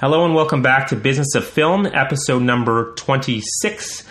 Hello 0.00 0.24
and 0.24 0.32
welcome 0.32 0.62
back 0.62 0.86
to 0.90 0.94
Business 0.94 1.34
of 1.34 1.44
Film, 1.44 1.84
episode 1.84 2.44
number 2.44 2.94
26. 2.94 4.04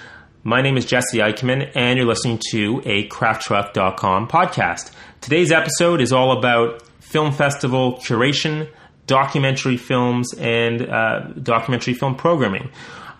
My 0.43 0.61
name 0.61 0.75
is 0.75 0.83
Jesse 0.83 1.19
Eichman, 1.19 1.71
and 1.75 1.97
you're 1.97 2.05
listening 2.05 2.41
to 2.49 2.81
a 2.83 3.07
crafttruck.com 3.07 4.27
podcast. 4.27 4.91
Today's 5.21 5.49
episode 5.49 6.01
is 6.01 6.11
all 6.11 6.37
about 6.37 6.81
film 6.99 7.31
festival 7.31 7.93
curation, 7.99 8.69
documentary 9.05 9.77
films, 9.77 10.33
and 10.33 10.81
uh, 10.81 11.19
documentary 11.41 11.93
film 11.93 12.15
programming. 12.15 12.69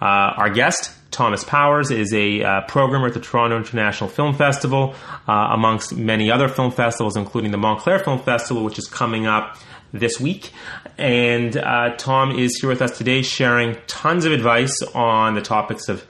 Uh, 0.01 0.35
our 0.35 0.49
guest, 0.49 0.91
Thomas 1.09 1.45
Powers, 1.45 1.89
is 1.89 2.13
a 2.13 2.43
uh, 2.43 2.61
programmer 2.67 3.07
at 3.07 3.13
the 3.13 3.21
Toronto 3.21 3.55
International 3.55 4.09
Film 4.09 4.35
Festival, 4.35 4.93
uh, 5.25 5.51
amongst 5.53 5.95
many 5.95 6.29
other 6.29 6.49
film 6.49 6.71
festivals, 6.71 7.15
including 7.15 7.51
the 7.51 7.57
Montclair 7.57 7.99
Film 7.99 8.19
Festival, 8.19 8.65
which 8.65 8.77
is 8.77 8.89
coming 8.89 9.25
up 9.25 9.57
this 9.93 10.19
week. 10.19 10.51
And 10.97 11.55
uh, 11.57 11.95
Tom 11.97 12.37
is 12.37 12.57
here 12.59 12.69
with 12.69 12.81
us 12.81 12.97
today 12.97 13.21
sharing 13.21 13.77
tons 13.87 14.25
of 14.25 14.31
advice 14.31 14.75
on 14.93 15.35
the 15.35 15.41
topics 15.41 15.89
of 15.89 16.05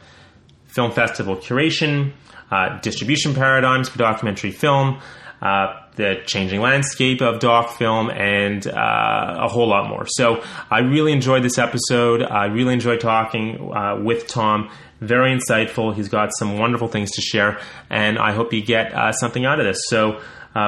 film 0.67 0.91
festival 0.91 1.35
curation, 1.35 2.13
uh, 2.51 2.79
distribution 2.81 3.33
paradigms 3.33 3.89
for 3.89 3.97
documentary 3.97 4.51
film, 4.51 4.99
uh, 5.41 5.73
the 5.95 6.21
changing 6.25 6.61
landscape 6.61 7.21
of 7.21 7.39
doc 7.39 7.71
film, 7.77 8.09
and 8.09 8.67
uh, 8.67 9.35
a 9.39 9.47
whole 9.47 9.67
lot 9.67 9.89
more. 9.89 10.05
So 10.07 10.43
I 10.69 10.79
really 10.79 11.11
enjoyed 11.11 11.43
this 11.43 11.57
episode. 11.57 12.21
I 12.21 12.45
really 12.45 12.73
enjoyed 12.73 13.01
talking 13.01 13.71
uh, 13.73 13.99
with 14.01 14.27
Tom. 14.27 14.69
Very 15.01 15.31
insightful. 15.35 15.93
He's 15.93 16.09
got 16.09 16.29
some 16.37 16.57
wonderful 16.57 16.87
things 16.87 17.11
to 17.11 17.21
share, 17.21 17.59
and 17.89 18.17
I 18.17 18.33
hope 18.33 18.53
you 18.53 18.63
get 18.63 18.93
uh, 18.93 19.11
something 19.11 19.45
out 19.45 19.59
of 19.59 19.65
this. 19.65 19.79
So 19.87 20.21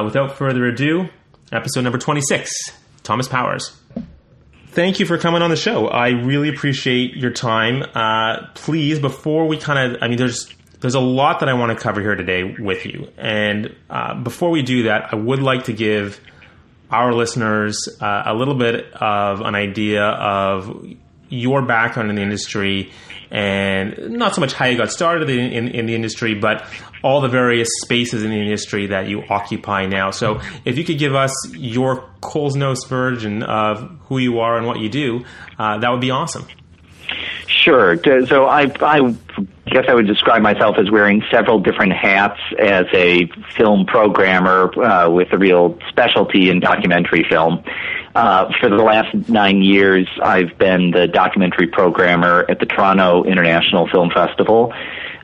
without 0.04 0.38
further 0.38 0.66
ado, 0.66 1.10
episode 1.52 1.82
number 1.82 1.98
26. 1.98 2.79
Thomas 3.10 3.28
Powers. 3.28 3.76
Thank 4.68 5.00
you 5.00 5.08
for 5.08 5.18
coming 5.18 5.42
on 5.42 5.50
the 5.50 5.56
show. 5.56 5.88
I 5.88 6.10
really 6.10 6.48
appreciate 6.48 7.16
your 7.16 7.32
time. 7.32 7.82
Uh, 7.96 8.46
please, 8.54 9.00
before 9.00 9.48
we 9.48 9.58
kind 9.58 9.96
of, 9.96 10.04
I 10.04 10.08
mean, 10.08 10.20
there's 10.20 10.48
there's 10.80 10.94
a 10.94 11.00
lot 11.00 11.40
that 11.40 11.50
I 11.50 11.54
want 11.54 11.76
to 11.76 11.84
cover 11.84 12.02
here 12.02 12.14
today 12.14 12.44
with 12.44 12.86
you, 12.86 13.12
and 13.18 13.76
uh, 13.90 14.14
before 14.14 14.52
we 14.52 14.62
do 14.62 14.84
that, 14.84 15.12
I 15.12 15.16
would 15.16 15.42
like 15.42 15.64
to 15.64 15.74
give 15.74 16.22
our 16.92 17.12
listeners 17.12 17.90
uh, 18.00 18.22
a 18.28 18.36
little 18.36 18.54
bit 18.54 18.94
of 18.94 19.42
an 19.42 19.56
idea 19.56 20.04
of 20.04 20.86
your 21.30 21.64
background 21.64 22.12
in 22.12 22.16
the 22.16 22.22
industry 22.22 22.92
and 23.32 24.12
not 24.12 24.36
so 24.36 24.42
much 24.42 24.54
how 24.54 24.66
you 24.66 24.78
got 24.78 24.92
started 24.92 25.30
in, 25.30 25.52
in, 25.52 25.68
in, 25.68 25.86
the 25.86 25.96
industry, 25.96 26.34
but 26.34 26.66
all 27.04 27.22
the 27.22 27.28
various 27.28 27.70
spaces 27.82 28.24
in 28.24 28.32
the 28.32 28.42
industry 28.42 28.88
that 28.88 29.08
you 29.08 29.24
occupy 29.30 29.86
now. 29.86 30.12
So, 30.12 30.42
if 30.66 30.78
you 30.78 30.84
could 30.84 30.98
give 30.98 31.16
us 31.16 31.34
your 31.54 32.10
Coles 32.22 32.56
Notes 32.56 32.86
version 32.88 33.44
of 33.44 33.98
who 34.06 34.18
you 34.18 34.40
are 34.40 34.58
and 34.58 34.66
what 34.66 34.80
you 34.80 34.90
do, 34.90 35.26
uh, 35.58 35.78
that 35.78 35.90
would 35.90 36.02
be 36.02 36.12
awesome. 36.12 36.48
Sure. 37.48 37.98
So, 38.26 38.46
I, 38.46 38.72
I 38.82 39.16
guess 39.70 39.86
I 39.88 39.94
would 39.94 40.08
describe 40.08 40.42
myself 40.42 40.78
as 40.80 40.90
wearing 40.90 41.24
several 41.32 41.60
different 41.60 41.94
hats 41.94 42.40
as 42.58 42.86
a 42.94 43.28
film 43.56 43.86
programmer 43.86 44.74
uh, 44.82 45.10
with 45.10 45.32
a 45.32 45.38
real 45.38 45.78
specialty 45.90 46.50
in 46.50 46.60
documentary 46.60 47.26
film. 47.30 47.64
Uh, 48.20 48.52
for 48.60 48.68
the 48.68 48.76
last 48.76 49.16
nine 49.30 49.62
years, 49.62 50.06
I've 50.22 50.58
been 50.58 50.92
the 50.92 51.08
documentary 51.08 51.68
programmer 51.68 52.46
at 52.50 52.60
the 52.60 52.66
Toronto 52.66 53.24
International 53.24 53.88
Film 53.88 54.10
Festival 54.10 54.74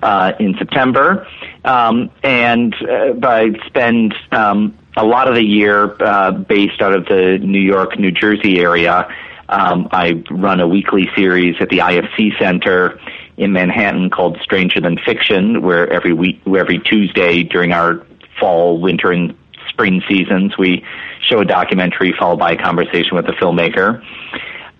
uh, 0.02 0.32
in 0.40 0.56
September, 0.58 1.28
um, 1.66 2.10
and 2.24 2.74
uh, 2.74 3.16
I 3.22 3.52
spend 3.68 4.16
um, 4.32 4.78
a 4.96 5.04
lot 5.04 5.28
of 5.28 5.36
the 5.36 5.44
year 5.44 6.02
uh, 6.02 6.32
based 6.32 6.82
out 6.82 6.94
of 6.94 7.06
the 7.08 7.38
New 7.38 7.60
York, 7.60 8.00
New 8.00 8.12
Jersey 8.12 8.62
area. 8.62 9.14
Um, 9.50 9.90
I 9.92 10.24
run 10.32 10.62
a 10.62 10.68
weekly 10.68 11.10
series 11.18 11.58
at 11.60 11.68
the 11.68 11.80
IFC 11.80 12.40
Center 12.40 12.98
in 13.36 13.52
Manhattan 13.52 14.10
called 14.10 14.40
Stranger 14.42 14.80
Than 14.80 14.98
Fiction, 15.00 15.62
where 15.62 15.92
every 15.92 16.14
week, 16.14 16.40
every 16.48 16.80
Tuesday 16.80 17.44
during 17.44 17.74
our 17.74 18.06
fall, 18.40 18.80
winter, 18.80 19.12
and 19.12 19.36
spring 19.76 20.02
seasons, 20.08 20.58
we 20.58 20.84
show 21.30 21.42
a 21.42 21.46
documentary 21.46 22.16
followed 22.18 22.40
by 22.40 22.54
a 22.54 22.58
conversation 22.58 23.16
with 23.16 23.26
the 23.26 23.34
filmmaker. 23.34 24.02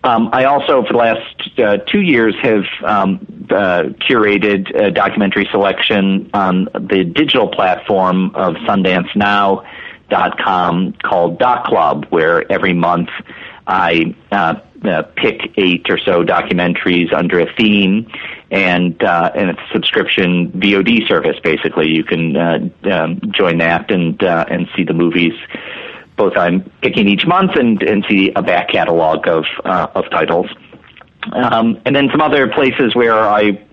Um, 0.06 0.30
I 0.32 0.46
also, 0.46 0.84
for 0.84 0.94
the 0.94 1.00
last 1.00 1.60
uh, 1.60 1.80
two 1.92 2.00
years, 2.02 2.34
have 2.42 2.64
um, 2.84 3.20
uh, 3.50 3.90
curated 4.08 4.74
a 4.80 4.92
documentary 4.92 5.50
selection 5.52 6.30
on 6.34 6.70
the 6.74 7.04
digital 7.04 7.50
platform 7.50 8.34
of 8.36 8.54
SundanceNow.com 8.68 10.94
called 11.04 11.40
Doc 11.40 11.66
Club, 11.66 12.06
where 12.12 12.50
every 12.52 12.74
month 12.74 13.10
I 13.68 14.16
uh, 14.32 14.56
uh, 14.84 15.04
pick 15.16 15.52
eight 15.58 15.88
or 15.90 15.98
so 15.98 16.24
documentaries 16.24 17.14
under 17.14 17.40
a 17.40 17.54
theme, 17.56 18.12
and 18.52 19.02
uh, 19.04 19.32
and 19.36 19.50
it's 19.50 19.60
a 19.60 19.74
subscription 19.74 20.52
VOD 20.52 21.08
service. 21.08 21.38
Basically, 21.44 21.90
you 21.90 22.04
can 22.04 22.38
uh, 22.38 22.70
um, 22.92 23.22
join 23.32 23.58
that 23.60 23.92
and 23.92 24.22
uh, 24.24 24.46
and 24.50 24.68
see 24.76 24.84
the 24.84 24.94
movies. 24.94 25.34
Both 26.16 26.38
I'm 26.38 26.70
picking 26.82 27.08
each 27.08 27.26
month 27.26 27.56
and 27.56 27.82
and 27.82 28.06
see 28.08 28.32
a 28.36 28.42
back 28.42 28.70
catalog 28.70 29.28
of 29.28 29.46
uh, 29.64 29.88
of 29.96 30.10
titles, 30.12 30.48
um, 31.32 31.82
and 31.86 31.96
then 31.96 32.10
some 32.12 32.22
other 32.22 32.48
places 32.48 32.96
where 32.96 33.20
I 33.20 33.66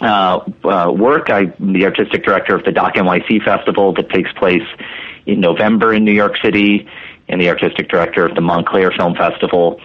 uh, 0.00 0.40
uh, 0.64 0.92
work. 0.92 1.30
I'm 1.30 1.54
the 1.72 1.84
artistic 1.84 2.24
director 2.24 2.54
of 2.54 2.64
the 2.64 2.72
Doc 2.72 2.94
NYC 2.94 3.44
Festival 3.44 3.92
that 3.94 4.10
takes 4.10 4.32
place 4.34 4.66
in 5.26 5.40
November 5.40 5.92
in 5.92 6.04
New 6.04 6.12
York 6.12 6.36
City, 6.42 6.88
and 7.28 7.40
the 7.40 7.48
artistic 7.48 7.88
director 7.88 8.24
of 8.24 8.34
the 8.34 8.40
Montclair 8.40 8.90
Film 8.96 9.14
Festival 9.14 9.80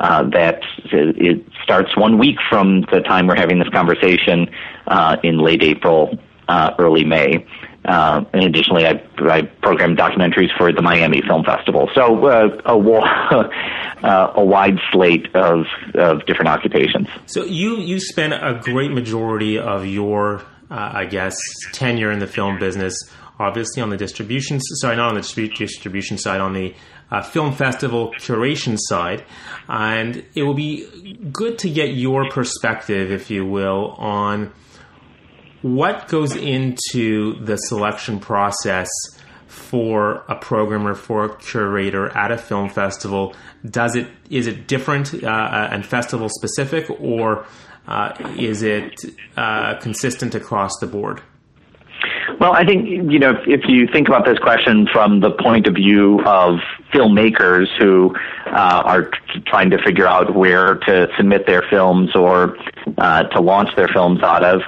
uh, 0.00 0.24
that 0.30 0.62
it 0.92 1.44
starts 1.62 1.96
one 1.96 2.18
week 2.18 2.36
from 2.48 2.82
the 2.92 3.00
time 3.00 3.26
we're 3.26 3.36
having 3.36 3.58
this 3.58 3.68
conversation 3.70 4.48
uh, 4.86 5.16
in 5.22 5.38
late 5.38 5.62
April, 5.62 6.18
uh, 6.48 6.72
early 6.78 7.04
May. 7.04 7.46
Uh, 7.84 8.24
and 8.32 8.44
additionally, 8.44 8.84
I, 8.84 9.00
I 9.20 9.42
program 9.42 9.96
documentaries 9.96 10.54
for 10.58 10.72
the 10.72 10.82
Miami 10.82 11.22
Film 11.22 11.44
Festival. 11.44 11.88
So 11.94 12.26
uh, 12.26 12.60
a, 12.64 12.76
uh, 14.02 14.32
a 14.34 14.44
wide 14.44 14.78
slate 14.90 15.34
of, 15.34 15.66
of 15.94 16.26
different 16.26 16.48
occupations. 16.48 17.06
So 17.26 17.44
you 17.44 17.76
you 17.76 18.00
spend 18.00 18.32
a 18.34 18.60
great 18.60 18.90
majority 18.90 19.56
of 19.58 19.86
your, 19.86 20.42
I 20.68 21.04
guess, 21.04 21.36
tenure 21.72 22.10
in 22.10 22.18
the 22.18 22.26
film 22.26 22.58
business, 22.58 23.08
obviously 23.38 23.82
on 23.82 23.90
the 23.90 23.96
distribution. 23.96 24.60
Sorry, 24.60 24.96
not 24.96 25.08
on 25.08 25.14
the 25.14 25.52
distribution 25.56 26.18
side, 26.18 26.40
on 26.40 26.52
the 26.52 26.74
uh, 27.10 27.22
film 27.22 27.52
festival 27.54 28.12
curation 28.18 28.76
side. 28.78 29.24
And 29.68 30.24
it 30.34 30.42
will 30.42 30.54
be 30.54 31.18
good 31.32 31.58
to 31.60 31.70
get 31.70 31.94
your 31.94 32.28
perspective, 32.30 33.10
if 33.10 33.30
you 33.30 33.44
will, 33.46 33.92
on 33.98 34.52
what 35.62 36.08
goes 36.08 36.36
into 36.36 37.42
the 37.44 37.56
selection 37.56 38.20
process 38.20 38.88
for 39.46 40.24
a 40.28 40.36
programmer 40.36 40.94
for 40.94 41.24
a 41.24 41.36
curator 41.38 42.08
at 42.16 42.30
a 42.30 42.36
film 42.36 42.68
festival 42.68 43.34
does 43.68 43.96
it 43.96 44.06
is 44.28 44.46
it 44.46 44.68
different 44.68 45.14
uh, 45.24 45.26
uh 45.26 45.68
and 45.72 45.86
festival 45.86 46.28
specific 46.28 46.88
or 47.00 47.46
uh, 47.88 48.12
is 48.36 48.62
it 48.62 49.00
uh, 49.36 49.74
consistent 49.80 50.34
across 50.34 50.72
the 50.80 50.86
board 50.86 51.22
well, 52.40 52.52
I 52.52 52.64
think 52.64 53.10
you 53.10 53.18
know 53.18 53.40
if 53.46 53.68
you 53.68 53.86
think 53.86 54.08
about 54.08 54.24
this 54.24 54.38
question 54.38 54.86
from 54.92 55.20
the 55.20 55.30
point 55.30 55.66
of 55.66 55.74
view 55.74 56.20
of 56.24 56.58
filmmakers 56.92 57.66
who 57.78 58.14
uh, 58.46 58.82
are 58.84 59.04
t- 59.04 59.40
trying 59.46 59.70
to 59.70 59.78
figure 59.82 60.06
out 60.06 60.34
where 60.34 60.76
to 60.76 61.08
submit 61.16 61.46
their 61.46 61.62
films 61.62 62.14
or 62.14 62.56
uh, 62.98 63.24
to 63.24 63.40
launch 63.40 63.74
their 63.76 63.88
films 63.88 64.22
out 64.22 64.44
of, 64.44 64.62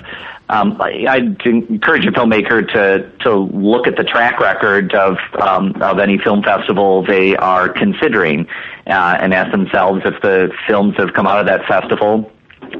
um, 0.51 0.81
I, 0.81 1.05
I'd 1.09 1.41
encourage 1.45 2.07
a 2.07 2.11
filmmaker 2.11 2.67
to 2.73 3.11
to 3.25 3.35
look 3.35 3.87
at 3.87 3.97
the 3.97 4.05
track 4.05 4.41
record 4.41 4.95
of 4.95 5.19
um, 5.41 5.81
of 5.83 5.99
any 5.99 6.19
film 6.19 6.43
festival 6.43 7.05
they 7.05 7.37
are 7.37 7.69
considering, 7.69 8.47
uh, 8.87 9.19
and 9.21 9.35
ask 9.35 9.51
themselves 9.51 10.03
if 10.05 10.21
the 10.23 10.51
films 10.67 10.97
have 10.97 11.13
come 11.13 11.27
out 11.27 11.41
of 11.41 11.47
that 11.47 11.67
festival. 11.67 12.33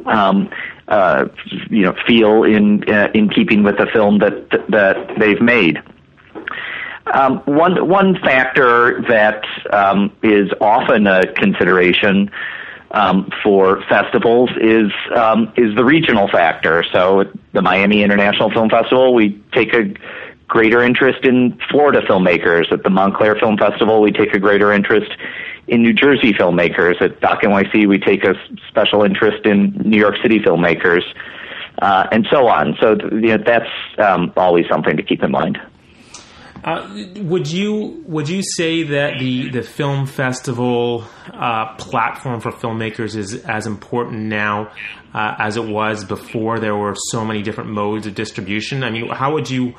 Um, 0.07 0.51
uh, 0.89 1.27
you 1.71 1.83
know 1.83 1.95
feel 2.07 2.45
in 2.45 2.89
uh, 2.89 3.09
in 3.15 3.29
keeping 3.29 3.63
with 3.63 3.77
the 3.79 3.87
film 3.93 4.19
that 4.19 4.51
that 4.69 5.19
they've 5.19 5.41
made. 5.41 5.83
Um, 7.13 7.39
one 7.47 7.89
one 7.89 8.19
factor 8.21 9.03
that 9.09 9.45
um, 9.73 10.13
is 10.23 10.51
often 10.61 11.07
a 11.07 11.33
consideration 11.35 12.31
um, 12.91 13.31
for 13.43 13.83
festivals 13.89 14.51
is 14.61 14.91
um, 15.15 15.53
is 15.57 15.75
the 15.77 15.85
regional 15.85 16.29
factor. 16.29 16.85
So, 16.93 17.25
the 17.53 17.63
Miami 17.63 18.03
International 18.03 18.51
Film 18.51 18.71
Festival, 18.71 19.15
we 19.15 19.41
take 19.53 19.75
a 19.75 19.95
greater 20.47 20.83
interest 20.83 21.25
in 21.25 21.59
Florida 21.71 22.01
filmmakers. 22.03 22.73
At 22.73 22.83
the 22.83 22.91
Montclair 22.91 23.37
Film 23.37 23.59
Festival, 23.59 24.01
we 24.01 24.13
take 24.13 24.35
a 24.35 24.39
greater 24.39 24.73
interest 24.73 25.11
in 25.69 25.83
New 25.83 25.93
Jersey 25.93 26.33
filmmakers. 26.33 27.01
At 27.01 27.21
Doc 27.21 27.43
NYC, 27.43 27.87
we 27.89 27.99
take 27.99 28.25
a 28.25 28.35
special 28.69 29.05
interest 29.05 29.47
in 29.47 29.81
New 29.85 29.99
York 29.99 30.17
City 30.23 30.39
filmmakers, 30.39 31.03
uh, 31.81 32.07
and 32.11 32.27
so 32.31 32.49
on. 32.49 32.77
So 32.81 32.97
you 33.13 33.37
know, 33.37 33.39
that's 33.45 33.71
um, 33.99 34.33
always 34.37 34.67
something 34.69 34.97
to 34.97 35.03
keep 35.03 35.23
in 35.23 35.31
mind. 35.31 35.59
Uh, 36.65 36.89
would 37.19 37.49
you 37.51 38.03
would 38.07 38.29
you 38.29 38.43
say 38.43 38.83
that 38.83 39.19
the 39.21 39.49
the 39.51 39.63
film 39.63 40.07
festival 40.07 41.05
uh, 41.33 41.75
platform 41.77 42.41
for 42.41 42.51
filmmakers 42.51 43.15
is 43.15 43.45
as 43.45 43.67
important 43.67 44.23
now 44.25 44.73
uh, 45.15 45.35
as 45.39 45.57
it 45.57 45.65
was 45.65 46.05
before? 46.05 46.59
There 46.59 46.77
were 46.77 46.97
so 47.11 47.25
many 47.25 47.43
different 47.43 47.71
modes 47.71 48.07
of 48.07 48.15
distribution. 48.17 48.83
I 48.83 48.91
mean, 48.91 49.09
how 49.09 49.35
would 49.35 49.49
you, 49.49 49.75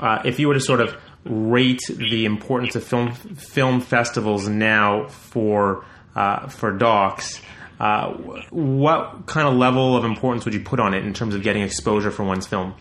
uh, 0.00 0.22
if 0.24 0.40
you 0.40 0.48
were 0.48 0.54
to 0.54 0.60
sort 0.60 0.80
of 0.80 0.96
rate 1.28 1.80
the 1.88 2.24
importance 2.24 2.74
of 2.76 2.84
film 2.84 3.12
film 3.12 3.80
festivals 3.80 4.48
now 4.48 5.08
for 5.08 5.84
uh, 6.16 6.48
for 6.48 6.72
docs? 6.72 7.40
Uh, 7.80 8.12
what 8.50 9.26
kind 9.26 9.46
of 9.46 9.54
level 9.54 9.96
of 9.96 10.04
importance 10.04 10.44
would 10.44 10.52
you 10.52 10.60
put 10.60 10.80
on 10.80 10.94
it 10.94 11.04
in 11.04 11.14
terms 11.14 11.34
of 11.34 11.42
getting 11.42 11.62
exposure 11.62 12.10
for 12.10 12.24
one's 12.24 12.46
film? 12.46 12.74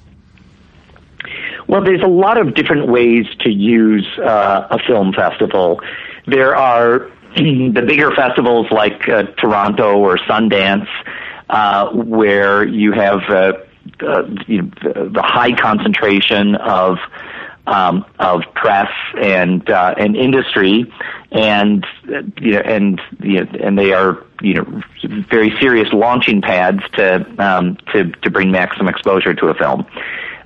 Well, 1.68 1.84
there's 1.84 2.02
a 2.02 2.08
lot 2.08 2.40
of 2.40 2.56
different 2.56 2.88
ways 2.88 3.26
to 3.42 3.52
use 3.52 4.08
uh, 4.18 4.68
a 4.72 4.80
film 4.88 5.14
festival. 5.14 5.82
There 6.26 6.56
are 6.56 7.12
the 7.36 7.84
bigger 7.86 8.12
festivals 8.16 8.68
like 8.72 9.08
uh, 9.08 9.24
Toronto 9.38 9.98
or 9.98 10.18
Sundance, 10.18 10.88
uh, 11.50 11.90
where 11.92 12.66
you 12.66 12.94
have 12.94 13.20
uh, 13.30 13.54
the 14.00 15.24
high 15.24 15.54
concentration 15.54 16.56
of 16.56 16.98
um, 17.68 18.06
of 18.18 18.42
press 18.56 18.90
and 19.22 19.70
uh, 19.70 19.94
and 19.98 20.16
industry, 20.16 20.92
and 21.32 21.86
you 22.40 22.54
know, 22.54 22.60
and 22.60 23.02
you 23.20 23.44
know, 23.44 23.52
and 23.62 23.78
they 23.78 23.94
are 23.94 24.24
you 24.42 24.56
know 24.56 24.82
very 25.30 25.52
serious 25.60 25.90
launching 25.92 26.42
pads 26.42 26.82
to 26.94 27.26
um, 27.44 27.78
to 27.94 28.12
to 28.24 28.32
bring 28.32 28.52
maximum 28.52 28.88
exposure 28.88 29.34
to 29.34 29.48
a 29.48 29.54
film. 29.54 29.86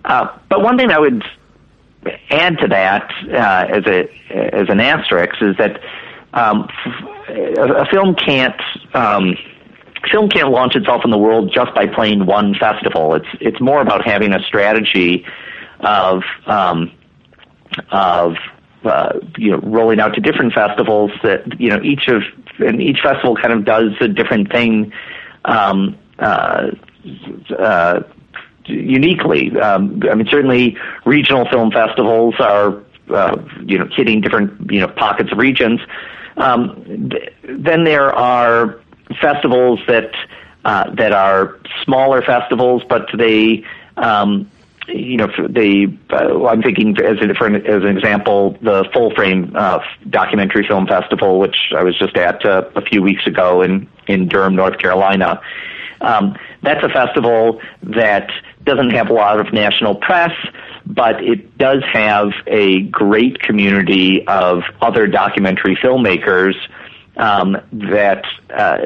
Uh, 0.04 0.28
but 0.50 0.62
one 0.62 0.78
thing 0.78 0.90
I 0.92 1.00
would 1.00 1.24
add 2.32 2.58
to 2.58 2.68
that 2.68 3.12
uh, 3.30 3.66
as 3.70 3.86
a 3.86 4.10
as 4.32 4.68
an 4.70 4.80
asterisk 4.80 5.36
is 5.42 5.56
that 5.58 5.80
um, 6.34 6.68
a, 7.28 7.86
film 7.92 8.16
can't 8.16 8.60
um, 8.96 9.38
film 10.12 10.28
can't 10.28 10.50
launch 10.50 10.76
itself 10.76 11.04
in 11.06 11.12
the 11.12 11.20
world 11.20 11.52
just 11.54 11.74
by 11.76 11.86
playing 11.86 12.26
one 12.26 12.56
festival. 12.56 13.14
It's 13.14 13.28
it's 13.40 13.62
more 13.62 13.80
about 13.80 14.08
having 14.08 14.34
a 14.34 14.42
strategy 14.42 15.24
of 15.82 16.24
um, 16.48 16.92
of 17.92 18.36
uh, 18.84 19.20
you 19.38 19.52
know 19.52 19.58
rolling 19.60 20.00
out 20.00 20.14
to 20.16 20.22
different 20.22 20.54
festivals 20.54 21.12
that 21.24 21.60
you 21.60 21.70
know 21.70 21.82
each 21.84 22.08
of 22.08 22.24
and 22.60 22.82
each 22.82 23.00
festival 23.02 23.36
kind 23.36 23.54
of 23.54 23.66
does 23.66 23.92
a 24.02 24.08
different 24.08 24.52
thing 24.52 24.92
um, 25.46 25.98
uh, 26.20 26.72
uh, 27.58 28.02
uniquely. 28.66 29.58
Um, 29.60 30.02
I 30.10 30.16
mean, 30.16 30.28
certainly 30.30 30.78
regional 31.06 31.48
film 31.50 31.72
festivals 31.72 32.36
are 32.40 32.82
uh, 33.10 33.42
you 33.66 33.78
know 33.78 33.88
hitting 33.96 34.22
different 34.22 34.72
you 34.72 34.80
know 34.80 34.88
pockets 34.88 35.32
of 35.32 35.38
regions. 35.38 35.80
Um, 36.38 37.10
th- 37.10 37.34
then 37.44 37.84
there 37.84 38.14
are 38.14 38.80
festivals 39.22 39.80
that 39.88 40.12
uh, 40.66 40.90
that 40.96 41.12
are 41.12 41.60
smaller 41.84 42.22
festivals, 42.22 42.84
but 42.88 43.10
they 43.18 43.64
um, 43.98 44.50
you 44.94 45.18
know. 45.18 45.26
Uh, 45.26 46.46
I'm 46.48 46.62
thinking 46.62 46.96
as 47.04 47.18
an, 47.22 47.32
as 47.32 47.84
an 47.84 47.98
example, 47.98 48.58
the 48.62 48.86
Full 48.94 49.14
Frame 49.16 49.54
uh, 49.56 49.80
Documentary 50.10 50.66
Film 50.68 50.88
Festival, 50.88 51.40
which 51.40 51.56
I 51.76 51.84
was 51.84 51.98
just 51.98 52.16
at 52.18 52.46
uh, 52.46 52.70
a 52.76 52.82
few 52.82 53.02
weeks 53.02 53.26
ago 53.26 53.62
in 53.62 53.88
in 54.08 54.28
Durham, 54.28 54.56
North 54.56 54.78
Carolina. 54.78 55.42
Um, 56.02 56.36
that's 56.64 56.84
a 56.84 56.90
festival 56.90 57.62
that 57.84 58.30
doesn't 58.64 58.92
have 58.92 59.10
a 59.10 59.14
lot 59.14 59.40
of 59.40 59.54
national 59.54 59.96
press, 59.96 60.32
but 60.86 61.24
it 61.24 61.58
does 61.58 61.84
have 61.92 62.32
a 62.48 62.82
great 62.84 63.40
community 63.42 64.26
of 64.28 64.64
other 64.82 65.08
documentary 65.08 65.76
filmmakers 65.76 66.56
um, 67.18 67.58
that 67.72 68.24
uh, 68.52 68.78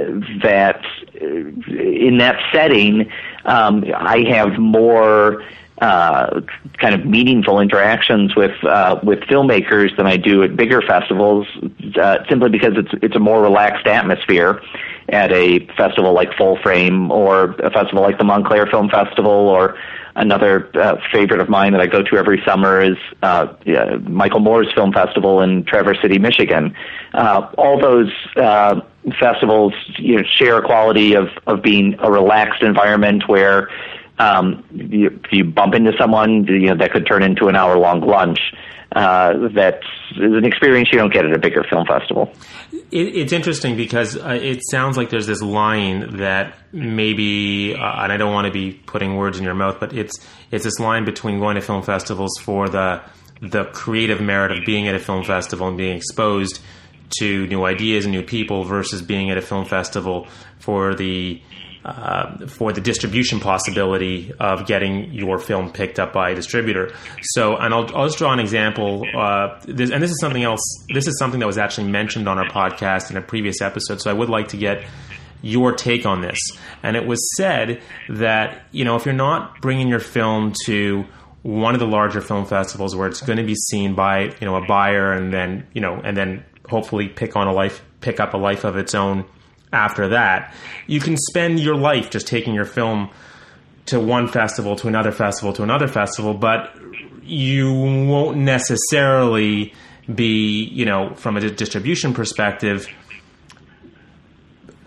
that 0.44 0.82
uh, 1.22 1.26
in 1.26 2.18
that 2.18 2.38
setting 2.52 3.10
um, 3.46 3.84
I 3.96 4.26
have 4.30 4.58
more 4.58 5.44
uh, 5.80 6.42
kind 6.78 6.96
of 6.96 7.06
meaningful 7.06 7.60
interactions 7.60 8.36
with 8.36 8.56
uh, 8.64 9.00
with 9.04 9.20
filmmakers 9.22 9.96
than 9.98 10.08
I 10.08 10.18
do 10.18 10.44
at 10.44 10.56
bigger 10.56 10.82
festivals, 10.82 11.48
uh, 12.02 12.20
simply 12.30 12.50
because 12.50 12.74
it's 12.78 12.92
it's 13.02 13.16
a 13.16 13.20
more 13.20 13.42
relaxed 13.42 13.86
atmosphere 13.86 14.62
at 15.10 15.32
a 15.32 15.66
festival 15.78 16.14
like 16.14 16.34
Full 16.38 16.58
Frame 16.64 17.12
or 17.12 17.52
a 17.60 17.70
festival 17.70 18.02
like 18.02 18.18
the 18.18 18.24
Montclair 18.24 18.66
Film 18.68 18.90
Festival 18.90 19.32
or 19.32 19.78
another 20.16 20.70
uh, 20.76 20.96
favorite 21.12 21.42
of 21.42 21.50
mine 21.50 21.74
that 21.74 21.82
I 21.82 21.88
go 21.88 22.02
to 22.02 22.18
every 22.18 22.42
summer 22.48 22.82
is 22.82 22.96
uh, 23.22 23.54
Michael 24.04 24.40
Moore's 24.40 24.72
Film 24.74 24.94
Festival 24.94 25.42
in 25.42 25.66
Traverse 25.66 26.02
City, 26.02 26.18
Michigan. 26.20 26.74
Uh, 27.14 27.52
all 27.58 27.80
those 27.80 28.12
uh, 28.38 28.80
festivals 29.20 29.74
you 29.98 30.16
know, 30.16 30.24
share 30.24 30.58
a 30.58 30.66
quality 30.66 31.16
of 31.16 31.28
of 31.48 31.62
being 31.62 31.96
a 32.00 32.10
relaxed 32.10 32.64
environment 32.64 33.28
where 33.28 33.70
um, 34.20 34.64
you, 34.72 35.20
you 35.32 35.44
bump 35.44 35.74
into 35.76 35.92
someone, 36.00 36.46
you 36.46 36.68
know, 36.68 36.78
that 36.78 36.92
could 36.92 37.06
turn 37.06 37.24
into 37.24 37.48
an 37.48 37.56
hour 37.56 37.78
long 37.78 38.02
lunch. 38.02 38.40
Uh, 38.96 39.50
that 39.50 39.82
is 40.12 40.34
an 40.34 40.46
experience 40.46 40.88
you 40.90 40.98
don't 40.98 41.12
get 41.12 41.26
at 41.26 41.34
a 41.34 41.40
bigger 41.40 41.66
film 41.70 41.86
festival. 41.86 42.32
It, 42.92 43.16
it's 43.16 43.34
interesting 43.34 43.76
because 43.76 44.16
uh, 44.16 44.40
it 44.42 44.62
sounds 44.70 44.96
like 44.96 45.10
there's 45.10 45.28
this 45.28 45.42
line 45.42 46.18
that 46.18 46.56
maybe, 46.72 47.76
uh, 47.76 48.04
and 48.04 48.12
I 48.14 48.16
don't 48.16 48.32
want 48.32 48.48
to 48.48 48.54
be 48.54 48.72
putting 48.72 49.18
words 49.18 49.38
in 49.38 49.44
your 49.44 49.56
mouth, 49.56 49.82
but 49.82 49.92
it's 49.92 50.18
it's 50.50 50.64
this 50.64 50.80
line 50.80 51.04
between 51.04 51.40
going 51.40 51.56
to 51.56 51.62
film 51.62 51.82
festivals 51.82 52.32
for 52.42 52.70
the 52.70 53.02
the 53.42 53.66
creative 53.66 54.22
merit 54.22 54.58
of 54.58 54.66
being 54.66 54.88
at 54.88 54.96
a 54.96 55.00
film 55.00 55.24
festival 55.24 55.68
and 55.68 55.78
being 55.78 55.98
exposed 55.98 56.62
to 57.20 57.48
new 57.48 57.66
ideas 57.66 58.06
and 58.06 58.14
new 58.14 58.24
people 58.24 58.64
versus 58.64 59.02
being 59.02 59.30
at 59.30 59.38
a 59.38 59.42
film 59.42 59.66
festival 59.66 60.28
for 60.60 60.96
the 60.96 61.42
uh, 61.86 62.48
for 62.48 62.74
the 62.74 62.82
distribution 62.82 63.40
possibility 63.40 64.34
of 64.40 64.66
getting 64.66 65.14
your 65.14 65.38
film 65.38 65.72
picked 65.72 66.00
up 66.00 66.12
by 66.12 66.32
a 66.32 66.36
distributor. 66.36 66.92
So, 67.22 67.56
and 67.58 67.74
I'll, 67.74 67.96
I'll 67.96 68.08
just 68.08 68.18
draw 68.18 68.34
an 68.34 68.40
example. 68.40 69.06
Uh, 69.16 69.60
this, 69.66 69.92
and 69.92 70.02
this 70.02 70.10
is 70.10 70.20
something 70.20 70.44
else. 70.44 70.62
This 70.92 71.06
is 71.06 71.20
something 71.20 71.40
that 71.42 71.46
was 71.46 71.60
actually 71.60 71.88
mentioned 71.88 72.28
on 72.28 72.40
our 72.40 72.50
podcast 72.50 73.12
in 73.12 73.18
a 73.18 73.22
previous 73.22 73.62
episode. 73.62 74.02
So, 74.02 74.10
I 74.10 74.14
would 74.14 74.30
like 74.30 74.48
to 74.50 74.58
get 74.58 74.84
your 75.44 75.74
take 75.74 76.08
on 76.08 76.22
this. 76.22 76.40
And 76.82 76.98
it 76.98 77.06
was 77.06 77.20
said 77.38 77.82
that 78.10 78.64
you 78.72 78.84
know 78.84 78.96
if 78.96 79.06
you're 79.06 79.14
not 79.14 79.62
bringing 79.62 79.88
your 79.88 80.00
film 80.00 80.54
to 80.66 81.06
one 81.44 81.76
of 81.76 81.80
the 81.80 81.86
larger 81.86 82.22
film 82.22 82.46
festivals 82.46 82.96
where 82.96 83.08
it's 83.08 83.22
going 83.22 83.38
to 83.38 83.44
be 83.44 83.54
seen 83.54 83.94
by 83.94 84.24
you 84.24 84.46
know 84.48 84.56
a 84.56 84.66
buyer 84.66 85.14
and 85.14 85.32
then 85.32 85.68
you 85.74 85.82
know 85.82 86.02
and 86.04 86.18
then 86.18 86.44
hopefully 86.68 87.08
pick 87.08 87.36
on 87.36 87.48
a 87.48 87.54
life 87.54 87.84
pick 88.02 88.20
up 88.20 88.34
a 88.34 88.38
life 88.38 88.64
of 88.64 88.76
its 88.76 88.96
own 88.96 89.24
after 89.76 90.10
that. 90.10 90.54
You 90.88 91.00
can 91.00 91.18
spend 91.18 91.60
your 91.60 91.76
life 91.76 92.10
just 92.10 92.28
taking 92.28 92.54
your 92.54 92.66
film 92.66 93.10
to 93.88 94.00
one 94.00 94.28
festival, 94.28 94.76
to 94.78 94.88
another 94.88 95.12
festival, 95.12 95.54
to 95.54 95.64
another 95.64 95.88
festival, 95.88 96.34
but 96.34 96.76
you 97.24 97.74
won't 97.74 98.38
necessarily 98.38 99.74
be, 100.14 100.64
you 100.66 100.86
know, 100.86 101.14
from 101.16 101.38
a 101.38 101.50
distribution 101.50 102.14
perspective, 102.14 102.88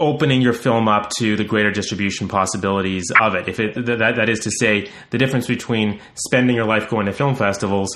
opening 0.01 0.41
your 0.41 0.53
film 0.53 0.87
up 0.87 1.11
to 1.11 1.37
the 1.37 1.45
greater 1.45 1.73
distribution 1.73 2.29
possibilities 2.29 3.05
of 3.21 3.35
it. 3.35 3.49
If 3.49 3.59
it 3.59 3.87
that, 3.87 4.17
that 4.17 4.29
is 4.29 4.41
to 4.41 4.51
say, 4.51 4.91
the 5.11 5.19
difference 5.19 5.47
between 5.47 6.01
spending 6.15 6.55
your 6.55 6.67
life 6.67 6.89
going 6.89 7.07
to 7.07 7.13
film 7.13 7.35
festivals 7.35 7.91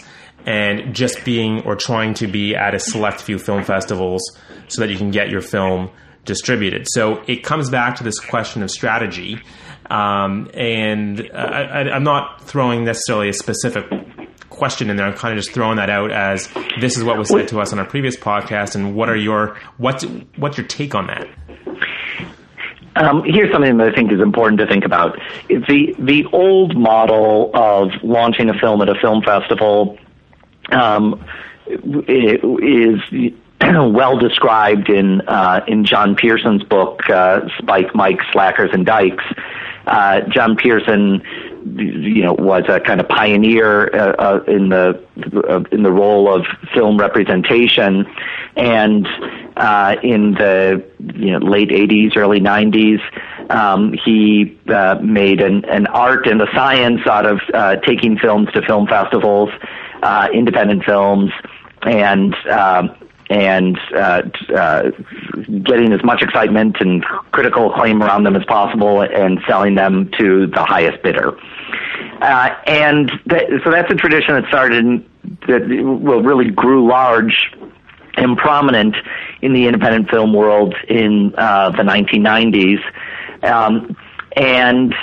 and 0.44 0.94
just 0.94 1.24
being 1.24 1.62
or 1.64 1.76
trying 1.76 2.14
to 2.14 2.26
be 2.26 2.56
at 2.56 2.74
a 2.74 2.80
select 2.80 3.22
few 3.22 3.38
film 3.38 3.62
festivals 3.62 4.20
so 4.66 4.80
that 4.80 4.90
you 4.90 4.98
can 4.98 5.12
get 5.12 5.30
your 5.30 5.40
film 5.40 5.90
distributed. 6.24 6.86
So 6.88 7.22
it 7.26 7.42
comes 7.42 7.70
back 7.70 7.96
to 7.96 8.04
this 8.04 8.18
question 8.18 8.62
of 8.62 8.70
strategy. 8.70 9.40
Um, 9.90 10.50
and 10.54 11.30
I, 11.34 11.94
am 11.96 12.04
not 12.04 12.42
throwing 12.42 12.84
necessarily 12.84 13.28
a 13.28 13.32
specific 13.32 13.84
question 14.48 14.90
in 14.90 14.96
there. 14.96 15.06
I'm 15.06 15.14
kind 15.14 15.36
of 15.36 15.42
just 15.42 15.52
throwing 15.52 15.76
that 15.76 15.90
out 15.90 16.12
as 16.12 16.48
this 16.80 16.96
is 16.96 17.04
what 17.04 17.18
was 17.18 17.28
said 17.28 17.48
to 17.48 17.60
us 17.60 17.72
on 17.72 17.78
our 17.78 17.84
previous 17.84 18.16
podcast, 18.16 18.74
and 18.74 18.94
what 18.94 19.08
are 19.08 19.16
your 19.16 19.58
what's 19.78 20.04
what's 20.36 20.56
your 20.56 20.66
take 20.66 20.94
on 20.94 21.08
that? 21.08 21.28
Um, 22.94 23.22
here's 23.24 23.50
something 23.50 23.78
that 23.78 23.88
I 23.88 23.94
think 23.94 24.12
is 24.12 24.20
important 24.20 24.60
to 24.60 24.66
think 24.66 24.84
about. 24.84 25.18
The 25.48 25.94
the 25.98 26.24
old 26.32 26.76
model 26.76 27.50
of 27.54 27.90
launching 28.02 28.50
a 28.50 28.58
film 28.58 28.82
at 28.82 28.88
a 28.88 28.94
film 29.00 29.22
festival 29.22 29.98
um, 30.70 31.24
is 31.66 33.00
well 33.92 34.18
described 34.18 34.88
in 34.88 35.20
uh, 35.22 35.64
in 35.66 35.84
John 35.84 36.14
Pierson's 36.16 36.62
book 36.64 37.08
uh, 37.08 37.40
Spike, 37.58 37.94
Mike, 37.94 38.20
Slackers, 38.32 38.70
and 38.72 38.84
Dykes. 38.84 39.24
Uh, 39.86 40.20
John 40.28 40.56
Pearson, 40.56 41.22
you 41.76 42.22
know, 42.22 42.34
was 42.34 42.64
a 42.68 42.78
kind 42.78 43.00
of 43.00 43.08
pioneer 43.08 43.92
uh, 43.94 44.12
uh, 44.12 44.44
in 44.46 44.68
the 44.68 45.02
uh, 45.48 45.64
in 45.72 45.82
the 45.82 45.90
role 45.90 46.32
of 46.32 46.46
film 46.72 46.98
representation, 46.98 48.06
and 48.56 49.06
in 50.04 50.34
the 50.34 50.84
you 51.14 51.32
know, 51.32 51.38
late 51.38 51.70
'80s, 51.70 52.16
early 52.16 52.40
'90s, 52.40 53.00
um, 53.50 53.92
he 54.04 54.58
made 55.02 55.40
an, 55.40 55.64
an 55.64 55.86
art 55.88 56.26
and 56.28 56.40
a 56.40 56.46
science 56.54 57.00
out 57.06 57.26
of 57.26 57.40
taking 57.82 58.18
films 58.18 58.48
to 58.52 58.62
film 58.62 58.86
festivals 58.86 59.50
uh, 60.02 60.28
independent 60.32 60.84
films 60.84 61.30
and 61.82 62.34
uh, 62.50 62.88
and 63.32 63.78
uh, 63.96 64.22
uh, 64.54 64.90
getting 65.64 65.90
as 65.92 66.04
much 66.04 66.20
excitement 66.20 66.76
and 66.80 67.02
critical 67.32 67.72
acclaim 67.72 68.02
around 68.02 68.24
them 68.24 68.36
as 68.36 68.44
possible 68.44 69.00
and 69.00 69.40
selling 69.48 69.74
them 69.74 70.10
to 70.18 70.46
the 70.48 70.62
highest 70.62 71.02
bidder. 71.02 71.32
Uh, 72.20 72.50
and 72.66 73.10
so 73.64 73.70
that's 73.70 73.90
a 73.90 73.94
tradition 73.94 74.34
that 74.34 74.44
started 74.48 74.84
in, 74.84 75.10
that 75.48 75.62
well 76.02 76.20
really 76.20 76.50
grew 76.50 76.86
large 76.86 77.50
and 78.18 78.36
prominent 78.36 78.94
in 79.40 79.54
the 79.54 79.64
independent 79.64 80.10
film 80.10 80.34
world 80.34 80.74
in 80.88 81.34
uh, 81.38 81.70
the 81.70 81.82
1990s, 81.82 82.80
um, 83.44 83.96
and 84.36 84.94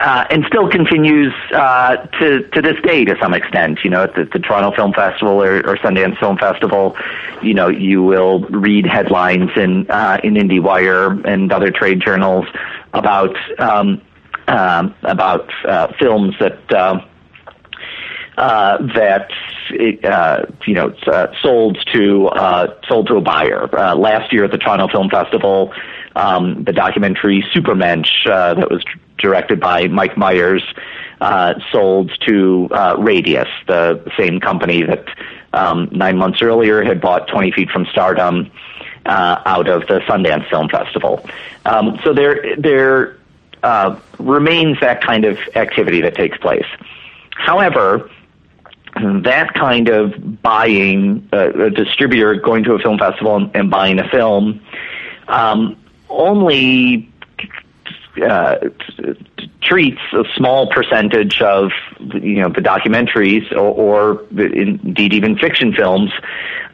uh, 0.00 0.24
and 0.30 0.44
still 0.46 0.68
continues 0.68 1.32
uh, 1.52 1.96
to 2.18 2.42
to 2.48 2.62
this 2.62 2.76
day 2.82 3.04
to 3.04 3.16
some 3.20 3.34
extent. 3.34 3.80
You 3.84 3.90
know, 3.90 4.04
at 4.04 4.14
the, 4.14 4.24
the 4.24 4.38
Toronto 4.38 4.74
Film 4.74 4.92
Festival 4.92 5.42
or, 5.42 5.58
or, 5.58 5.76
Sundance 5.76 6.18
Film 6.18 6.38
Festival, 6.38 6.96
you 7.42 7.54
know, 7.54 7.68
you 7.68 8.02
will 8.02 8.40
read 8.40 8.86
headlines 8.86 9.50
in 9.56 9.90
uh, 9.90 10.18
in 10.22 10.34
IndieWire 10.34 11.24
and 11.26 11.52
other 11.52 11.70
trade 11.70 12.00
journals 12.00 12.46
about 12.92 13.36
um, 13.58 14.00
um 14.48 14.94
about 15.02 15.50
uh, 15.66 15.92
films 15.98 16.34
that. 16.40 16.72
Uh, 16.72 17.00
uh, 18.38 18.76
that 18.94 19.30
uh, 20.04 20.44
you 20.66 20.74
know 20.74 20.94
uh, 21.06 21.28
sold 21.40 21.78
to 21.90 22.26
uh, 22.28 22.66
sold 22.86 23.06
to 23.06 23.16
a 23.16 23.20
buyer. 23.22 23.74
Uh, 23.74 23.94
last 23.94 24.30
year 24.30 24.44
at 24.44 24.50
the 24.50 24.58
Toronto 24.58 24.88
Film 24.88 25.08
Festival, 25.08 25.72
um, 26.16 26.62
the 26.64 26.72
documentary 26.72 27.42
Supermensch 27.54 28.26
that 28.26 28.70
was 28.70 28.84
directed 29.18 29.60
by 29.60 29.88
Mike 29.88 30.16
Myers 30.16 30.62
uh, 31.20 31.54
sold 31.72 32.10
to 32.26 32.68
uh, 32.70 32.96
Radius, 32.98 33.48
the 33.66 34.02
same 34.18 34.40
company 34.40 34.82
that 34.82 35.04
um, 35.52 35.88
nine 35.90 36.18
months 36.18 36.42
earlier 36.42 36.82
had 36.82 37.00
bought 37.00 37.28
20 37.28 37.52
Feet 37.52 37.70
from 37.70 37.86
Stardom 37.86 38.50
uh, 39.06 39.40
out 39.46 39.68
of 39.68 39.86
the 39.86 40.00
Sundance 40.00 40.48
Film 40.50 40.68
Festival. 40.68 41.24
Um, 41.64 41.98
so 42.04 42.12
there 42.12 42.56
there 42.56 43.16
uh, 43.62 43.98
remains 44.18 44.78
that 44.80 45.02
kind 45.02 45.24
of 45.24 45.38
activity 45.54 46.02
that 46.02 46.14
takes 46.14 46.36
place. 46.38 46.66
However, 47.30 48.10
that 48.94 49.54
kind 49.54 49.88
of 49.88 50.42
buying, 50.42 51.28
uh, 51.32 51.52
a 51.52 51.70
distributor 51.70 52.34
going 52.34 52.64
to 52.64 52.74
a 52.74 52.78
film 52.78 52.98
festival 52.98 53.36
and, 53.36 53.50
and 53.54 53.70
buying 53.70 53.98
a 53.98 54.08
film, 54.08 54.60
um, 55.28 55.76
only 56.08 57.10
uh, 58.22 58.56
treats 59.62 60.00
a 60.12 60.24
small 60.36 60.70
percentage 60.70 61.40
of 61.40 61.70
you 62.00 62.40
know 62.40 62.48
the 62.48 62.60
documentaries 62.60 63.50
or, 63.52 63.58
or 63.58 64.24
indeed 64.38 65.12
even 65.12 65.36
fiction 65.38 65.72
films 65.72 66.10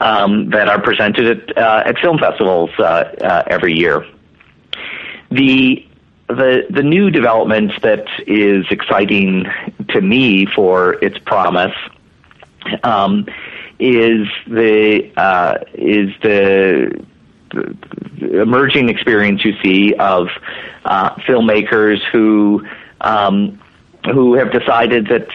um, 0.01 0.51
that 0.51 0.69
are 0.69 0.81
presented 0.81 1.51
at, 1.51 1.59
uh, 1.59 1.83
at 1.87 1.99
film 1.99 2.19
festivals 2.19 2.71
uh, 2.79 2.83
uh 2.83 3.43
every 3.47 3.75
year. 3.75 4.07
The 5.31 5.87
the 6.29 6.67
the 6.71 6.83
new 6.83 7.11
development 7.11 7.73
that 7.83 8.07
is 8.27 8.67
exciting 8.71 9.47
to 9.89 10.01
me 10.01 10.47
for 10.47 10.95
its 11.05 11.19
promise 11.19 11.75
um, 12.85 13.27
is 13.79 14.29
the 14.47 15.11
uh, 15.17 15.59
is 15.75 16.11
the, 16.23 17.05
emerging 18.21 18.89
experience 18.89 19.45
you 19.45 19.55
see 19.63 19.95
of 19.95 20.29
uh, 20.85 21.15
filmmakers 21.17 21.99
who 22.11 22.67
um, 23.01 23.61
who 24.05 24.35
have 24.35 24.53
decided 24.53 25.07
that 25.09 25.29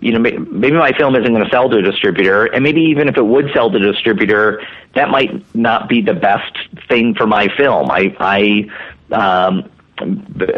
you 0.00 0.12
know 0.12 0.18
maybe 0.18 0.76
my 0.76 0.92
film 0.92 1.14
isn't 1.14 1.32
going 1.32 1.44
to 1.44 1.50
sell 1.50 1.68
to 1.68 1.78
a 1.78 1.82
distributor, 1.82 2.46
and 2.46 2.62
maybe 2.62 2.80
even 2.82 3.08
if 3.08 3.16
it 3.16 3.24
would 3.24 3.50
sell 3.52 3.70
to 3.70 3.76
a 3.76 3.92
distributor, 3.92 4.62
that 4.94 5.10
might 5.10 5.54
not 5.54 5.88
be 5.88 6.00
the 6.00 6.14
best 6.14 6.56
thing 6.88 7.14
for 7.14 7.26
my 7.26 7.48
film. 7.56 7.90
I 7.90 8.14
I 8.20 8.68
um, 9.12 9.70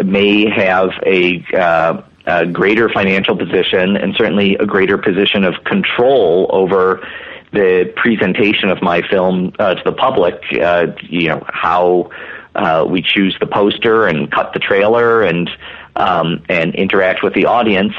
may 0.04 0.49
have 0.50 0.90
a 1.06 1.44
uh, 1.54 2.02
a 2.26 2.47
greater 2.47 2.88
financial 2.88 3.37
position 3.37 3.97
and 3.97 4.14
certainly 4.16 4.56
a 4.56 4.66
greater 4.66 4.97
position 4.97 5.44
of 5.44 5.62
control 5.64 6.49
over 6.50 7.06
the 7.55 7.93
presentation 7.97 8.69
of 8.69 8.83
my 8.83 9.03
film 9.09 9.53
uh, 9.59 9.75
to 9.75 9.83
the 9.85 9.93
public. 9.93 10.35
Uh, 10.61 10.89
you 11.03 11.29
know 11.29 11.45
how 11.49 12.11
uh, 12.55 12.85
we 12.89 13.03
choose 13.03 13.37
the 13.41 13.47
poster 13.47 14.07
and 14.07 14.31
cut 14.31 14.53
the 14.53 14.59
trailer 14.59 15.23
and 15.23 15.51
um, 15.97 16.45
and 16.49 16.75
interact 16.75 17.23
with 17.23 17.35
the 17.35 17.47
audience. 17.47 17.95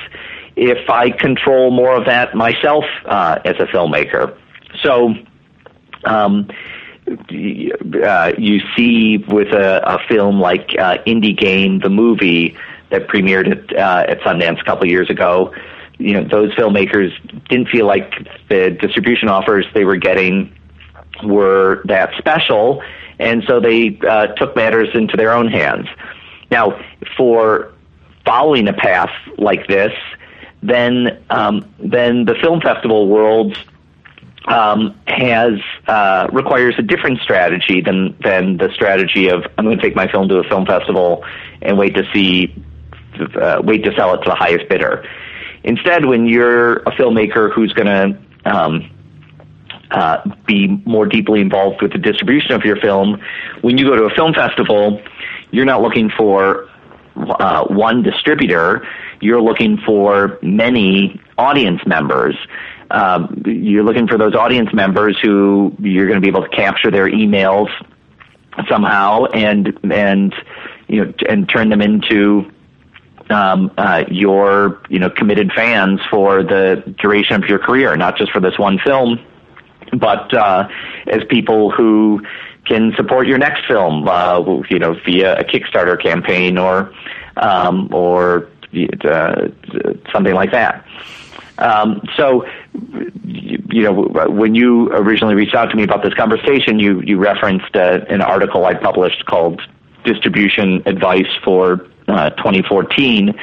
If 0.55 0.89
I 0.89 1.09
control 1.09 1.71
more 1.71 1.95
of 1.95 2.05
that 2.05 2.35
myself 2.35 2.85
uh, 3.05 3.39
as 3.45 3.55
a 3.59 3.65
filmmaker, 3.65 4.37
so. 4.83 5.13
Um, 6.05 6.49
uh, 7.07 8.31
you 8.37 8.61
see 8.75 9.17
with 9.27 9.49
a, 9.49 9.81
a 9.85 9.99
film 10.07 10.39
like 10.39 10.71
uh, 10.79 10.97
Indie 11.05 11.37
Game, 11.37 11.79
the 11.79 11.89
movie, 11.89 12.57
that 12.89 13.07
premiered 13.07 13.73
at, 13.75 14.09
at 14.09 14.19
Sundance 14.21 14.59
a 14.59 14.63
couple 14.63 14.87
years 14.87 15.09
ago. 15.09 15.53
You 15.97 16.13
know, 16.13 16.23
those 16.27 16.53
filmmakers 16.55 17.11
didn't 17.49 17.69
feel 17.69 17.85
like 17.85 18.13
the 18.49 18.71
distribution 18.71 19.29
offers 19.29 19.65
they 19.73 19.85
were 19.85 19.97
getting 19.97 20.53
were 21.23 21.81
that 21.85 22.11
special, 22.17 22.83
and 23.19 23.43
so 23.47 23.59
they 23.59 23.97
uh, 24.07 24.27
took 24.27 24.55
matters 24.55 24.89
into 24.93 25.15
their 25.15 25.31
own 25.31 25.47
hands. 25.47 25.87
Now, 26.51 26.79
for 27.17 27.71
following 28.25 28.67
a 28.67 28.73
path 28.73 29.11
like 29.37 29.67
this, 29.67 29.93
then 30.61 31.23
um, 31.29 31.73
then 31.79 32.25
the 32.25 32.35
film 32.41 32.59
festival 32.61 33.07
world 33.07 33.57
um, 34.47 34.99
has 35.07 35.53
uh, 35.87 36.27
requires 36.31 36.75
a 36.77 36.81
different 36.81 37.19
strategy 37.21 37.81
than 37.81 38.15
than 38.23 38.57
the 38.57 38.69
strategy 38.73 39.29
of 39.29 39.43
I'm 39.57 39.65
going 39.65 39.77
to 39.77 39.83
take 39.83 39.95
my 39.95 40.11
film 40.11 40.27
to 40.29 40.37
a 40.37 40.43
film 40.43 40.65
festival 40.65 41.23
and 41.61 41.77
wait 41.77 41.95
to 41.95 42.03
see 42.13 42.53
uh, 43.41 43.61
wait 43.63 43.83
to 43.83 43.95
sell 43.95 44.13
it 44.13 44.17
to 44.23 44.29
the 44.29 44.35
highest 44.35 44.69
bidder. 44.69 45.07
Instead, 45.65 46.05
when 46.05 46.27
you're 46.27 46.75
a 46.77 46.91
filmmaker 46.91 47.51
who's 47.51 47.73
going 47.73 47.87
to 47.87 48.17
um, 48.45 48.89
uh, 49.89 50.21
be 50.45 50.67
more 50.85 51.07
deeply 51.07 51.41
involved 51.41 51.81
with 51.81 51.91
the 51.91 51.97
distribution 51.97 52.51
of 52.51 52.63
your 52.63 52.75
film, 52.77 53.19
when 53.61 53.77
you 53.77 53.85
go 53.85 53.95
to 53.95 54.03
a 54.03 54.11
film 54.11 54.33
festival, 54.33 55.01
you're 55.49 55.65
not 55.65 55.81
looking 55.81 56.11
for 56.15 56.69
uh, 57.15 57.65
one 57.65 58.03
distributor. 58.03 58.87
You're 59.21 59.41
looking 59.41 59.77
for 59.77 60.37
many 60.43 61.19
audience 61.39 61.81
members. 61.87 62.35
Um, 62.91 63.41
you're 63.47 63.83
looking 63.83 64.07
for 64.07 64.19
those 64.19 64.35
audience 64.35 64.71
members 64.71 65.17
who 65.19 65.75
you're 65.79 66.07
going 66.07 66.21
to 66.21 66.21
be 66.21 66.27
able 66.27 66.43
to 66.43 66.55
capture 66.55 66.91
their 66.91 67.09
emails 67.09 67.69
somehow 68.69 69.25
and 69.33 69.77
and 69.91 70.33
you 70.87 71.03
know 71.03 71.13
and 71.27 71.49
turn 71.49 71.69
them 71.69 71.81
into 71.81 72.49
um, 73.29 73.71
uh, 73.77 74.03
your 74.09 74.81
you 74.89 74.99
know 74.99 75.09
committed 75.09 75.51
fans 75.53 75.99
for 76.09 76.43
the 76.43 76.83
duration 76.99 77.43
of 77.43 77.49
your 77.49 77.59
career, 77.59 77.95
not 77.95 78.17
just 78.17 78.31
for 78.31 78.39
this 78.39 78.57
one 78.57 78.79
film, 78.79 79.19
but 79.93 80.33
uh, 80.33 80.67
as 81.07 81.23
people 81.29 81.71
who 81.71 82.21
can 82.65 82.93
support 82.95 83.27
your 83.27 83.37
next 83.37 83.65
film, 83.67 84.07
uh, 84.07 84.39
you 84.69 84.79
know, 84.79 84.95
via 85.05 85.39
a 85.39 85.43
Kickstarter 85.43 86.01
campaign 86.01 86.57
or 86.57 86.93
um, 87.37 87.89
or 87.93 88.49
uh, 89.03 89.47
something 90.11 90.33
like 90.33 90.51
that. 90.51 90.85
Um, 91.57 92.01
so, 92.17 92.45
you, 93.23 93.83
know, 93.83 93.93
when 94.29 94.55
you 94.55 94.91
originally 94.91 95.35
reached 95.35 95.55
out 95.55 95.69
to 95.69 95.75
me 95.77 95.83
about 95.83 96.03
this 96.03 96.13
conversation, 96.13 96.79
you 96.79 97.01
you 97.01 97.17
referenced 97.17 97.75
uh, 97.75 98.01
an 98.09 98.21
article 98.21 98.65
I 98.65 98.73
published 98.73 99.25
called 99.25 99.61
"Distribution 100.03 100.83
Advice 100.85 101.29
for 101.43 101.87
uh, 102.07 102.29
2014. 102.31 103.33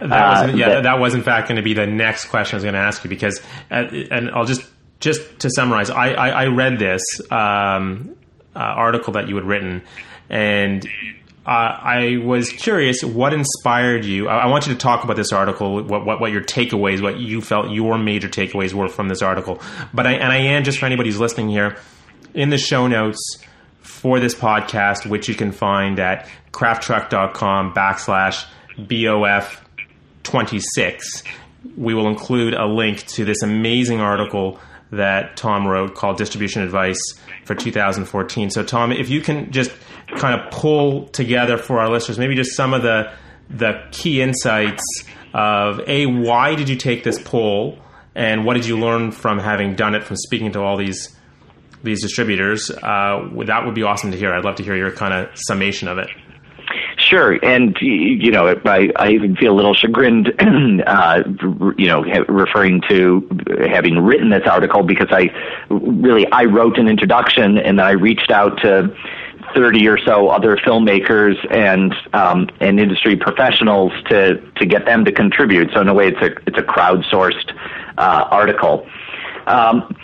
That 0.00 0.10
was, 0.10 0.52
uh, 0.52 0.56
yeah, 0.56 0.68
that, 0.68 0.82
that, 0.82 0.98
was 0.98 1.14
in 1.14 1.22
fact 1.22 1.48
going 1.48 1.56
to 1.56 1.62
be 1.62 1.74
the 1.74 1.86
next 1.86 2.26
question 2.26 2.56
I 2.56 2.58
was 2.58 2.64
going 2.64 2.74
to 2.74 2.80
ask 2.80 3.02
you 3.04 3.10
because, 3.10 3.40
uh, 3.70 3.84
and 4.10 4.30
I'll 4.30 4.44
just 4.44 4.62
just 5.00 5.40
to 5.40 5.50
summarize, 5.50 5.90
I 5.90 6.12
I, 6.12 6.28
I 6.28 6.46
read 6.48 6.78
this 6.78 7.02
um, 7.30 8.16
uh, 8.54 8.58
article 8.58 9.14
that 9.14 9.28
you 9.28 9.36
had 9.36 9.44
written, 9.44 9.82
and 10.28 10.86
uh, 11.46 11.50
I 11.50 12.16
was 12.24 12.50
curious 12.50 13.04
what 13.04 13.34
inspired 13.34 14.04
you. 14.04 14.28
I, 14.28 14.44
I, 14.44 14.46
want 14.46 14.66
you 14.66 14.72
to 14.72 14.78
talk 14.78 15.04
about 15.04 15.16
this 15.16 15.30
article, 15.30 15.82
what, 15.84 16.06
what, 16.06 16.20
what 16.20 16.32
your 16.32 16.42
takeaways, 16.42 17.02
what 17.02 17.18
you 17.18 17.42
felt 17.42 17.70
your 17.70 17.98
major 17.98 18.28
takeaways 18.28 18.72
were 18.72 18.88
from 18.88 19.08
this 19.08 19.20
article. 19.20 19.60
But 19.92 20.06
I 20.06 20.12
and 20.12 20.32
I 20.32 20.38
am 20.38 20.64
just 20.64 20.78
for 20.78 20.86
anybody 20.86 21.10
who's 21.10 21.20
listening 21.20 21.50
here 21.50 21.76
in 22.32 22.48
the 22.48 22.56
show 22.56 22.86
notes 22.86 23.20
for 23.80 24.20
this 24.20 24.34
podcast, 24.34 25.06
which 25.06 25.28
you 25.28 25.34
can 25.34 25.52
find 25.52 25.98
at 25.98 26.28
crafttruck.com 26.54 27.74
backslash 27.74 28.46
BOF 28.78 29.62
26. 30.22 31.22
We 31.76 31.94
will 31.94 32.08
include 32.08 32.54
a 32.54 32.66
link 32.66 33.06
to 33.08 33.24
this 33.24 33.42
amazing 33.42 34.00
article 34.00 34.58
that 34.90 35.36
Tom 35.36 35.66
wrote 35.66 35.94
called 35.94 36.16
Distribution 36.16 36.62
Advice 36.62 37.00
for 37.44 37.54
2014. 37.54 38.50
So, 38.50 38.62
Tom, 38.62 38.92
if 38.92 39.08
you 39.10 39.20
can 39.20 39.50
just 39.50 39.72
kind 40.16 40.40
of 40.40 40.50
pull 40.50 41.08
together 41.08 41.58
for 41.58 41.80
our 41.80 41.90
listeners, 41.90 42.18
maybe 42.18 42.34
just 42.34 42.56
some 42.56 42.72
of 42.74 42.82
the 42.82 43.12
the 43.50 43.82
key 43.90 44.22
insights 44.22 44.82
of 45.34 45.80
a 45.86 46.06
why 46.06 46.54
did 46.54 46.68
you 46.68 46.76
take 46.76 47.04
this 47.04 47.20
poll 47.22 47.78
and 48.14 48.46
what 48.46 48.54
did 48.54 48.64
you 48.64 48.78
learn 48.78 49.10
from 49.10 49.38
having 49.38 49.74
done 49.74 49.94
it 49.94 50.02
from 50.04 50.16
speaking 50.16 50.52
to 50.52 50.60
all 50.60 50.76
these 50.76 51.14
these 51.82 52.00
distributors? 52.00 52.70
Uh, 52.70 53.28
that 53.46 53.64
would 53.64 53.74
be 53.74 53.82
awesome 53.82 54.12
to 54.12 54.16
hear. 54.16 54.32
I'd 54.32 54.44
love 54.44 54.56
to 54.56 54.62
hear 54.62 54.76
your 54.76 54.92
kind 54.92 55.12
of 55.12 55.30
summation 55.34 55.88
of 55.88 55.98
it. 55.98 56.08
Sure, 57.04 57.38
and 57.44 57.76
you 57.80 58.30
know, 58.30 58.48
I, 58.64 58.90
I 58.96 59.10
even 59.10 59.36
feel 59.36 59.52
a 59.52 59.56
little 59.56 59.74
chagrined, 59.74 60.32
uh, 60.86 61.22
you 61.76 61.86
know, 61.86 62.02
referring 62.28 62.80
to 62.88 63.28
having 63.68 63.98
written 63.98 64.30
this 64.30 64.46
article 64.46 64.82
because 64.82 65.08
I 65.10 65.28
really 65.68 66.26
I 66.32 66.44
wrote 66.44 66.78
an 66.78 66.88
introduction 66.88 67.58
and 67.58 67.78
then 67.78 67.84
I 67.84 67.90
reached 67.90 68.30
out 68.30 68.58
to 68.62 68.96
30 69.54 69.86
or 69.86 69.98
so 69.98 70.28
other 70.28 70.56
filmmakers 70.56 71.34
and 71.54 71.94
um, 72.14 72.48
and 72.60 72.80
industry 72.80 73.16
professionals 73.16 73.92
to 74.08 74.40
to 74.56 74.64
get 74.64 74.86
them 74.86 75.04
to 75.04 75.12
contribute. 75.12 75.72
So 75.74 75.82
in 75.82 75.88
a 75.88 75.94
way, 75.94 76.08
it's 76.08 76.22
a 76.22 76.30
it's 76.46 76.58
a 76.58 76.62
crowdsourced 76.62 77.54
uh, 77.98 78.28
article. 78.30 78.86
Um, 79.46 79.94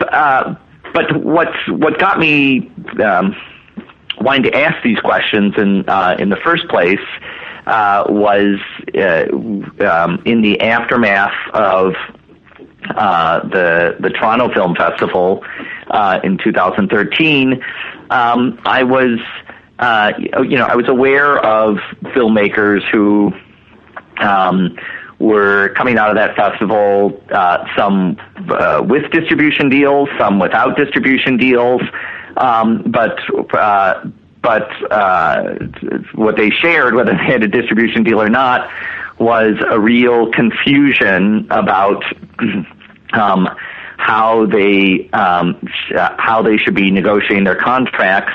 uh, 0.00 0.54
but 0.94 1.22
what's 1.22 1.68
what 1.68 1.98
got 1.98 2.18
me 2.18 2.72
um, 3.04 3.36
wanting 4.20 4.44
to 4.44 4.56
ask 4.56 4.82
these 4.82 4.98
questions 5.00 5.54
in 5.56 5.88
uh, 5.88 6.16
in 6.18 6.28
the 6.28 6.36
first 6.36 6.68
place 6.68 7.00
uh, 7.66 8.04
was 8.08 8.58
uh, 8.94 9.26
um, 9.86 10.22
in 10.24 10.42
the 10.42 10.60
aftermath 10.60 11.34
of 11.54 11.94
uh, 12.96 13.40
the 13.48 13.96
the 14.00 14.10
Toronto 14.10 14.52
Film 14.52 14.74
Festival 14.74 15.44
uh, 15.88 16.20
in 16.22 16.38
2013 16.38 17.62
um, 18.10 18.60
I 18.64 18.82
was, 18.82 19.20
you 20.48 20.58
know, 20.58 20.66
I 20.66 20.74
was 20.74 20.88
aware 20.88 21.38
of 21.38 21.76
filmmakers 22.12 22.82
who 22.90 23.32
um, 24.20 24.76
were 25.20 25.68
coming 25.76 25.98
out 25.98 26.10
of 26.10 26.16
that 26.16 26.34
festival, 26.34 27.22
uh, 27.30 27.64
some 27.76 28.16
uh, 28.48 28.82
with 28.84 29.10
distribution 29.12 29.68
deals, 29.68 30.08
some 30.18 30.38
without 30.38 30.76
distribution 30.76 31.36
deals, 31.36 31.82
um, 32.36 32.84
but. 32.86 33.18
Uh, 33.54 34.04
but 34.42 34.70
uh, 34.90 35.54
what 36.14 36.36
they 36.36 36.48
shared, 36.48 36.94
whether 36.94 37.12
they 37.12 37.24
had 37.24 37.42
a 37.42 37.46
distribution 37.46 38.04
deal 38.04 38.22
or 38.22 38.30
not, 38.30 38.70
was 39.18 39.54
a 39.70 39.78
real 39.78 40.32
confusion 40.32 41.46
about 41.50 42.02
um, 43.12 43.48
how 43.98 44.46
they 44.46 45.10
um, 45.10 45.60
sh- 45.66 45.92
how 46.18 46.42
they 46.42 46.56
should 46.56 46.74
be 46.74 46.90
negotiating 46.90 47.44
their 47.44 47.54
contracts 47.54 48.32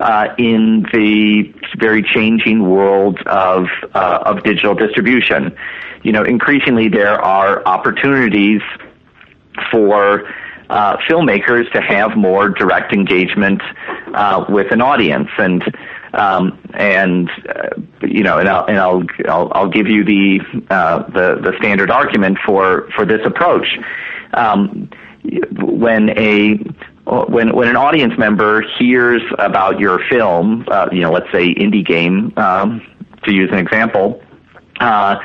uh, 0.00 0.34
in 0.36 0.84
the 0.92 1.54
very 1.78 2.02
changing 2.02 2.68
world 2.68 3.18
of 3.26 3.68
uh, 3.94 4.18
of 4.26 4.42
digital 4.42 4.74
distribution. 4.74 5.56
You 6.02 6.12
know, 6.12 6.24
increasingly 6.24 6.88
there 6.88 7.20
are 7.20 7.64
opportunities 7.66 8.62
for 9.70 10.28
uh, 10.68 10.96
filmmakers 11.08 11.70
to 11.72 11.80
have 11.80 12.16
more 12.16 12.48
direct 12.48 12.92
engagement 12.92 13.62
uh, 14.14 14.44
with 14.48 14.72
an 14.72 14.80
audience, 14.80 15.28
and 15.38 15.62
um, 16.14 16.58
and 16.74 17.30
uh, 17.48 17.68
you 18.02 18.22
know, 18.22 18.38
and, 18.38 18.48
I'll, 18.48 18.64
and 18.66 18.78
I'll, 18.78 19.02
I'll 19.28 19.52
I'll 19.54 19.68
give 19.68 19.86
you 19.86 20.04
the 20.04 20.40
uh, 20.70 21.02
the 21.10 21.40
the 21.42 21.52
standard 21.58 21.90
argument 21.90 22.38
for 22.44 22.88
for 22.96 23.04
this 23.04 23.20
approach. 23.24 23.78
Um, 24.34 24.90
when 25.52 26.10
a 26.18 26.56
when 27.28 27.54
when 27.54 27.68
an 27.68 27.76
audience 27.76 28.14
member 28.18 28.62
hears 28.78 29.22
about 29.38 29.78
your 29.78 30.00
film, 30.08 30.64
uh, 30.68 30.88
you 30.90 31.00
know, 31.00 31.12
let's 31.12 31.30
say 31.32 31.54
indie 31.54 31.86
game, 31.86 32.32
um, 32.36 32.84
to 33.24 33.32
use 33.32 33.50
an 33.52 33.58
example, 33.58 34.20
uh, 34.80 35.16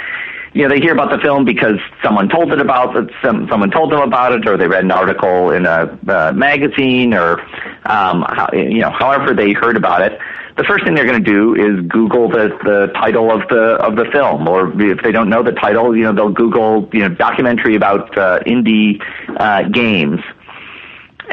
you 0.54 0.64
know, 0.64 0.70
they 0.70 0.82
hear 0.82 0.94
about 0.94 1.12
the 1.12 1.18
film 1.20 1.46
because 1.46 1.78
someone 2.04 2.28
told 2.28 2.52
it 2.52 2.60
about 2.60 2.94
some, 3.22 3.48
someone 3.50 3.72
told 3.72 3.92
them 3.92 4.02
about 4.02 4.34
it, 4.34 4.48
or 4.48 4.58
they 4.58 4.68
read 4.68 4.84
an 4.84 4.92
article 4.92 5.52
in 5.52 5.66
a 5.66 5.98
uh, 6.08 6.32
magazine, 6.36 7.14
or 7.14 7.40
um, 7.86 8.26
how, 8.28 8.50
you 8.54 8.80
know, 8.80 8.92
however 8.92 9.34
they 9.34 9.54
heard 9.54 9.78
about 9.78 10.02
it 10.02 10.20
the 10.58 10.64
first 10.64 10.84
thing 10.84 10.96
they're 10.96 11.06
going 11.06 11.24
to 11.24 11.32
do 11.32 11.56
is 11.56 11.86
Google 11.88 12.30
the, 12.30 12.50
the 12.64 12.92
title 12.94 13.32
of 13.32 13.48
the 13.50 13.76
of 13.82 13.96
the 13.96 14.06
film, 14.12 14.48
or 14.48 14.70
if 14.82 15.02
they 15.02 15.12
don't 15.12 15.30
know 15.30 15.44
the 15.44 15.54
title, 15.54 15.96
you 15.96 16.04
know 16.04 16.14
they'll 16.14 16.30
Google 16.30 16.90
you 16.94 17.00
know 17.00 17.10
documentary 17.10 17.76
about 17.76 18.16
uh, 18.18 18.40
indie 18.46 19.02
uh, 19.38 19.68
games. 19.70 20.20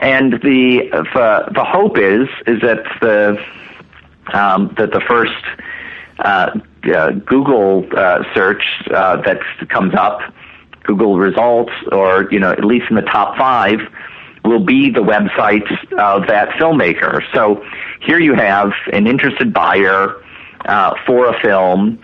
And 0.00 0.34
the 0.34 0.88
the, 0.92 1.52
the 1.52 1.64
hope 1.64 1.98
is 1.98 2.28
is 2.46 2.60
that 2.62 2.84
the 3.00 3.42
um, 4.32 4.74
that 4.78 4.92
the 4.92 5.00
first 5.00 5.44
uh, 6.20 6.58
uh, 6.84 7.10
Google 7.10 7.86
uh, 7.96 8.22
search 8.34 8.62
uh, 8.92 9.20
that 9.22 9.40
comes 9.68 9.94
up, 9.94 10.20
Google 10.84 11.18
results, 11.18 11.72
or 11.92 12.28
you 12.30 12.40
know 12.40 12.50
at 12.50 12.64
least 12.64 12.86
in 12.90 12.96
the 12.96 13.02
top 13.02 13.36
five, 13.36 13.78
will 14.44 14.64
be 14.64 14.90
the 14.90 15.00
website 15.00 15.68
of 15.98 16.26
that 16.28 16.48
filmmaker. 16.60 17.22
So 17.34 17.64
here 18.00 18.18
you 18.18 18.34
have 18.34 18.72
an 18.92 19.06
interested 19.06 19.52
buyer 19.52 20.22
uh, 20.66 20.94
for 21.06 21.26
a 21.26 21.40
film. 21.40 22.02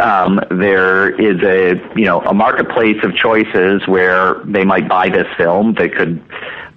Um, 0.00 0.40
there 0.50 1.10
is 1.20 1.40
a 1.42 1.80
you 1.96 2.04
know 2.04 2.20
a 2.20 2.34
marketplace 2.34 3.02
of 3.04 3.14
choices 3.16 3.86
where 3.86 4.42
they 4.44 4.64
might 4.64 4.88
buy 4.88 5.08
this 5.08 5.28
film. 5.36 5.74
They 5.74 5.88
could 5.88 6.22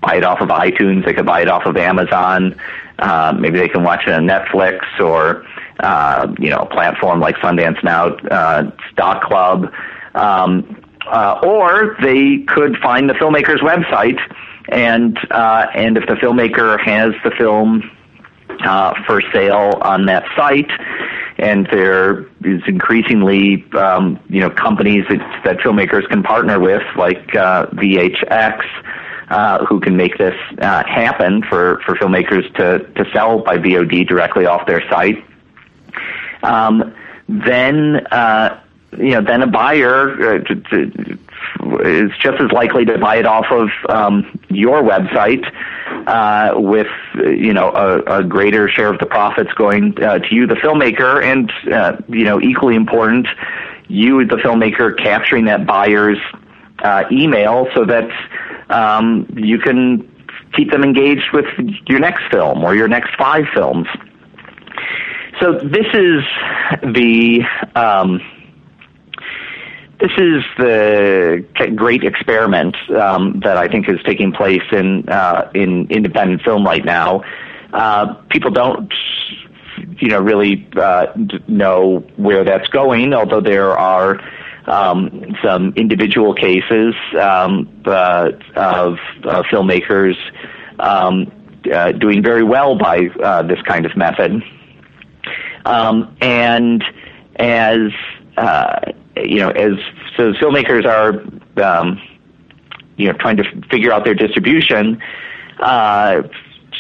buy 0.02 0.16
it 0.16 0.24
off 0.24 0.42
of 0.42 0.50
iTunes. 0.50 1.06
They 1.06 1.14
could 1.14 1.26
buy 1.26 1.42
it 1.42 1.50
off 1.50 1.66
of 1.66 1.76
Amazon. 1.78 2.60
Uh, 3.00 3.34
maybe 3.38 3.60
they 3.60 3.68
can 3.68 3.84
watch 3.84 4.02
it 4.08 4.14
on 4.14 4.26
Netflix 4.26 4.80
or 5.00 5.46
uh, 5.80 6.28
you 6.40 6.50
know 6.50 6.58
a 6.58 6.66
platform 6.66 7.20
like 7.20 7.36
Sundance 7.38 7.84
Now, 7.84 8.08
uh, 8.08 8.72
Doc 8.96 9.24
Club, 9.24 9.72
um, 10.16 10.84
uh, 11.06 11.40
or 11.44 11.96
they 12.02 12.40
could 12.48 12.78
find 12.78 13.10
the 13.10 13.14
filmmaker's 13.14 13.62
website 13.62 14.20
and 14.70 15.18
uh, 15.32 15.68
and 15.74 15.98
if 15.98 16.06
the 16.08 16.16
filmmaker 16.16 16.80
has 16.80 17.14
the 17.24 17.32
film 17.38 17.90
uh, 18.66 18.94
for 19.06 19.22
sale 19.34 19.80
on 19.82 20.06
that 20.08 20.26
site, 20.36 20.70
and 21.38 21.68
there 21.72 22.24
is 22.44 22.62
increasingly 22.68 23.66
um, 23.74 24.20
you 24.30 24.42
know 24.42 24.50
companies 24.50 25.06
that, 25.10 25.42
that 25.46 25.58
filmmakers 25.60 26.08
can 26.10 26.24
partner 26.24 26.60
with, 26.60 26.84
like 26.98 27.36
uh, 27.36 27.68
VHX. 27.68 28.64
Uh, 29.30 29.66
who 29.66 29.82
can 29.82 29.98
make 29.98 30.18
this 30.18 30.34
uh, 30.60 30.86
happen 30.86 31.44
for, 31.50 31.82
for 31.86 31.96
filmmakers 31.96 32.48
to, 32.56 32.80
to 32.94 33.04
sell 33.12 33.40
by 33.40 33.58
VOD 33.58 34.08
directly 34.08 34.46
off 34.46 34.66
their 34.66 34.82
site. 34.90 35.22
Um, 36.48 36.96
then 37.28 38.08
uh, 38.12 38.60
you 38.94 39.12
know, 39.12 39.22
then 39.22 39.42
a 39.42 39.48
buyer 39.48 40.12
uh, 40.12 40.40
to, 40.40 40.56
to, 40.56 41.20
is 41.82 42.12
just 42.22 42.42
as 42.42 42.52
likely 42.52 42.86
to 42.86 42.98
buy 42.98 43.18
it 43.18 43.26
off 43.26 43.46
of 43.52 43.70
um, 43.90 44.40
your 44.50 44.82
website 44.82 45.46
uh, 46.08 46.60
with 46.60 46.88
you 47.16 47.54
know 47.54 47.70
a, 47.72 48.20
a, 48.20 48.24
greater 48.24 48.70
share 48.70 48.92
of 48.92 49.00
the 49.00 49.06
profits 49.06 49.52
going 49.54 50.02
uh, 50.02 50.20
to 50.20 50.34
you, 50.34 50.48
the 50.48 50.56
filmmaker, 50.56 51.22
and 51.24 51.52
uh, 51.72 51.98
you 52.08 52.24
know 52.24 52.40
equally 52.40 52.76
important, 52.76 53.28
you 53.88 54.26
the 54.26 54.38
filmmaker 54.38 54.98
capturing 54.98 55.46
that 55.46 55.66
buyer's 55.66 56.20
uh, 56.80 57.04
email 57.12 57.68
so 57.76 57.84
that 57.86 58.10
um, 58.70 59.28
you 59.36 59.60
can 59.60 60.10
keep 60.56 60.72
them 60.72 60.84
engaged 60.84 61.34
with 61.34 61.46
your 61.88 62.00
next 62.00 62.24
film 62.32 62.64
or 62.64 62.74
your 62.74 62.88
next 62.88 63.16
five 63.18 63.46
films. 63.54 63.88
So 65.42 65.54
this 65.54 65.86
is 65.94 66.24
the 66.82 67.42
um, 67.76 68.22
this 70.00 70.12
is 70.18 70.44
the 70.58 71.46
great 71.76 72.04
experiment 72.04 72.76
um, 72.92 73.42
that 73.44 73.58
I 73.58 73.68
think 73.68 73.90
is 73.90 74.00
taking 74.06 74.32
place 74.32 74.64
in 74.72 75.08
uh, 75.10 75.52
in 75.54 75.88
independent 75.92 76.42
film 76.42 76.66
right 76.66 76.84
now. 76.84 77.24
Uh, 77.74 78.14
people 78.30 78.52
don't, 78.52 78.92
you 80.00 80.10
know, 80.10 80.22
really 80.22 80.68
uh, 80.76 81.08
know 81.48 82.00
where 82.16 82.44
that's 82.44 82.68
going, 82.70 83.14
although 83.14 83.42
there 83.42 83.78
are 83.78 84.20
um, 84.68 85.36
some 85.44 85.74
individual 85.76 86.34
cases 86.34 86.94
um, 87.20 87.82
uh, 87.86 88.30
of 88.56 88.98
uh, 89.24 89.44
filmmakers 89.52 90.16
um, 90.80 91.32
uh, 91.74 91.92
doing 91.94 92.24
very 92.24 92.44
well 92.44 92.78
by 92.78 93.02
this 93.48 93.62
kind 93.68 93.86
of 93.86 93.96
method, 93.98 94.44
um, 95.68 96.16
and 96.22 96.84
as 97.36 97.92
you 99.24 99.40
know, 99.40 99.50
as 99.50 99.74
so 100.16 100.34
filmmakers 100.34 100.86
are, 100.86 101.22
um, 101.64 102.02
you 102.98 103.08
know, 103.08 103.14
trying 103.14 103.38
to 103.38 103.44
figure 103.70 103.92
out 103.92 104.06
their 104.06 104.16
distribution. 104.16 105.02
Uh, 105.60 106.24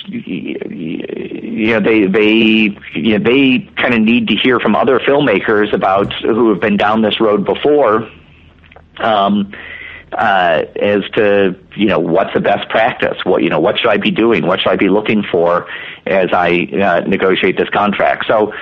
you 0.07 1.67
know, 1.67 1.79
they 1.79 2.05
they 2.05 2.77
you 2.93 3.17
know, 3.17 3.23
they 3.23 3.59
kind 3.77 3.93
of 3.93 4.01
need 4.01 4.27
to 4.29 4.35
hear 4.35 4.59
from 4.59 4.75
other 4.75 4.99
filmmakers 4.99 5.73
about 5.73 6.13
who 6.21 6.49
have 6.49 6.61
been 6.61 6.77
down 6.77 7.01
this 7.01 7.19
road 7.19 7.45
before. 7.45 8.09
Um, 8.99 9.53
uh, 10.13 10.63
as 10.81 11.03
to 11.15 11.55
you 11.75 11.85
know 11.85 11.99
what's 11.99 12.33
the 12.33 12.39
best 12.39 12.69
practice, 12.69 13.17
what 13.25 13.43
you 13.43 13.49
know 13.49 13.59
what 13.59 13.77
should 13.77 13.89
I 13.89 13.97
be 13.97 14.11
doing, 14.11 14.47
what 14.47 14.61
should 14.61 14.71
I 14.71 14.77
be 14.77 14.89
looking 14.89 15.23
for 15.23 15.67
as 16.05 16.29
I 16.31 16.69
uh, 16.81 17.07
negotiate 17.07 17.57
this 17.57 17.69
contract. 17.69 18.25
So 18.27 18.53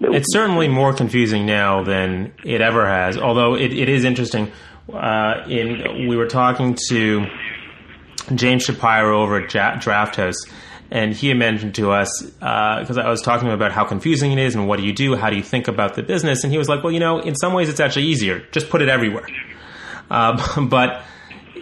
it's 0.00 0.32
certainly 0.32 0.68
more 0.68 0.92
confusing 0.92 1.46
now 1.46 1.82
than 1.82 2.32
it 2.44 2.60
ever 2.60 2.86
has. 2.86 3.16
Although 3.16 3.54
it, 3.54 3.72
it 3.72 3.88
is 3.88 4.04
interesting 4.04 4.50
uh, 4.92 5.44
in 5.48 6.08
we 6.08 6.16
were 6.16 6.26
talking 6.28 6.76
to 6.88 7.26
James 8.34 8.64
Shapiro 8.64 9.22
over 9.22 9.42
at 9.42 9.52
ja- 9.52 9.76
Drafthouse, 9.76 10.36
and 10.90 11.14
he 11.14 11.32
mentioned 11.34 11.74
to 11.76 11.90
us 11.90 12.22
because 12.22 12.96
uh, 12.98 13.02
I 13.02 13.10
was 13.10 13.20
talking 13.20 13.50
about 13.50 13.72
how 13.72 13.84
confusing 13.84 14.32
it 14.32 14.38
is 14.38 14.54
and 14.54 14.68
what 14.68 14.78
do 14.78 14.86
you 14.86 14.92
do, 14.92 15.16
how 15.16 15.30
do 15.30 15.36
you 15.36 15.42
think 15.42 15.68
about 15.68 15.94
the 15.94 16.02
business, 16.02 16.44
and 16.44 16.52
he 16.52 16.58
was 16.58 16.68
like, 16.68 16.82
"Well, 16.82 16.92
you 16.92 17.00
know, 17.00 17.20
in 17.20 17.34
some 17.34 17.52
ways 17.52 17.68
it's 17.68 17.80
actually 17.80 18.06
easier. 18.06 18.40
Just 18.52 18.70
put 18.70 18.82
it 18.82 18.88
everywhere." 18.88 19.26
Uh, 20.10 20.60
but 20.68 21.02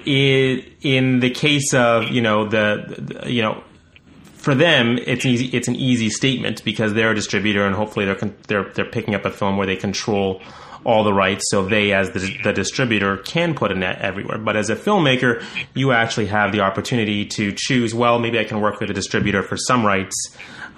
it, 0.05 0.72
in 0.83 1.20
the 1.20 1.31
case 1.31 1.75
of 1.75 2.05
you 2.11 2.20
know 2.20 2.49
the, 2.49 3.20
the 3.22 3.33
you 3.33 3.42
know 3.42 3.62
for 4.46 4.54
them, 4.54 4.96
it's 4.96 5.26
easy. 5.26 5.46
It's 5.46 5.66
an 5.66 5.74
easy 5.74 6.09
statement 6.09 6.62
because 6.62 6.94
they're 6.94 7.11
a 7.11 7.14
distributor, 7.16 7.66
and 7.66 7.74
hopefully 7.74 8.04
they're 8.04 8.30
they're 8.46 8.70
they're 8.74 8.85
picking 8.85 9.16
up 9.16 9.24
a 9.24 9.30
film 9.32 9.56
where 9.56 9.66
they 9.66 9.74
control 9.74 10.40
all 10.85 11.02
the 11.02 11.12
rights, 11.12 11.42
so 11.50 11.66
they, 11.66 11.92
as 11.92 12.12
the, 12.12 12.38
the 12.44 12.52
distributor, 12.52 13.16
can 13.16 13.56
put 13.56 13.72
a 13.72 13.74
net 13.74 13.98
everywhere. 14.02 14.38
But 14.38 14.54
as 14.54 14.70
a 14.70 14.76
filmmaker, 14.76 15.42
you 15.74 15.90
actually 15.90 16.26
have 16.26 16.52
the 16.52 16.61
opportunity 16.61 17.26
to 17.26 17.52
choose. 17.56 17.92
Well, 17.92 18.20
maybe 18.20 18.38
I 18.38 18.44
can 18.44 18.61
work 18.61 18.78
with 18.78 18.88
a 18.88 18.94
distributor 18.94 19.42
for 19.42 19.56
some 19.56 19.85
rights, 19.85 20.14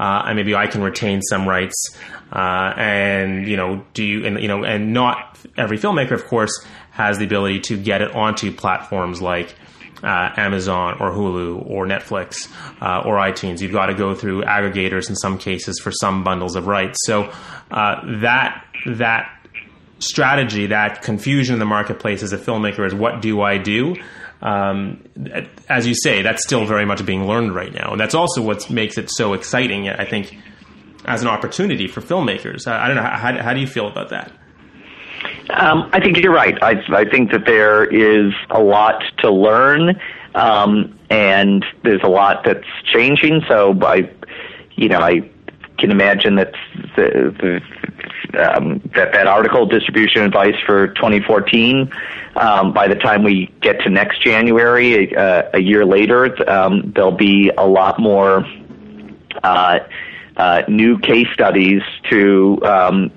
uh, 0.00 0.22
and 0.24 0.36
maybe 0.36 0.54
I 0.54 0.66
can 0.66 0.82
retain 0.82 1.20
some 1.20 1.46
rights. 1.46 1.94
Uh, 2.32 2.72
and 2.74 3.46
you 3.46 3.58
know, 3.58 3.84
do 3.92 4.02
you 4.02 4.24
and 4.24 4.40
you 4.40 4.48
know, 4.48 4.64
and 4.64 4.94
not 4.94 5.38
every 5.58 5.76
filmmaker, 5.76 6.12
of 6.12 6.26
course, 6.26 6.58
has 6.92 7.18
the 7.18 7.26
ability 7.26 7.60
to 7.68 7.76
get 7.76 8.00
it 8.00 8.14
onto 8.14 8.50
platforms 8.50 9.20
like 9.20 9.54
uh, 10.02 10.30
Amazon 10.36 10.96
or 11.00 11.10
Hulu 11.10 11.68
or 11.68 11.86
Netflix 11.86 12.48
uh, 12.80 13.02
or 13.06 13.16
iTunes. 13.16 13.60
You've 13.60 13.72
got 13.72 13.86
to 13.86 13.94
go 13.94 14.14
through 14.14 14.42
aggregators 14.42 15.08
in 15.08 15.16
some 15.16 15.38
cases 15.38 15.78
for 15.80 15.90
some 15.90 16.24
bundles 16.24 16.56
of 16.56 16.66
rights. 16.66 16.98
So 17.04 17.32
uh, 17.70 18.20
that 18.20 18.64
that 18.86 19.34
strategy, 19.98 20.66
that 20.66 21.02
confusion 21.02 21.54
in 21.54 21.58
the 21.58 21.66
marketplace 21.66 22.22
as 22.22 22.32
a 22.32 22.38
filmmaker 22.38 22.86
is 22.86 22.94
what 22.94 23.20
do 23.20 23.40
I 23.40 23.58
do? 23.58 23.96
Um, 24.40 25.02
as 25.68 25.86
you 25.86 25.94
say, 25.96 26.22
that's 26.22 26.44
still 26.44 26.64
very 26.64 26.84
much 26.84 27.04
being 27.04 27.26
learned 27.26 27.54
right 27.54 27.72
now, 27.72 27.90
and 27.90 28.00
that's 28.00 28.14
also 28.14 28.40
what 28.40 28.70
makes 28.70 28.96
it 28.96 29.10
so 29.10 29.32
exciting. 29.32 29.88
I 29.88 30.04
think 30.04 30.36
as 31.04 31.22
an 31.22 31.28
opportunity 31.28 31.88
for 31.88 32.00
filmmakers. 32.00 32.66
I, 32.66 32.84
I 32.84 32.86
don't 32.86 32.96
know 32.96 33.02
how, 33.02 33.42
how 33.42 33.54
do 33.54 33.60
you 33.60 33.66
feel 33.66 33.88
about 33.88 34.10
that? 34.10 34.30
Um, 35.50 35.88
I 35.92 36.00
think 36.00 36.18
you're 36.18 36.32
right. 36.32 36.62
I, 36.62 36.82
I 36.90 37.04
think 37.08 37.32
that 37.32 37.46
there 37.46 37.84
is 37.84 38.32
a 38.50 38.60
lot 38.60 39.02
to 39.18 39.30
learn, 39.30 40.00
um, 40.34 40.98
and 41.10 41.64
there's 41.84 42.02
a 42.02 42.08
lot 42.08 42.44
that's 42.44 42.66
changing. 42.92 43.42
So 43.48 43.76
I, 43.82 44.10
you 44.76 44.88
know, 44.88 44.98
I 44.98 45.28
can 45.78 45.90
imagine 45.90 46.34
that 46.34 46.52
the, 46.96 47.34
the 47.40 47.60
um, 48.38 48.80
that 48.94 49.12
that 49.12 49.26
article 49.26 49.64
distribution 49.64 50.22
advice 50.22 50.56
for 50.66 50.88
2014 50.88 51.90
um, 52.36 52.72
by 52.72 52.86
the 52.86 52.94
time 52.94 53.22
we 53.22 53.46
get 53.62 53.80
to 53.80 53.88
next 53.88 54.22
January 54.22 55.16
uh, 55.16 55.44
a 55.54 55.60
year 55.60 55.86
later 55.86 56.50
um, 56.50 56.92
there'll 56.94 57.10
be 57.10 57.50
a 57.56 57.66
lot 57.66 57.98
more 57.98 58.44
uh, 59.42 59.78
uh, 60.36 60.62
new 60.68 60.98
case 60.98 61.26
studies 61.32 61.82
to 62.10 62.60
um, 62.64 63.10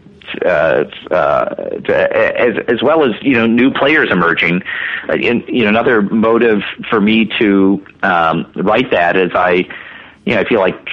uh, 0.46 0.86
uh, 1.12 1.56
as 1.90 2.56
as 2.68 2.82
well 2.82 3.04
as 3.04 3.12
you 3.22 3.34
know 3.34 3.48
new 3.48 3.72
players 3.72 4.10
emerging. 4.12 4.62
Uh, 5.10 5.14
in, 5.14 5.44
you 5.48 5.64
know, 5.64 5.70
another 5.70 6.02
motive 6.02 6.62
for 6.90 7.02
me 7.02 7.26
to 7.40 7.86
um, 8.04 8.52
write 8.56 8.92
that 8.92 9.18
is 9.18 9.32
I, 9.34 9.68
you 10.26 10.36
know, 10.36 10.42
I 10.42 10.46
feel 10.46 10.60
like 10.60 10.88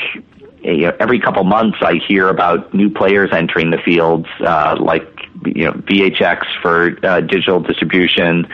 you 0.63 0.87
know, 0.87 0.97
every 1.01 1.21
couple 1.21 1.45
months 1.45 1.79
I 1.81 1.95
hear 1.95 2.29
about 2.29 2.75
new 2.75 2.91
players 2.91 3.31
entering 3.33 3.71
the 3.71 3.79
fields, 3.79 4.27
uh, 4.41 4.77
like 4.81 5.07
you 5.45 5.65
know 5.65 5.73
VHX 5.73 6.45
for 6.61 6.99
uh, 7.05 7.21
digital 7.21 7.61
distribution, 7.61 8.47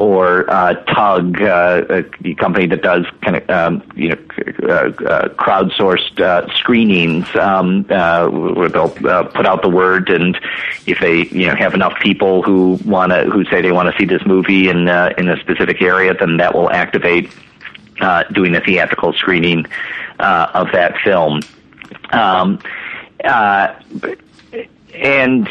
or 0.00 0.50
uh, 0.50 0.82
Tugg, 0.86 1.42
uh, 1.42 2.02
a 2.24 2.34
company 2.36 2.66
that 2.68 2.80
does 2.80 3.04
kind 3.20 3.36
of 3.36 3.50
um, 3.50 3.82
you 3.94 4.08
know 4.08 4.16
uh, 4.62 4.88
uh, 5.04 5.28
crowdsourced 5.34 6.18
uh, 6.18 6.50
screenings, 6.54 7.26
um, 7.36 7.84
uh, 7.90 8.26
where 8.26 8.70
they'll 8.70 8.88
put 8.88 9.44
out 9.44 9.60
the 9.60 9.68
word, 9.68 10.08
and 10.08 10.40
if 10.86 10.98
they 11.00 11.26
you 11.26 11.46
know 11.46 11.54
have 11.54 11.74
enough 11.74 11.92
people 12.00 12.42
who 12.42 12.78
want 12.86 13.12
to 13.12 13.24
who 13.24 13.44
say 13.44 13.60
they 13.60 13.72
want 13.72 13.92
to 13.92 13.98
see 13.98 14.06
this 14.06 14.24
movie 14.24 14.70
in 14.70 14.88
in 15.18 15.28
a 15.28 15.38
specific 15.38 15.82
area, 15.82 16.14
then 16.14 16.38
that 16.38 16.54
will 16.54 16.70
activate 16.70 17.30
doing 18.32 18.56
a 18.56 18.60
theatrical 18.62 19.12
screening 19.12 19.66
of 20.18 20.72
that 20.72 20.96
film. 21.04 21.42
Um, 22.12 22.58
uh, 23.22 23.74
and 24.94 25.48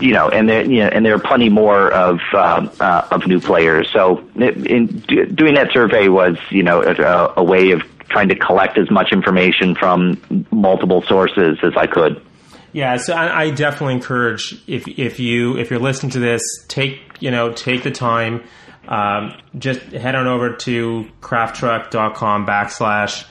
you 0.00 0.12
know, 0.12 0.28
and 0.28 0.48
there, 0.48 0.64
you 0.64 0.78
know, 0.78 0.88
and 0.88 1.04
there 1.04 1.14
are 1.14 1.18
plenty 1.18 1.48
more 1.48 1.92
of 1.92 2.20
uh, 2.32 2.68
uh, 2.80 3.08
of 3.10 3.26
new 3.26 3.40
players. 3.40 3.90
So, 3.92 4.18
in 4.36 4.86
doing 5.34 5.54
that 5.54 5.70
survey 5.72 6.08
was, 6.08 6.36
you 6.50 6.62
know, 6.62 6.82
a, 6.82 7.34
a 7.36 7.42
way 7.42 7.70
of 7.72 7.82
trying 8.08 8.28
to 8.28 8.36
collect 8.36 8.78
as 8.78 8.90
much 8.90 9.12
information 9.12 9.74
from 9.74 10.46
multiple 10.50 11.02
sources 11.02 11.58
as 11.62 11.72
I 11.76 11.86
could. 11.86 12.24
Yeah, 12.72 12.96
so 12.98 13.14
I, 13.14 13.44
I, 13.44 13.50
definitely 13.50 13.94
encourage 13.94 14.62
if 14.66 14.86
if 14.86 15.18
you 15.18 15.56
if 15.56 15.70
you're 15.70 15.80
listening 15.80 16.12
to 16.12 16.18
this, 16.18 16.42
take 16.68 17.00
you 17.20 17.30
know 17.30 17.52
take 17.52 17.82
the 17.82 17.90
time, 17.90 18.44
um, 18.86 19.34
just 19.58 19.80
head 19.80 20.14
on 20.14 20.26
over 20.26 20.54
to 20.56 21.06
crafttruck.com 21.20 22.46
backslash 22.46 23.24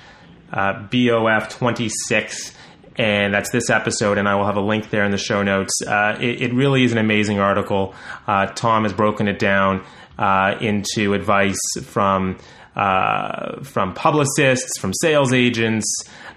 uh, 0.51 0.87
bof 0.89 1.49
twenty 1.49 1.89
six 1.89 2.56
and 2.97 3.33
that's 3.33 3.51
this 3.51 3.69
episode, 3.69 4.17
and 4.17 4.27
I 4.27 4.35
will 4.35 4.45
have 4.45 4.57
a 4.57 4.61
link 4.61 4.89
there 4.89 5.05
in 5.05 5.11
the 5.11 5.17
show 5.17 5.43
notes. 5.43 5.73
Uh, 5.85 6.17
it, 6.19 6.41
it, 6.41 6.53
really 6.53 6.83
is 6.83 6.91
an 6.91 6.97
amazing 6.97 7.39
article. 7.39 7.93
Uh, 8.25 8.47
Tom 8.47 8.83
has 8.83 8.93
broken 8.93 9.27
it 9.27 9.37
down 9.37 9.85
uh, 10.17 10.55
into 10.59 11.13
advice 11.13 11.59
from 11.83 12.37
uh, 12.75 13.63
from 13.63 13.93
publicists, 13.93 14.79
from 14.79 14.93
sales 14.93 15.33
agents, 15.33 15.85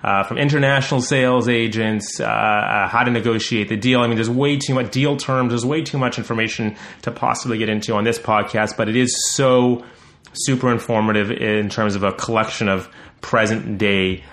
uh, 0.03 0.23
from 0.25 0.39
international 0.39 1.03
sales 1.03 1.49
agents, 1.49 2.19
uh, 2.19 2.89
how 2.91 3.03
to 3.05 3.11
negotiate 3.11 3.69
the 3.69 3.77
deal. 3.77 4.01
I 4.01 4.07
mean, 4.07 4.17
there's 4.17 4.31
way 4.31 4.57
too 4.57 4.75
much 4.75 4.91
deal 4.91 5.17
terms. 5.19 5.51
There's 5.51 5.67
way 5.67 5.83
too 5.83 5.99
much 5.99 6.17
information 6.19 6.77
to 7.03 7.11
possibly 7.11 7.59
get 7.59 7.69
into 7.69 7.95
on 7.95 8.05
this 8.05 8.19
podcast, 8.19 8.77
but 8.79 8.89
it 8.89 8.97
is 8.97 9.15
so 9.33 9.85
super 10.33 10.71
informative 10.73 11.31
in 11.31 11.69
terms 11.69 11.95
of 11.95 12.05
a 12.05 12.13
collection 12.13 12.69
of 12.69 12.89
present 13.21 13.77
day 13.77 14.25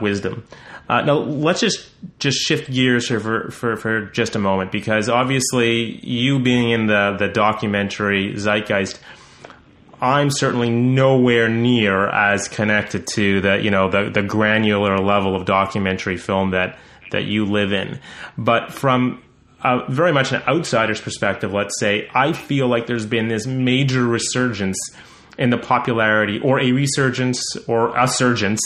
wisdom. 0.00 0.44
Uh, 0.88 1.02
now 1.02 1.14
let's 1.14 1.60
just 1.60 1.88
just 2.18 2.38
shift 2.38 2.70
gears 2.70 3.08
for, 3.08 3.50
for 3.50 3.76
for 3.76 4.06
just 4.06 4.36
a 4.36 4.38
moment 4.38 4.70
because 4.70 5.08
obviously 5.08 5.98
you 6.06 6.38
being 6.38 6.70
in 6.70 6.86
the 6.86 7.16
the 7.18 7.28
documentary 7.28 8.34
zeitgeist, 8.34 9.00
I'm 10.00 10.30
certainly 10.30 10.70
nowhere 10.70 11.48
near 11.48 12.08
as 12.08 12.48
connected 12.48 13.06
to 13.14 13.40
the 13.40 13.60
you 13.60 13.70
know 13.70 13.90
the 13.90 14.10
the 14.10 14.22
granular 14.22 14.98
level 14.98 15.34
of 15.34 15.44
documentary 15.44 16.16
film 16.16 16.52
that 16.52 16.78
that 17.10 17.24
you 17.24 17.46
live 17.46 17.72
in, 17.72 17.98
but 18.38 18.72
from 18.72 19.22
uh, 19.62 19.84
very 19.88 20.12
much 20.12 20.30
an 20.32 20.42
outsider's 20.46 21.00
perspective, 21.00 21.52
let's 21.52 21.78
say, 21.80 22.08
I 22.14 22.32
feel 22.32 22.68
like 22.68 22.86
there's 22.86 23.06
been 23.06 23.26
this 23.28 23.46
major 23.46 24.04
resurgence 24.04 24.78
in 25.38 25.50
the 25.50 25.58
popularity 25.58 26.40
or 26.40 26.60
a 26.60 26.72
resurgence 26.72 27.42
or 27.66 27.96
a 27.96 28.08
surgence 28.08 28.60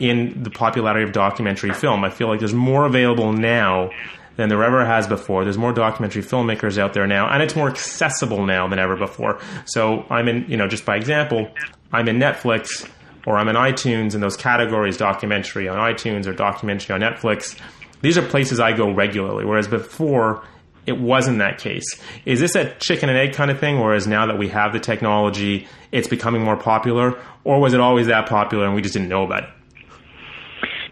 in 0.00 0.42
the 0.42 0.50
popularity 0.50 1.04
of 1.04 1.12
documentary 1.12 1.72
film. 1.72 2.04
I 2.04 2.10
feel 2.10 2.28
like 2.28 2.38
there's 2.38 2.54
more 2.54 2.86
available 2.86 3.32
now 3.32 3.90
than 4.36 4.48
there 4.48 4.62
ever 4.62 4.84
has 4.84 5.06
before. 5.06 5.44
There's 5.44 5.58
more 5.58 5.72
documentary 5.72 6.22
filmmakers 6.22 6.78
out 6.78 6.92
there 6.92 7.06
now, 7.06 7.28
and 7.28 7.42
it's 7.42 7.56
more 7.56 7.68
accessible 7.68 8.44
now 8.44 8.68
than 8.68 8.78
ever 8.78 8.96
before. 8.96 9.40
So 9.64 10.04
I'm 10.10 10.28
in, 10.28 10.44
you 10.48 10.56
know, 10.56 10.68
just 10.68 10.84
by 10.84 10.96
example, 10.96 11.48
I'm 11.92 12.08
in 12.08 12.18
Netflix 12.18 12.88
or 13.26 13.38
I'm 13.38 13.48
in 13.48 13.56
iTunes 13.56 14.14
and 14.14 14.22
those 14.22 14.36
categories, 14.36 14.96
documentary 14.96 15.68
on 15.68 15.78
iTunes 15.78 16.26
or 16.26 16.32
documentary 16.32 16.94
on 16.94 17.00
Netflix. 17.00 17.58
These 18.02 18.18
are 18.18 18.22
places 18.22 18.60
I 18.60 18.72
go 18.72 18.92
regularly, 18.92 19.44
whereas 19.44 19.68
before 19.68 20.44
it 20.86 20.98
wasn't 20.98 21.38
that 21.38 21.58
case. 21.58 21.84
Is 22.24 22.40
this 22.40 22.54
a 22.54 22.74
chicken 22.76 23.08
and 23.08 23.18
egg 23.18 23.34
kind 23.34 23.50
of 23.50 23.58
thing, 23.58 23.80
whereas 23.80 24.06
now 24.06 24.26
that 24.26 24.38
we 24.38 24.48
have 24.48 24.72
the 24.72 24.80
technology, 24.80 25.66
it's 25.92 26.08
becoming 26.08 26.42
more 26.42 26.56
popular, 26.56 27.18
or 27.44 27.60
was 27.60 27.74
it 27.74 27.80
always 27.80 28.06
that 28.06 28.28
popular 28.28 28.66
and 28.66 28.74
we 28.74 28.82
just 28.82 28.94
didn't 28.94 29.08
know 29.08 29.24
about 29.24 29.44
it? 29.44 29.48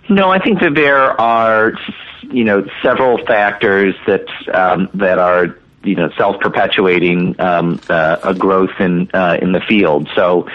No, 0.09 0.31
I 0.31 0.39
think 0.39 0.61
that 0.61 0.75
there 0.75 1.19
are, 1.19 1.73
you 2.31 2.45
know, 2.45 2.67
several 2.83 3.25
factors 3.25 3.95
that 4.07 4.27
um, 4.53 4.91
that 4.95 5.19
are, 5.19 5.57
you 5.83 5.95
know, 5.95 6.11
self-perpetuating 6.19 7.41
um, 7.41 7.81
uh, 7.89 8.17
a 8.23 8.35
growth 8.35 8.79
in 8.81 9.11
uh, 9.15 9.39
in 9.41 9.53
the 9.53 9.61
field. 9.61 10.09
So, 10.15 10.47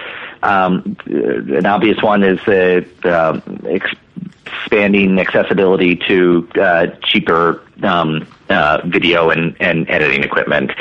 um, 0.43 0.97
an 1.07 1.65
obvious 1.65 2.01
one 2.03 2.23
is 2.23 2.39
the 2.45 2.87
uh, 3.03 3.41
expanding 3.65 5.19
accessibility 5.19 5.95
to 6.07 6.47
uh, 6.61 6.87
cheaper 7.03 7.63
um, 7.81 8.27
uh, 8.49 8.81
video 8.85 9.29
and, 9.29 9.55
and 9.59 9.89
editing 9.89 10.23
equipment. 10.23 10.71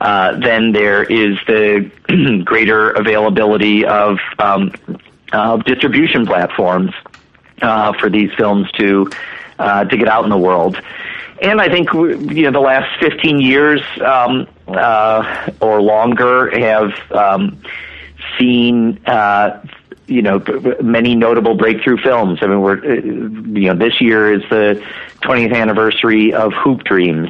Uh, 0.00 0.38
then 0.38 0.72
there 0.72 1.02
is 1.02 1.38
the 1.46 1.90
greater 2.44 2.90
availability 2.92 3.84
of 3.84 4.18
um, 4.38 4.72
distribution 5.64 6.26
platforms 6.26 6.92
uh, 7.62 7.92
for 7.94 8.10
these 8.10 8.30
films 8.34 8.70
to 8.72 9.10
uh, 9.58 9.84
to 9.84 9.96
get 9.96 10.08
out 10.08 10.24
in 10.24 10.30
the 10.30 10.36
world. 10.36 10.80
And 11.42 11.60
I 11.60 11.68
think 11.68 11.92
you 11.92 12.42
know 12.42 12.50
the 12.50 12.60
last 12.60 12.98
15 13.00 13.40
years, 13.40 13.82
um, 14.04 14.46
uh, 14.68 15.50
or 15.60 15.82
longer 15.82 16.50
have 16.58 16.92
um, 17.12 17.60
seen 18.38 18.98
uh, 19.06 19.62
you 20.06 20.22
know 20.22 20.42
many 20.82 21.14
notable 21.14 21.54
breakthrough 21.54 21.98
films. 21.98 22.38
I 22.42 22.46
mean, 22.46 22.60
we're 22.60 22.78
uh, 22.78 22.94
you 22.94 23.72
know 23.72 23.74
this 23.74 24.00
year 24.00 24.32
is 24.32 24.42
the 24.50 24.82
20th 25.22 25.54
anniversary 25.54 26.32
of 26.32 26.52
Hoop 26.52 26.84
Dreams. 26.84 27.28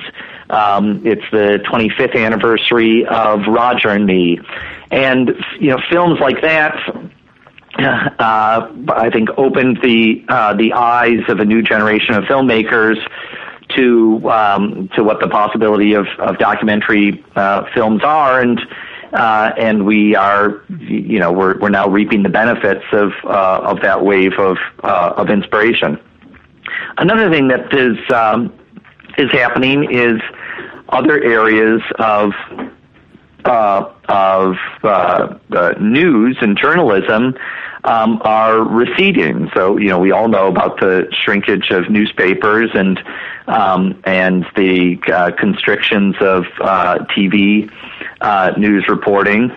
Um, 0.50 1.04
it's 1.04 1.24
the 1.32 1.60
25th 1.70 2.14
anniversary 2.14 3.04
of 3.06 3.46
Roger 3.48 3.88
and 3.88 4.06
Me, 4.06 4.40
and 4.90 5.34
you 5.58 5.70
know 5.70 5.78
films 5.90 6.20
like 6.20 6.42
that. 6.42 6.76
Uh, 7.78 8.72
I 8.88 9.10
think 9.10 9.28
opened 9.36 9.80
the 9.82 10.24
uh, 10.30 10.54
the 10.54 10.72
eyes 10.72 11.20
of 11.28 11.40
a 11.40 11.44
new 11.44 11.60
generation 11.60 12.14
of 12.14 12.24
filmmakers 12.24 12.96
to 13.76 14.30
um, 14.30 14.88
to 14.94 15.04
what 15.04 15.20
the 15.20 15.28
possibility 15.28 15.92
of, 15.92 16.06
of 16.18 16.38
documentary 16.38 17.22
uh, 17.34 17.64
films 17.74 18.02
are, 18.02 18.40
and 18.40 18.60
uh, 19.12 19.53
and 19.57 19.87
we 19.87 20.14
are, 20.16 20.62
you 20.79 21.19
know, 21.19 21.33
we're 21.33 21.59
we're 21.59 21.69
now 21.71 21.88
reaping 21.88 22.23
the 22.23 22.29
benefits 22.29 22.85
of 22.92 23.12
uh, 23.25 23.61
of 23.62 23.81
that 23.83 24.05
wave 24.05 24.33
of 24.38 24.59
uh, 24.83 25.14
of 25.16 25.31
inspiration. 25.31 25.99
Another 26.99 27.31
thing 27.31 27.49
that 27.49 27.73
is 27.75 27.97
um, 28.12 28.53
is 29.19 29.31
happening 29.33 29.90
is 29.90 30.21
other 30.88 31.23
areas 31.23 31.83
of 31.99 32.33
uh, 33.45 33.92
of 34.09 34.57
uh, 34.83 35.38
uh, 35.53 35.75
news 35.81 36.37
and 36.40 36.59
journalism 36.59 37.35
um, 37.87 38.20
are 38.25 38.61
receding. 38.62 39.51
So 39.55 39.77
you 39.77 39.88
know 39.88 39.99
we 39.99 40.12
all 40.12 40.29
know 40.29 40.49
about 40.49 40.81
the 40.81 41.09
shrinkage 41.12 41.70
of 41.70 41.88
newspapers 41.88 42.70
and 42.75 43.01
um, 43.46 44.03
and 44.05 44.44
the 44.57 44.99
uh, 45.12 45.31
constrictions 45.38 46.16
of 46.20 46.44
uh, 46.61 46.99
TV 47.16 47.70
uh, 48.20 48.53
news 48.59 48.87
reporting. 48.88 49.53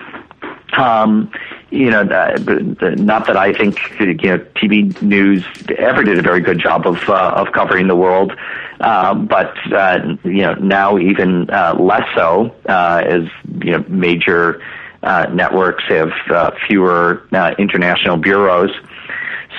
Um, 0.78 1.32
you 1.72 1.90
know, 1.90 2.04
not 2.04 3.28
that 3.28 3.38
I 3.38 3.54
think 3.54 3.78
you 4.00 4.14
know 4.14 4.40
TV 4.56 5.00
news 5.02 5.44
ever 5.78 6.04
did 6.04 6.18
a 6.18 6.22
very 6.22 6.42
good 6.42 6.60
job 6.60 6.88
of 6.88 7.08
uh, 7.10 7.34
of 7.36 7.52
covering 7.54 7.88
the 7.88 7.96
world, 7.96 8.34
uh, 8.80 9.14
but 9.14 9.54
uh, 9.74 10.16
you 10.24 10.42
know 10.42 10.54
now 10.56 10.98
even 10.98 11.50
uh, 11.50 11.76
less 11.80 12.08
so 12.16 12.56
uh, 12.68 13.04
as 13.06 13.24
you 13.64 13.72
know 13.72 13.86
major 13.88 14.62
uh, 15.04 15.28
networks 15.32 15.84
have 15.88 16.12
uh, 16.30 16.52
fewer 16.68 17.24
uh, 17.32 17.56
international 17.58 18.18
bureaus. 18.18 18.72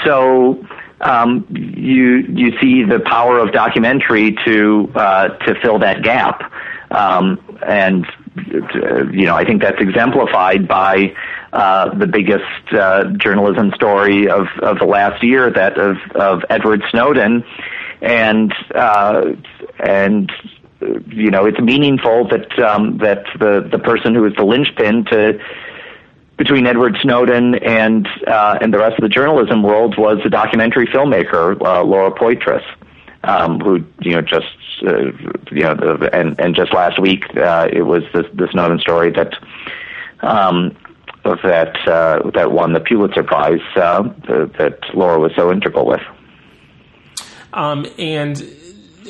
So 0.04 0.64
um, 1.00 1.46
you 1.50 2.18
you 2.28 2.58
see 2.60 2.84
the 2.84 3.00
power 3.00 3.38
of 3.38 3.52
documentary 3.52 4.36
to 4.44 4.90
uh, 4.94 5.28
to 5.28 5.54
fill 5.60 5.78
that 5.78 6.02
gap, 6.02 6.52
um, 6.90 7.38
and 7.66 8.06
uh, 8.36 9.06
you 9.10 9.24
know 9.24 9.34
I 9.34 9.44
think 9.44 9.62
that's 9.62 9.80
exemplified 9.80 10.68
by 10.68 11.14
uh, 11.52 11.94
the 11.94 12.06
biggest 12.06 12.44
journalism 13.18 13.72
story 13.74 14.28
of 14.28 14.46
of 14.62 14.78
the 14.78 14.86
last 14.86 15.22
year, 15.22 15.50
that 15.50 15.78
of 15.78 15.96
of 16.14 16.44
Edward 16.50 16.82
Snowden, 16.90 17.44
and 18.02 18.52
uh, 18.74 19.32
and 19.78 20.30
you 20.80 21.30
know 21.30 21.44
it's 21.44 21.60
meaningful 21.60 22.28
that 22.28 22.58
um, 22.58 22.98
that 22.98 23.24
the 23.38 23.68
the 23.70 23.78
person 23.78 24.14
who 24.14 24.22
was 24.22 24.34
the 24.36 24.44
linchpin 24.44 25.04
to 25.06 25.38
between 26.40 26.66
Edward 26.66 26.96
Snowden 27.02 27.56
and 27.56 28.08
uh, 28.26 28.58
and 28.62 28.72
the 28.72 28.78
rest 28.78 28.94
of 28.98 29.02
the 29.02 29.10
journalism 29.10 29.62
world 29.62 29.98
was 29.98 30.18
the 30.24 30.30
documentary 30.30 30.86
filmmaker, 30.86 31.60
uh, 31.60 31.84
Laura 31.84 32.10
Poitras, 32.10 32.64
um, 33.24 33.60
who 33.60 33.84
you 34.00 34.12
know 34.12 34.22
just 34.22 34.46
uh, 34.86 35.12
you 35.50 35.62
know 35.62 35.74
the, 35.74 36.08
and 36.14 36.40
and 36.40 36.56
just 36.56 36.72
last 36.72 36.98
week 36.98 37.24
uh, 37.36 37.68
it 37.70 37.82
was 37.82 38.04
the, 38.14 38.22
the 38.32 38.48
Snowden 38.50 38.78
story 38.78 39.10
that 39.10 39.34
um, 40.20 40.74
that 41.24 41.76
uh, 41.86 42.30
that 42.30 42.52
won 42.52 42.72
the 42.72 42.80
Pulitzer 42.80 43.22
Prize 43.22 43.60
uh, 43.76 44.02
that 44.58 44.78
Laura 44.94 45.18
was 45.18 45.32
so 45.36 45.52
integral 45.52 45.84
with. 45.84 46.00
Um, 47.52 47.86
and 47.98 48.38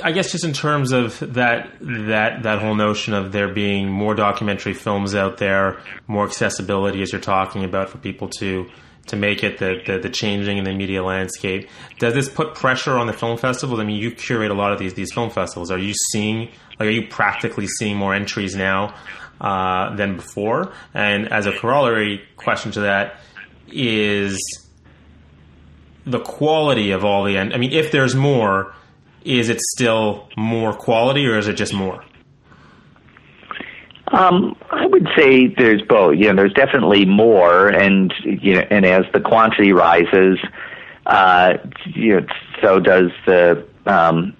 I 0.02 0.12
guess 0.12 0.32
just 0.32 0.44
in 0.44 0.52
terms 0.52 0.92
of 0.92 1.18
that 1.34 1.70
that 1.80 2.42
that 2.42 2.58
whole 2.60 2.74
notion 2.74 3.14
of 3.14 3.32
there 3.32 3.52
being 3.52 3.90
more 3.90 4.14
documentary 4.14 4.74
films 4.74 5.14
out 5.14 5.38
there, 5.38 5.80
more 6.06 6.24
accessibility, 6.24 7.02
as 7.02 7.12
you're 7.12 7.20
talking 7.20 7.64
about, 7.64 7.90
for 7.90 7.98
people 7.98 8.28
to 8.38 8.68
to 9.06 9.16
make 9.16 9.42
it 9.42 9.58
the, 9.58 9.80
the, 9.86 9.98
the 9.98 10.10
changing 10.10 10.58
in 10.58 10.64
the 10.64 10.72
media 10.72 11.02
landscape. 11.02 11.68
Does 11.98 12.14
this 12.14 12.28
put 12.28 12.54
pressure 12.54 12.96
on 12.96 13.06
the 13.06 13.12
film 13.12 13.38
festivals? 13.38 13.80
I 13.80 13.84
mean, 13.84 13.96
you 13.96 14.12
curate 14.12 14.50
a 14.50 14.54
lot 14.54 14.72
of 14.72 14.78
these 14.78 14.94
these 14.94 15.12
film 15.12 15.30
festivals. 15.30 15.70
Are 15.70 15.78
you 15.78 15.94
seeing 16.12 16.50
like 16.78 16.88
are 16.88 16.90
you 16.90 17.08
practically 17.08 17.66
seeing 17.66 17.96
more 17.96 18.14
entries 18.14 18.54
now 18.54 18.94
uh, 19.40 19.94
than 19.96 20.16
before? 20.16 20.72
And 20.94 21.32
as 21.32 21.46
a 21.46 21.52
corollary 21.52 22.22
question 22.36 22.70
to 22.72 22.80
that 22.80 23.20
is 23.68 24.38
the 26.06 26.20
quality 26.20 26.92
of 26.92 27.04
all 27.04 27.24
the 27.24 27.36
end. 27.36 27.52
I 27.54 27.58
mean, 27.58 27.72
if 27.72 27.92
there's 27.92 28.14
more 28.14 28.74
is 29.24 29.48
it 29.48 29.60
still 29.60 30.28
more 30.36 30.72
quality 30.72 31.26
or 31.26 31.38
is 31.38 31.48
it 31.48 31.54
just 31.54 31.74
more? 31.74 32.04
Um, 34.08 34.56
I 34.70 34.86
would 34.86 35.08
say 35.16 35.46
there's 35.46 35.82
both. 35.82 36.16
You 36.16 36.28
know, 36.28 36.34
there's 36.34 36.52
definitely 36.52 37.04
more, 37.04 37.68
and 37.68 38.12
you 38.24 38.54
know, 38.54 38.66
and 38.68 38.84
as 38.84 39.04
the 39.12 39.20
quantity 39.20 39.72
rises, 39.72 40.38
uh, 41.06 41.58
you 41.86 42.20
know, 42.20 42.26
so 42.60 42.80
does 42.80 43.10
the 43.26 43.64
um, 43.86 44.36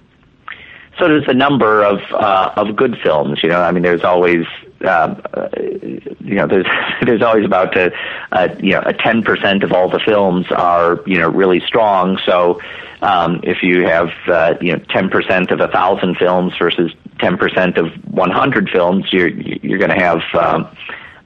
so 0.98 1.06
does 1.06 1.24
the 1.26 1.34
number 1.34 1.84
of 1.84 2.00
uh, 2.12 2.52
of 2.56 2.74
good 2.74 2.96
films. 3.02 3.40
You 3.44 3.50
know, 3.50 3.60
I 3.60 3.70
mean, 3.70 3.84
there's 3.84 4.02
always 4.02 4.44
uh, 4.84 5.14
you 5.54 6.34
know, 6.34 6.46
there's 6.46 6.66
there's 7.06 7.22
always 7.22 7.44
about 7.44 7.76
a, 7.76 7.92
a 8.32 8.54
you 8.62 8.72
know 8.72 8.82
a 8.84 8.92
ten 8.92 9.22
percent 9.22 9.62
of 9.62 9.72
all 9.72 9.88
the 9.88 10.00
films 10.00 10.46
are 10.50 11.00
you 11.06 11.18
know 11.18 11.28
really 11.28 11.60
strong. 11.60 12.18
So 12.24 12.60
um, 13.02 13.40
if 13.42 13.62
you 13.62 13.86
have 13.86 14.10
uh, 14.26 14.54
you 14.60 14.72
know 14.72 14.82
ten 14.88 15.08
percent 15.08 15.50
of 15.50 15.60
a 15.60 15.68
thousand 15.68 16.16
films 16.16 16.54
versus 16.58 16.92
ten 17.18 17.36
percent 17.36 17.76
of 17.76 17.92
one 18.12 18.30
hundred 18.30 18.70
films, 18.70 19.06
you're 19.12 19.28
you're 19.28 19.78
going 19.78 19.96
to 19.96 20.02
have 20.02 20.20
um, 20.34 20.68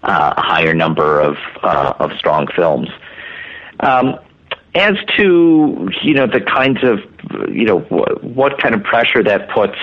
uh, 0.02 0.34
a 0.36 0.40
higher 0.40 0.74
number 0.74 1.20
of 1.20 1.36
uh, 1.62 1.94
of 1.98 2.12
strong 2.18 2.48
films. 2.54 2.88
Um, 3.80 4.18
as 4.74 4.96
to 5.16 5.88
you 6.02 6.14
know 6.14 6.26
the 6.26 6.40
kinds 6.40 6.82
of 6.82 6.98
you 7.48 7.64
know 7.64 7.80
wh- 7.80 8.24
what 8.24 8.60
kind 8.60 8.74
of 8.74 8.82
pressure 8.82 9.22
that 9.22 9.48
puts 9.50 9.78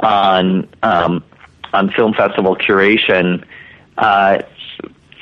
on 0.00 0.68
um, 0.82 1.24
on 1.72 1.90
film 1.90 2.14
festival 2.14 2.56
curation, 2.56 3.44
uh, 3.98 4.38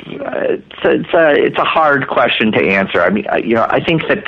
it's, 0.07 0.75
it's, 0.85 1.15
a, 1.15 1.31
it's 1.33 1.59
a 1.59 1.65
hard 1.65 2.09
question 2.09 2.53
to 2.53 2.59
answer. 2.59 3.03
I 3.03 3.11
mean, 3.11 3.27
you 3.45 3.55
know, 3.55 3.67
I 3.69 3.83
think 3.85 4.03
that 4.09 4.25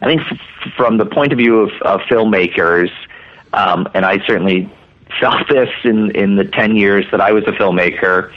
I 0.00 0.06
think 0.06 0.22
from 0.76 0.98
the 0.98 1.06
point 1.06 1.32
of 1.32 1.38
view 1.38 1.60
of, 1.60 1.70
of 1.82 2.00
filmmakers, 2.02 2.90
um, 3.52 3.88
and 3.94 4.04
I 4.04 4.24
certainly 4.26 4.72
felt 5.20 5.48
this 5.48 5.70
in 5.84 6.10
in 6.12 6.36
the 6.36 6.44
ten 6.44 6.76
years 6.76 7.04
that 7.10 7.20
I 7.20 7.32
was 7.32 7.44
a 7.44 7.52
filmmaker, 7.52 8.32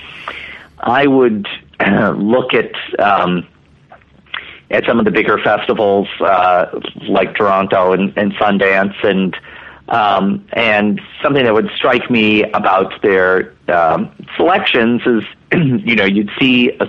I 0.80 1.08
would 1.08 1.47
uh, 1.80 2.12
look 2.17 2.54
at. 2.54 2.71
Um, 3.00 3.47
at 4.69 4.84
some 4.86 5.00
of 5.00 5.06
the 5.06 5.12
bigger 5.12 5.38
festivals 5.38 6.10
uh, 6.19 6.65
like 7.08 7.34
Toronto 7.36 7.93
and, 7.93 8.12
and 8.17 8.34
Sundance, 8.34 9.02
and 9.02 9.34
um, 9.89 10.45
and 10.54 11.00
something 11.23 11.43
that 11.43 11.54
would 11.54 11.69
strike 11.76 12.10
me 12.10 12.43
about 12.43 13.02
their 13.02 13.54
um, 13.69 14.12
selections 14.36 15.02
is, 15.06 15.23
you 15.54 15.95
know, 15.95 16.06
you'd 16.06 16.30
see 16.39 16.71
a, 16.71 16.88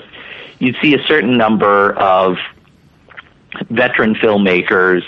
you'd 0.59 0.77
see 0.83 0.95
a 0.95 1.03
certain 1.05 1.37
number 1.37 1.93
of 1.95 2.37
veteran 3.71 4.15
filmmakers 4.15 5.03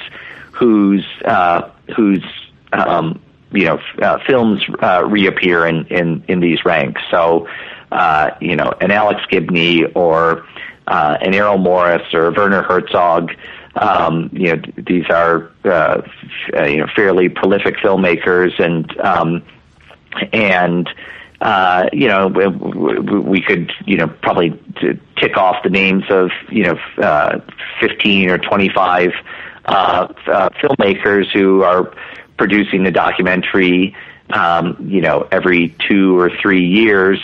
whose 0.52 1.06
uh, 1.24 1.70
whose 1.96 2.24
um, 2.72 3.20
you 3.52 3.64
know 3.64 3.80
uh, 4.00 4.18
films 4.26 4.62
uh, 4.82 5.04
reappear 5.04 5.66
in, 5.66 5.86
in 5.86 6.24
in 6.28 6.40
these 6.40 6.64
ranks. 6.64 7.02
So, 7.10 7.48
uh, 7.90 8.30
you 8.40 8.56
know, 8.56 8.72
an 8.80 8.90
Alex 8.90 9.20
Gibney 9.30 9.84
or 9.94 10.46
uh, 10.86 11.16
an 11.20 11.34
Errol 11.34 11.58
Morris 11.58 12.14
or 12.14 12.30
Werner 12.30 12.62
Herzog 12.62 13.32
um, 13.76 14.30
you 14.32 14.54
know, 14.54 14.62
these 14.76 15.08
are 15.10 15.50
uh, 15.64 16.02
uh, 16.56 16.64
you 16.64 16.78
know 16.78 16.86
fairly 16.94 17.28
prolific 17.28 17.76
filmmakers, 17.76 18.58
and 18.58 18.98
um, 19.00 19.42
and 20.32 20.88
uh, 21.40 21.88
you 21.92 22.08
know 22.08 22.28
we, 22.28 23.20
we 23.20 23.40
could 23.40 23.72
you 23.86 23.96
know 23.96 24.08
probably 24.08 24.60
tick 25.16 25.36
off 25.36 25.62
the 25.62 25.70
names 25.70 26.04
of 26.10 26.30
you 26.50 26.64
know 26.64 26.78
uh, 26.98 27.40
fifteen 27.80 28.28
or 28.28 28.38
twenty 28.38 28.68
five 28.68 29.12
uh, 29.66 30.08
uh, 30.26 30.48
filmmakers 30.60 31.30
who 31.30 31.62
are 31.62 31.94
producing 32.36 32.86
a 32.86 32.90
documentary, 32.90 33.94
um, 34.30 34.76
you 34.88 35.00
know, 35.00 35.28
every 35.30 35.76
two 35.88 36.18
or 36.18 36.30
three 36.42 36.66
years, 36.66 37.20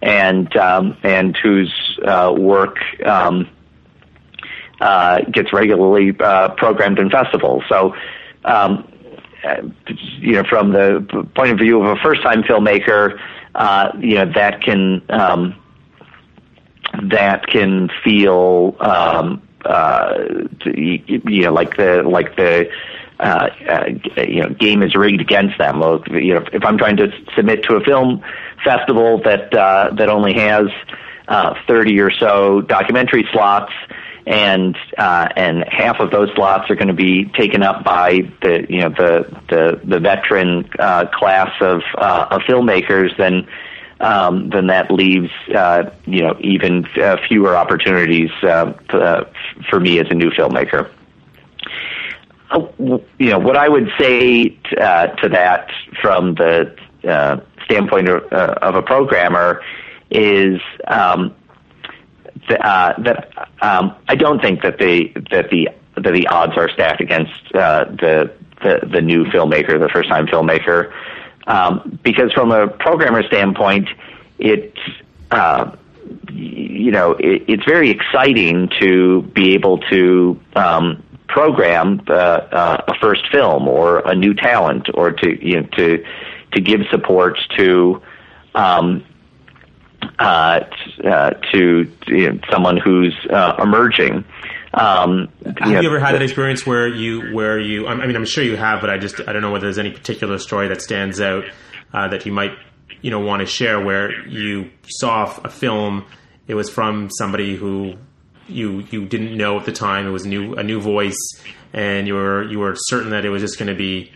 and 0.00 0.54
um, 0.56 0.96
and 1.02 1.36
whose 1.36 1.98
uh, 2.04 2.32
work. 2.36 2.78
Um, 3.04 3.48
uh, 4.80 5.20
gets 5.32 5.52
regularly 5.52 6.14
uh, 6.20 6.50
programmed 6.50 6.98
in 6.98 7.10
festivals. 7.10 7.62
So, 7.68 7.94
um, 8.44 8.90
you 10.18 10.32
know, 10.32 10.44
from 10.44 10.72
the 10.72 11.28
point 11.34 11.52
of 11.52 11.58
view 11.58 11.82
of 11.82 11.96
a 11.96 12.00
first-time 12.00 12.42
filmmaker, 12.42 13.18
uh, 13.54 13.92
you 13.98 14.14
know 14.14 14.32
that 14.34 14.62
can 14.62 15.02
um, 15.10 15.54
that 17.10 17.46
can 17.46 17.88
feel 18.04 18.76
um, 18.80 19.42
uh, 19.64 20.14
you 20.64 21.42
know 21.42 21.52
like 21.52 21.76
the 21.76 22.02
like 22.02 22.36
the 22.36 22.70
uh, 23.20 23.48
uh, 23.68 23.84
you 24.22 24.42
know 24.42 24.50
game 24.50 24.82
is 24.82 24.94
rigged 24.94 25.20
against 25.20 25.58
them. 25.58 25.80
You 26.10 26.34
know 26.34 26.44
if 26.52 26.64
I'm 26.64 26.78
trying 26.78 26.96
to 26.98 27.10
submit 27.34 27.64
to 27.64 27.76
a 27.76 27.80
film 27.80 28.22
festival 28.64 29.20
that 29.22 29.52
uh, 29.54 29.90
that 29.94 30.08
only 30.08 30.34
has 30.34 30.66
uh, 31.28 31.54
30 31.66 32.00
or 32.00 32.10
so 32.10 32.60
documentary 32.62 33.28
slots 33.32 33.72
and 34.28 34.76
uh, 34.98 35.28
and 35.36 35.64
half 35.68 36.00
of 36.00 36.10
those 36.10 36.28
slots 36.34 36.70
are 36.70 36.74
going 36.74 36.88
to 36.88 36.94
be 36.94 37.24
taken 37.24 37.62
up 37.62 37.82
by 37.82 38.30
the 38.42 38.66
you 38.68 38.80
know 38.80 38.90
the 38.90 39.40
the, 39.48 39.80
the 39.84 39.98
veteran 39.98 40.68
uh, 40.78 41.06
class 41.06 41.50
of 41.62 41.80
uh, 41.96 42.26
of 42.30 42.42
filmmakers, 42.42 43.16
then 43.16 43.48
um, 44.00 44.50
then 44.50 44.66
that 44.66 44.90
leaves 44.90 45.30
uh, 45.54 45.90
you 46.04 46.20
know 46.20 46.36
even 46.40 46.84
uh, 47.00 47.16
fewer 47.26 47.56
opportunities 47.56 48.30
uh, 48.42 48.74
uh, 48.90 49.24
for 49.70 49.80
me 49.80 49.98
as 49.98 50.06
a 50.10 50.14
new 50.14 50.30
filmmaker. 50.30 50.90
Uh, 52.50 52.66
you 53.18 53.30
know 53.30 53.38
what 53.38 53.56
I 53.56 53.68
would 53.70 53.88
say 53.98 54.50
t- 54.50 54.76
uh, 54.78 55.06
to 55.06 55.30
that 55.30 55.70
from 56.02 56.34
the 56.34 56.76
uh, 57.08 57.40
standpoint 57.64 58.08
of, 58.10 58.30
uh, 58.30 58.54
of 58.60 58.74
a 58.74 58.82
programmer 58.82 59.62
is 60.10 60.60
um, 60.86 61.34
uh, 62.50 62.94
that 63.02 63.32
um, 63.62 63.94
I 64.08 64.14
don't 64.14 64.40
think 64.40 64.62
that 64.62 64.78
the 64.78 65.12
that 65.30 65.50
the 65.50 65.70
that 65.94 66.12
the 66.12 66.26
odds 66.28 66.56
are 66.56 66.68
stacked 66.70 67.00
against 67.00 67.32
uh, 67.54 67.84
the, 67.84 68.32
the 68.62 68.88
the 68.90 69.00
new 69.00 69.24
filmmaker, 69.24 69.78
the 69.78 69.90
first 69.92 70.08
time 70.08 70.26
filmmaker, 70.26 70.92
um, 71.46 71.98
because 72.02 72.32
from 72.32 72.52
a 72.52 72.68
programmer 72.68 73.22
standpoint, 73.24 73.88
it 74.38 74.74
uh, 75.30 75.74
you 76.30 76.90
know 76.90 77.12
it, 77.12 77.44
it's 77.48 77.64
very 77.64 77.90
exciting 77.90 78.70
to 78.80 79.22
be 79.34 79.54
able 79.54 79.78
to 79.90 80.40
um, 80.56 81.02
program 81.28 82.00
uh, 82.08 82.12
uh, 82.12 82.84
a 82.88 82.94
first 83.00 83.28
film 83.30 83.68
or 83.68 84.00
a 84.00 84.14
new 84.14 84.34
talent 84.34 84.88
or 84.94 85.12
to 85.12 85.46
you 85.46 85.60
know 85.60 85.68
to 85.76 86.04
to 86.52 86.60
give 86.60 86.80
support 86.90 87.38
to 87.56 88.02
um, 88.54 89.04
uh, 90.18 90.60
t- 90.60 91.08
uh, 91.08 91.30
to 91.52 91.90
you 92.06 92.32
know, 92.32 92.40
someone 92.50 92.76
who's 92.76 93.14
uh, 93.30 93.56
emerging. 93.62 94.24
Um, 94.74 95.28
have 95.44 95.56
you, 95.66 95.72
know, 95.72 95.80
ever 95.80 95.98
had 95.98 96.14
that 96.14 96.22
experience 96.22 96.66
where 96.66 96.86
you 96.86 97.32
where 97.34 97.58
you 97.58 97.86
I 97.86 98.06
mean 98.06 98.14
I'm 98.14 98.26
sure 98.26 98.44
you 98.44 98.56
have 98.56 98.82
but 98.82 98.90
I 98.90 98.98
just 98.98 99.18
I 99.26 99.32
don't 99.32 99.40
know 99.40 99.50
whether 99.50 99.66
there's 99.66 99.78
any 99.78 99.90
particular 99.90 100.38
story 100.38 100.68
that 100.68 100.82
stands 100.82 101.20
out 101.20 101.44
uh, 101.94 102.08
that 102.08 102.26
you 102.26 102.32
might 102.32 102.52
you 103.00 103.10
know 103.10 103.18
want 103.18 103.40
to 103.40 103.46
share 103.46 103.80
where 103.82 104.26
you 104.28 104.70
saw 104.86 105.34
a 105.42 105.48
film 105.48 106.04
it 106.48 106.54
was 106.54 106.68
from 106.68 107.08
somebody 107.18 107.56
who 107.56 107.96
you 108.46 108.84
you 108.90 109.06
didn't 109.06 109.36
know 109.36 109.58
at 109.58 109.64
the 109.64 109.72
time 109.72 110.06
it 110.06 110.10
was 110.10 110.26
new 110.26 110.54
a 110.54 110.62
new 110.62 110.80
voice 110.80 111.16
and 111.72 112.06
you 112.06 112.14
were 112.14 112.44
you 112.44 112.58
were 112.58 112.74
certain 112.76 113.10
that 113.10 113.24
it 113.24 113.30
was 113.30 113.42
just 113.42 113.58
going 113.58 113.68
to 113.68 113.74
be 113.74 114.12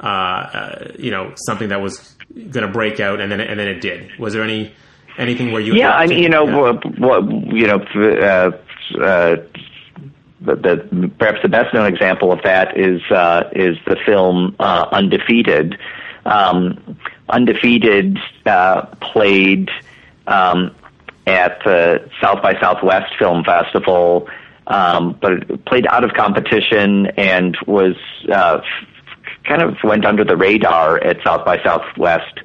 uh, 0.00 0.06
uh, 0.06 0.92
you 0.98 1.10
know 1.10 1.32
something 1.46 1.68
that 1.68 1.80
was 1.80 2.16
going 2.34 2.66
to 2.66 2.72
break 2.72 3.00
out 3.00 3.20
and 3.20 3.30
then 3.30 3.40
and 3.40 3.58
then 3.58 3.68
it 3.68 3.80
did 3.80 4.18
was 4.18 4.32
there 4.32 4.42
any 4.42 4.72
anything 5.18 5.52
where 5.52 5.60
you 5.60 5.74
yeah 5.74 5.92
I 5.92 6.06
mean 6.06 6.22
you 6.22 6.28
know 6.28 6.44
what, 6.44 6.98
what 6.98 7.22
you 7.52 7.66
know 7.66 7.78
uh, 7.96 8.50
uh, 9.00 9.36
the, 10.40 10.56
the, 10.56 11.10
perhaps 11.18 11.38
the 11.42 11.48
best 11.48 11.72
known 11.74 11.86
example 11.86 12.32
of 12.32 12.42
that 12.42 12.78
is 12.78 13.00
uh, 13.10 13.50
is 13.52 13.76
the 13.86 13.96
film 14.04 14.56
uh, 14.58 14.86
Undefeated. 14.92 15.78
Um, 16.26 16.98
Undefeated 17.28 18.18
uh, 18.46 18.86
played 19.00 19.70
um, 20.26 20.74
at 21.26 21.58
the 21.64 22.08
South 22.20 22.42
by 22.42 22.58
Southwest 22.60 23.14
Film 23.18 23.44
Festival, 23.44 24.28
um, 24.66 25.18
but 25.20 25.32
it 25.32 25.64
played 25.64 25.86
out 25.86 26.04
of 26.04 26.12
competition 26.12 27.06
and 27.16 27.56
was 27.66 27.96
uh, 28.30 28.60
kind 29.44 29.62
of 29.62 29.76
went 29.82 30.04
under 30.04 30.24
the 30.24 30.36
radar 30.36 31.02
at 31.02 31.18
South 31.24 31.44
by 31.44 31.62
Southwest 31.62 32.40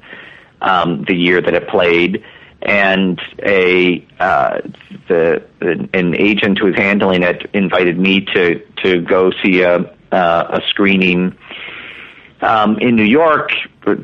um, 0.62 1.04
the 1.06 1.14
year 1.14 1.40
that 1.40 1.54
it 1.54 1.68
played 1.68 2.22
and 2.62 3.20
a 3.42 4.06
uh, 4.18 4.60
the 5.08 5.42
an 5.60 6.14
agent 6.14 6.58
who 6.58 6.66
was 6.66 6.76
handling 6.76 7.22
it 7.22 7.48
invited 7.52 7.98
me 7.98 8.20
to 8.34 8.60
to 8.82 9.00
go 9.00 9.30
see 9.42 9.62
a 9.62 9.78
uh, 10.12 10.60
a 10.60 10.60
screening 10.68 11.36
um, 12.42 12.78
in 12.78 12.96
New 12.96 13.04
York 13.04 13.50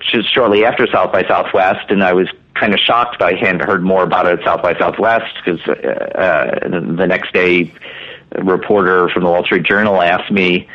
just 0.00 0.32
shortly 0.32 0.64
after 0.64 0.86
South 0.86 1.12
by 1.12 1.26
Southwest, 1.26 1.90
and 1.90 2.02
I 2.02 2.12
was 2.12 2.28
kind 2.54 2.72
of 2.72 2.80
shocked. 2.80 3.18
that 3.18 3.34
I 3.34 3.38
hadn't 3.38 3.62
heard 3.62 3.82
more 3.82 4.02
about 4.02 4.26
it 4.26 4.40
at 4.40 4.44
South 4.44 4.62
by 4.62 4.78
Southwest 4.78 5.34
because 5.44 5.60
uh, 5.68 5.72
uh, 5.72 6.68
the 6.68 7.06
next 7.06 7.32
day, 7.32 7.72
a 8.32 8.42
reporter 8.42 9.08
from 9.10 9.24
the 9.24 9.30
Wall 9.30 9.44
Street 9.44 9.64
Journal 9.64 10.00
asked 10.00 10.30
me, 10.30 10.68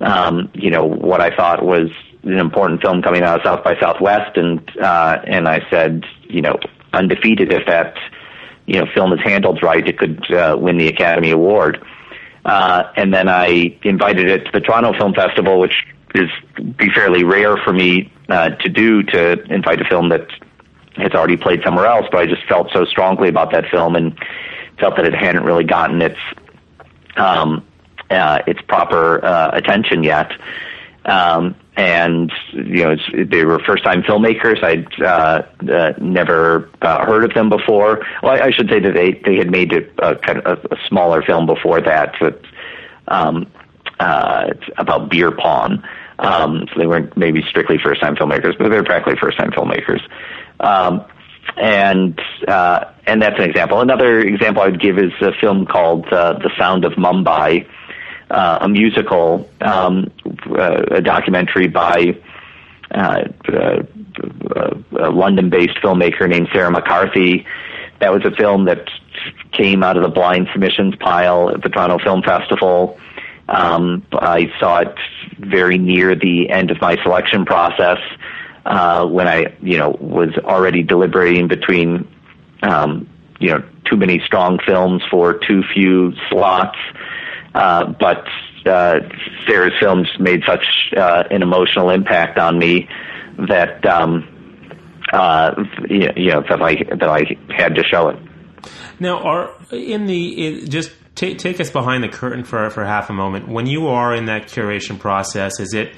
um, 0.00 0.50
you 0.54 0.70
know, 0.70 0.84
what 0.84 1.20
I 1.20 1.34
thought 1.34 1.64
was 1.64 1.90
an 2.22 2.38
important 2.38 2.82
film 2.82 3.02
coming 3.02 3.22
out 3.22 3.40
of 3.40 3.44
South 3.44 3.64
by 3.64 3.78
Southwest, 3.80 4.36
and 4.36 4.60
uh, 4.78 5.20
and 5.24 5.48
I 5.48 5.68
said, 5.70 6.04
you 6.28 6.42
know, 6.42 6.58
undefeated. 6.92 7.52
If 7.52 7.66
that 7.66 7.96
you 8.66 8.80
know 8.80 8.86
film 8.94 9.12
is 9.12 9.20
handled 9.20 9.62
right, 9.62 9.86
it 9.86 9.98
could 9.98 10.30
uh, 10.32 10.56
win 10.58 10.78
the 10.78 10.88
Academy 10.88 11.30
Award. 11.30 11.84
Uh, 12.44 12.90
and 12.96 13.12
then 13.12 13.28
I 13.28 13.76
invited 13.82 14.28
it 14.28 14.46
to 14.46 14.50
the 14.52 14.60
Toronto 14.60 14.92
Film 14.96 15.12
Festival, 15.12 15.58
which 15.58 15.86
is 16.14 16.30
be 16.76 16.88
fairly 16.90 17.24
rare 17.24 17.56
for 17.58 17.72
me 17.72 18.10
uh, 18.28 18.50
to 18.50 18.68
do 18.68 19.02
to 19.02 19.42
invite 19.52 19.80
a 19.80 19.84
film 19.84 20.08
that 20.08 20.26
has 20.96 21.12
already 21.12 21.36
played 21.36 21.62
somewhere 21.62 21.86
else. 21.86 22.06
But 22.10 22.20
I 22.20 22.26
just 22.26 22.46
felt 22.46 22.70
so 22.72 22.84
strongly 22.84 23.28
about 23.28 23.52
that 23.52 23.66
film 23.70 23.96
and 23.96 24.18
felt 24.78 24.96
that 24.96 25.06
it 25.06 25.14
hadn't 25.14 25.44
really 25.44 25.64
gotten 25.64 26.00
its 26.00 26.18
um, 27.16 27.64
uh, 28.10 28.40
its 28.46 28.60
proper 28.62 29.24
uh, 29.24 29.50
attention 29.52 30.02
yet. 30.02 30.32
Um, 31.08 31.56
and 31.76 32.30
you 32.52 32.84
know 32.84 32.96
they 33.12 33.44
were 33.44 33.60
first 33.60 33.84
time 33.84 34.02
filmmakers. 34.02 34.62
I'd 34.62 35.02
uh, 35.02 35.42
uh, 35.72 35.92
never 36.00 36.68
uh, 36.82 37.06
heard 37.06 37.24
of 37.24 37.32
them 37.34 37.48
before. 37.48 38.04
Well, 38.22 38.32
I, 38.32 38.46
I 38.46 38.50
should 38.50 38.68
say 38.68 38.80
that 38.80 38.94
they 38.94 39.12
they 39.24 39.36
had 39.36 39.50
made 39.50 39.72
a, 39.72 40.06
a 40.06 40.16
kind 40.16 40.40
of 40.40 40.58
a, 40.64 40.74
a 40.74 40.76
smaller 40.88 41.22
film 41.22 41.46
before 41.46 41.80
that, 41.80 42.14
but 42.20 42.42
um, 43.06 43.50
uh, 44.00 44.50
about 44.76 45.08
beer 45.08 45.30
pong. 45.30 45.82
Um, 46.18 46.66
so 46.72 46.80
they 46.80 46.86
weren't 46.86 47.16
maybe 47.16 47.42
strictly 47.48 47.78
first 47.82 48.00
time 48.00 48.16
filmmakers, 48.16 48.58
but 48.58 48.68
they 48.68 48.76
were 48.76 48.82
practically 48.82 49.16
first 49.20 49.38
time 49.38 49.52
filmmakers. 49.52 50.00
Um, 50.60 51.04
and 51.56 52.20
uh, 52.48 52.84
and 53.06 53.22
that's 53.22 53.38
an 53.38 53.48
example. 53.48 53.80
Another 53.80 54.18
example 54.20 54.62
I 54.62 54.66
would 54.66 54.80
give 54.80 54.98
is 54.98 55.12
a 55.22 55.32
film 55.40 55.64
called 55.64 56.06
uh, 56.12 56.34
The 56.34 56.50
Sound 56.58 56.84
of 56.84 56.92
Mumbai 56.94 57.66
uh, 58.30 58.58
a 58.62 58.68
musical, 58.68 59.48
um, 59.60 60.10
uh, 60.50 60.82
a 60.90 61.00
documentary 61.00 61.68
by 61.68 62.16
uh, 62.90 63.24
uh, 63.52 63.82
a 64.98 65.10
London-based 65.10 65.76
filmmaker 65.82 66.28
named 66.28 66.48
Sarah 66.52 66.70
McCarthy. 66.70 67.46
That 68.00 68.12
was 68.12 68.24
a 68.24 68.30
film 68.30 68.66
that 68.66 68.88
came 69.52 69.82
out 69.82 69.96
of 69.96 70.02
the 70.02 70.08
blind 70.08 70.48
submissions 70.52 70.94
pile 70.96 71.50
at 71.50 71.62
the 71.62 71.68
Toronto 71.68 71.98
Film 72.02 72.22
Festival. 72.22 72.98
Um, 73.48 74.06
I 74.12 74.52
saw 74.60 74.80
it 74.80 74.94
very 75.38 75.78
near 75.78 76.14
the 76.14 76.50
end 76.50 76.70
of 76.70 76.80
my 76.80 76.96
selection 77.02 77.44
process 77.44 77.98
uh, 78.66 79.06
when 79.06 79.26
I, 79.26 79.56
you 79.62 79.78
know, 79.78 79.96
was 80.00 80.36
already 80.44 80.82
deliberating 80.82 81.48
between, 81.48 82.06
um, 82.62 83.08
you 83.40 83.50
know, 83.50 83.64
too 83.86 83.96
many 83.96 84.20
strong 84.24 84.58
films 84.66 85.02
for 85.10 85.32
too 85.32 85.62
few 85.74 86.12
slots. 86.28 86.78
Uh, 87.54 87.92
but 87.98 88.26
uh, 88.66 89.00
Sarah's 89.46 89.72
films 89.80 90.08
made 90.18 90.42
such 90.46 90.64
uh, 90.96 91.24
an 91.30 91.42
emotional 91.42 91.90
impact 91.90 92.38
on 92.38 92.58
me 92.58 92.88
that 93.48 93.84
um, 93.86 94.26
uh, 95.12 95.54
you 95.88 96.30
know 96.30 96.42
that 96.48 96.62
I 96.62 96.74
that 96.96 97.08
I 97.08 97.24
had 97.56 97.74
to 97.76 97.84
show 97.84 98.08
it. 98.08 98.18
Now, 99.00 99.22
are 99.22 99.54
in 99.70 100.06
the 100.06 100.66
just 100.68 100.92
take 101.14 101.38
take 101.38 101.60
us 101.60 101.70
behind 101.70 102.04
the 102.04 102.08
curtain 102.08 102.44
for 102.44 102.68
for 102.70 102.84
half 102.84 103.10
a 103.10 103.12
moment. 103.12 103.48
When 103.48 103.66
you 103.66 103.88
are 103.88 104.14
in 104.14 104.26
that 104.26 104.48
curation 104.48 104.98
process, 104.98 105.60
is 105.60 105.72
it 105.72 105.92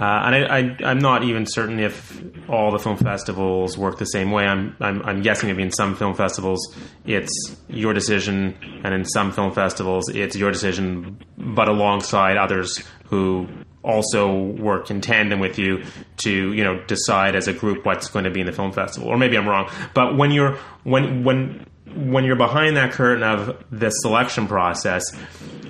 uh, 0.00 0.04
and 0.24 0.80
I, 0.82 0.90
am 0.90 0.98
not 0.98 1.22
even 1.24 1.46
certain 1.46 1.78
if 1.78 2.22
all 2.48 2.70
the 2.70 2.78
film 2.78 2.96
festivals 2.96 3.76
work 3.78 3.98
the 3.98 4.04
same 4.06 4.30
way. 4.30 4.44
I'm, 4.44 4.76
I'm, 4.80 5.02
I'm, 5.02 5.22
guessing 5.22 5.48
maybe 5.48 5.62
in 5.62 5.70
some 5.70 5.94
film 5.94 6.14
festivals 6.14 6.74
it's 7.04 7.56
your 7.68 7.92
decision, 7.92 8.56
and 8.84 8.94
in 8.94 9.04
some 9.04 9.32
film 9.32 9.52
festivals 9.52 10.08
it's 10.08 10.36
your 10.36 10.50
decision, 10.50 11.18
but 11.36 11.68
alongside 11.68 12.36
others 12.36 12.82
who 13.06 13.48
also 13.82 14.32
work 14.32 14.90
in 14.90 15.00
tandem 15.00 15.40
with 15.40 15.58
you 15.58 15.84
to 16.16 16.52
you 16.52 16.62
know 16.62 16.80
decide 16.84 17.34
as 17.34 17.48
a 17.48 17.52
group 17.52 17.84
what's 17.84 18.08
going 18.08 18.24
to 18.24 18.30
be 18.30 18.40
in 18.40 18.46
the 18.46 18.52
film 18.52 18.72
festival. 18.72 19.08
Or 19.08 19.18
maybe 19.18 19.36
I'm 19.36 19.48
wrong, 19.48 19.70
but 19.94 20.16
when 20.16 20.30
you're 20.30 20.56
when 20.84 21.24
when 21.24 21.66
when 21.94 22.24
you're 22.24 22.36
behind 22.36 22.76
that 22.76 22.92
curtain 22.92 23.22
of 23.22 23.62
the 23.70 23.90
selection 23.90 24.46
process, 24.46 25.04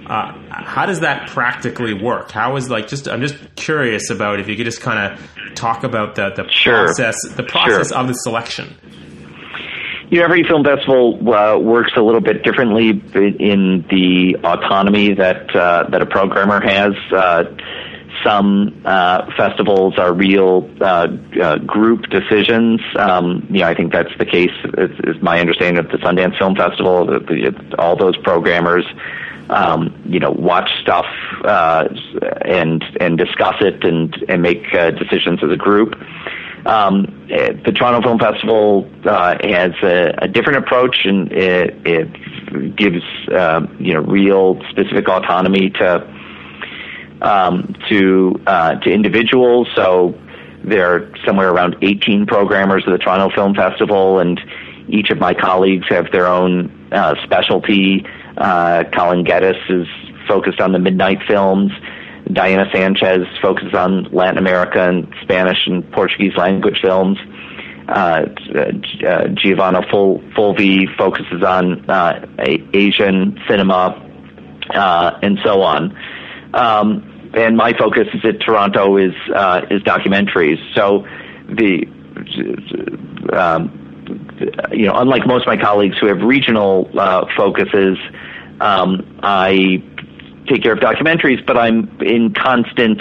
Uh, 0.07 0.32
how 0.50 0.86
does 0.86 1.00
that 1.00 1.28
practically 1.28 1.94
work? 1.94 2.30
How 2.30 2.57
is 2.57 2.68
like 2.68 2.88
just 2.88 3.09
I'm 3.09 3.20
just 3.20 3.36
curious 3.55 4.11
about 4.11 4.40
if 4.40 4.48
you 4.48 4.57
could 4.57 4.66
just 4.66 4.80
kind 4.80 5.12
of 5.12 5.55
talk 5.55 5.84
about 5.84 6.14
the 6.16 6.30
the 6.30 6.48
sure. 6.50 6.86
process 6.86 7.16
the 7.36 7.42
process 7.42 7.88
sure. 7.88 7.98
of 7.98 8.09
the 8.09 8.14
selection. 8.14 8.76
You 10.11 10.18
know, 10.18 10.24
every 10.24 10.42
film 10.44 10.62
festival 10.62 11.16
uh, 11.32 11.59
works 11.59 11.92
a 11.96 12.03
little 12.03 12.20
bit 12.20 12.42
differently 12.42 12.90
in 12.90 13.86
the 13.88 14.36
autonomy 14.44 15.14
that 15.14 15.55
uh, 15.57 15.88
that 15.90 16.03
a 16.03 16.07
programmer 16.07 16.61
has. 16.61 16.92
Uh, 17.11 17.44
some 18.24 18.82
uh, 18.84 19.26
festivals 19.36 19.98
are 19.98 20.12
real 20.12 20.68
uh, 20.80 21.09
uh, 21.40 21.59
group 21.59 22.03
decisions. 22.11 22.80
Um, 22.96 23.46
you 23.50 23.61
know, 23.61 23.66
I 23.66 23.74
think 23.74 23.92
that's 23.92 24.12
the 24.18 24.26
case. 24.26 24.53
Is, 24.78 25.16
is 25.16 25.22
my 25.22 25.40
understanding 25.40 25.82
of 25.84 25.90
the 25.90 25.98
Sundance 25.98 26.38
Film 26.38 26.55
Festival. 26.57 27.09
All 27.78 27.96
those 27.96 28.16
programmers, 28.18 28.84
um, 29.53 30.03
you 30.07 30.18
know, 30.18 30.30
watch 30.30 30.70
stuff 30.80 31.07
uh, 31.44 31.88
and 32.44 32.82
and 33.00 33.18
discuss 33.18 33.57
it 33.61 33.84
and 33.84 34.14
and 34.28 34.42
make 34.42 34.62
uh, 34.74 34.90
decisions 34.90 35.40
as 35.42 35.50
a 35.50 35.57
group. 35.57 35.94
Um, 36.64 37.26
the 37.28 37.72
Toronto 37.76 38.07
Film 38.07 38.18
Festival 38.20 38.88
uh, 39.05 39.34
has 39.42 39.72
a, 39.82 40.14
a, 40.22 40.28
different 40.28 40.64
approach, 40.64 40.96
and 41.05 41.32
it, 41.32 41.74
it 41.84 42.76
gives 42.76 43.03
uh, 43.34 43.66
you 43.80 43.94
know 43.94 44.00
real 44.00 44.62
specific 44.70 45.09
autonomy 45.09 45.70
to 45.70 46.07
um, 47.20 47.74
to 47.88 48.40
uh, 48.46 48.76
to 48.76 48.90
individuals. 48.90 49.68
So 49.74 50.14
there 50.64 50.94
are 50.94 51.12
somewhere 51.26 51.50
around 51.50 51.76
18 51.82 52.26
programmers 52.26 52.84
of 52.86 52.92
the 52.92 52.98
Toronto 52.98 53.34
Film 53.34 53.55
Festival, 53.55 54.20
and 54.20 54.40
each 54.88 55.11
of 55.11 55.18
my 55.18 55.34
colleagues 55.34 55.86
have 55.88 56.12
their 56.12 56.28
own 56.28 56.88
uh, 56.92 57.14
specialty. 57.24 58.07
Uh, 58.37 58.85
Colin 58.93 59.24
Geddes 59.24 59.57
is 59.68 59.87
focused 60.26 60.61
on 60.61 60.72
the 60.72 60.78
midnight 60.78 61.18
films. 61.26 61.72
Diana 62.33 62.66
Sanchez 62.72 63.26
focuses 63.41 63.74
on 63.74 64.05
Latin 64.12 64.39
America 64.39 64.89
and 64.89 65.12
Spanish 65.22 65.66
and 65.66 65.91
Portuguese 65.93 66.37
language 66.37 66.78
films. 66.80 67.18
Uh, 67.89 68.26
uh, 68.55 69.28
Giovanna 69.35 69.83
Ful- 69.91 70.20
Fulvi 70.37 70.87
focuses 70.97 71.43
on 71.43 71.91
uh, 71.91 72.26
Asian 72.72 73.39
cinema, 73.49 73.99
uh, 74.70 75.18
and 75.20 75.39
so 75.45 75.62
on. 75.62 75.97
Um, 76.55 77.30
and 77.35 77.57
my 77.57 77.72
focus 77.72 78.07
is 78.14 78.24
at 78.24 78.41
Toronto 78.41 78.97
is 78.99 79.14
uh, 79.35 79.62
is 79.70 79.83
documentaries. 79.83 80.59
So 80.74 81.05
the 81.49 81.87
um, 83.33 83.82
you 84.72 84.86
know, 84.86 84.95
unlike 84.95 85.26
most 85.26 85.43
of 85.43 85.47
my 85.47 85.57
colleagues 85.57 85.97
who 85.99 86.07
have 86.07 86.20
regional 86.22 86.90
uh, 86.99 87.26
focuses, 87.36 87.99
um, 88.61 89.18
I 89.22 89.82
take 90.49 90.62
care 90.62 90.72
of 90.72 90.78
documentaries, 90.80 91.45
but 91.47 91.57
I'm 91.57 92.01
in 92.01 92.34
constant 92.34 93.01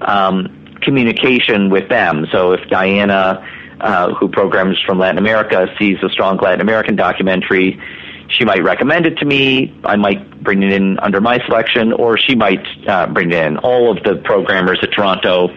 um, 0.00 0.76
communication 0.82 1.70
with 1.70 1.88
them. 1.88 2.26
So 2.32 2.52
if 2.52 2.68
Diana, 2.68 3.46
uh, 3.80 4.14
who 4.14 4.28
programs 4.28 4.78
from 4.86 4.98
Latin 4.98 5.18
America, 5.18 5.66
sees 5.78 5.98
a 6.02 6.08
strong 6.08 6.38
Latin 6.38 6.60
American 6.60 6.96
documentary, 6.96 7.80
she 8.28 8.44
might 8.44 8.62
recommend 8.62 9.06
it 9.06 9.16
to 9.18 9.24
me. 9.24 9.74
I 9.84 9.96
might 9.96 10.42
bring 10.42 10.62
it 10.62 10.72
in 10.72 10.98
under 11.00 11.20
my 11.20 11.38
selection, 11.46 11.92
or 11.92 12.18
she 12.18 12.34
might 12.34 12.64
uh, 12.86 13.06
bring 13.06 13.32
it 13.32 13.38
in. 13.38 13.58
All 13.58 13.90
of 13.90 14.02
the 14.04 14.16
programmers 14.16 14.78
at 14.82 14.92
Toronto 14.92 15.48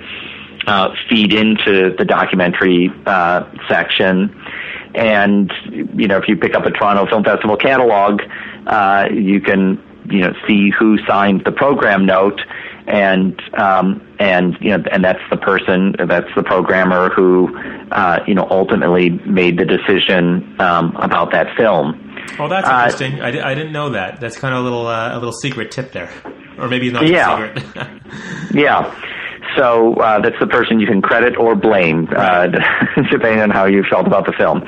uh, 0.67 0.95
feed 1.09 1.33
into 1.33 1.95
the 1.97 2.05
documentary 2.05 2.89
uh, 3.05 3.43
section. 3.67 4.29
And 4.95 5.51
you 5.93 6.07
know, 6.07 6.17
if 6.17 6.27
you 6.27 6.35
pick 6.35 6.55
up 6.55 6.65
a 6.65 6.71
Toronto 6.71 7.05
Film 7.07 7.23
Festival 7.23 7.57
catalog, 7.57 8.21
uh, 8.67 9.07
you 9.13 9.41
can 9.41 9.81
you 10.09 10.19
know 10.19 10.33
see 10.47 10.71
who 10.77 10.97
signed 11.07 11.43
the 11.45 11.51
program 11.51 12.05
note, 12.05 12.41
and 12.87 13.39
um, 13.57 14.05
and 14.19 14.57
you 14.59 14.77
know, 14.77 14.83
and 14.91 15.03
that's 15.03 15.21
the 15.29 15.37
person, 15.37 15.95
that's 16.07 16.27
the 16.35 16.43
programmer 16.43 17.09
who 17.09 17.57
uh, 17.91 18.19
you 18.27 18.35
know 18.35 18.47
ultimately 18.49 19.09
made 19.09 19.57
the 19.57 19.65
decision 19.65 20.55
um, 20.59 20.95
about 20.97 21.31
that 21.31 21.55
film. 21.57 22.07
Oh, 22.39 22.47
that's 22.47 22.67
uh, 22.67 22.71
interesting. 22.71 23.21
Uh, 23.21 23.25
I, 23.25 23.51
I 23.51 23.55
didn't 23.55 23.73
know 23.73 23.91
that. 23.91 24.19
That's 24.19 24.37
kind 24.37 24.53
of 24.53 24.61
a 24.61 24.63
little 24.63 24.87
uh, 24.87 25.13
a 25.13 25.17
little 25.17 25.33
secret 25.33 25.71
tip 25.71 25.91
there, 25.91 26.11
or 26.57 26.67
maybe 26.67 26.91
not 26.91 27.07
yeah. 27.07 27.55
secret. 27.55 28.03
yeah. 28.53 28.95
So 29.55 29.95
uh, 29.95 30.19
that's 30.21 30.39
the 30.39 30.47
person 30.47 30.79
you 30.79 30.87
can 30.87 31.01
credit 31.01 31.37
or 31.37 31.55
blame, 31.55 32.07
uh, 32.15 32.47
depending 33.11 33.41
on 33.41 33.49
how 33.49 33.65
you 33.65 33.83
felt 33.89 34.07
about 34.07 34.25
the 34.25 34.33
film. 34.33 34.63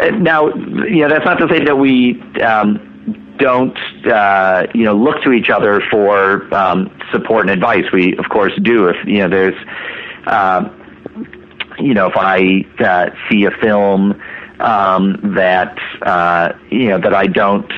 Uh, 0.00 0.10
now, 0.10 0.48
you 0.54 1.02
know, 1.02 1.08
that's 1.08 1.24
not 1.24 1.36
to 1.36 1.48
say 1.48 1.64
that 1.64 1.76
we 1.76 2.20
um, 2.42 3.36
don't, 3.38 3.76
uh, 4.06 4.66
you 4.74 4.84
know, 4.84 4.94
look 4.94 5.22
to 5.22 5.32
each 5.32 5.50
other 5.50 5.80
for 5.90 6.52
um, 6.54 6.90
support 7.12 7.42
and 7.42 7.50
advice. 7.50 7.84
We, 7.92 8.16
of 8.18 8.28
course, 8.28 8.52
do. 8.62 8.88
If 8.88 8.96
you 9.06 9.18
know, 9.18 9.28
there's, 9.28 9.66
uh, 10.26 10.68
you 11.78 11.94
know, 11.94 12.08
if 12.08 12.16
I 12.16 12.64
uh, 12.80 13.10
see 13.30 13.44
a 13.44 13.50
film 13.62 14.20
um, 14.60 15.34
that 15.36 15.78
uh, 16.02 16.52
you 16.70 16.88
know 16.88 16.98
that 16.98 17.14
I 17.14 17.26
don't 17.26 17.70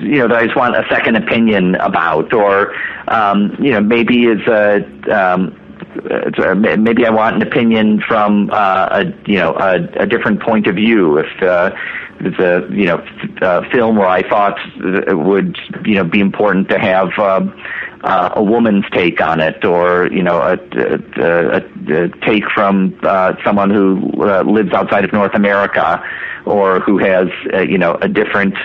you 0.00 0.18
know 0.18 0.28
that 0.28 0.36
I 0.36 0.44
just 0.44 0.56
want 0.56 0.76
a 0.76 0.84
second 0.90 1.16
opinion 1.16 1.74
about, 1.76 2.32
or 2.32 2.74
um, 3.08 3.56
you 3.58 3.70
know 3.70 3.80
maybe 3.80 4.24
is 4.26 4.46
a 4.46 4.84
um, 5.10 5.58
maybe 6.78 7.06
I 7.06 7.10
want 7.10 7.36
an 7.36 7.42
opinion 7.42 8.02
from 8.06 8.50
uh, 8.52 8.88
a 8.90 9.04
you 9.26 9.38
know 9.38 9.54
a, 9.54 10.02
a 10.02 10.06
different 10.06 10.42
point 10.42 10.66
of 10.66 10.76
view. 10.76 11.18
If 11.18 11.42
uh, 11.42 11.70
a 12.20 12.72
you 12.72 12.86
know 12.86 13.04
a 13.42 13.68
film 13.70 13.96
where 13.96 14.08
I 14.08 14.28
thought 14.28 14.58
it 14.76 15.18
would 15.18 15.56
you 15.84 15.94
know 15.96 16.04
be 16.04 16.20
important 16.20 16.68
to 16.70 16.78
have. 16.78 17.08
Uh, 17.18 17.46
uh, 18.04 18.32
a 18.34 18.42
woman's 18.42 18.84
take 18.90 19.20
on 19.20 19.40
it, 19.40 19.64
or 19.64 20.08
you 20.10 20.24
know, 20.24 20.40
a, 20.40 20.54
a, 20.54 21.56
a, 21.56 22.04
a 22.04 22.08
take 22.26 22.42
from 22.52 22.98
uh, 23.04 23.34
someone 23.44 23.70
who 23.70 24.10
uh, 24.20 24.42
lives 24.42 24.72
outside 24.72 25.04
of 25.04 25.12
North 25.12 25.34
America, 25.34 26.02
or 26.44 26.80
who 26.80 26.98
has 26.98 27.28
uh, 27.54 27.60
you 27.60 27.78
know 27.78 27.94
a 28.02 28.08
different 28.08 28.56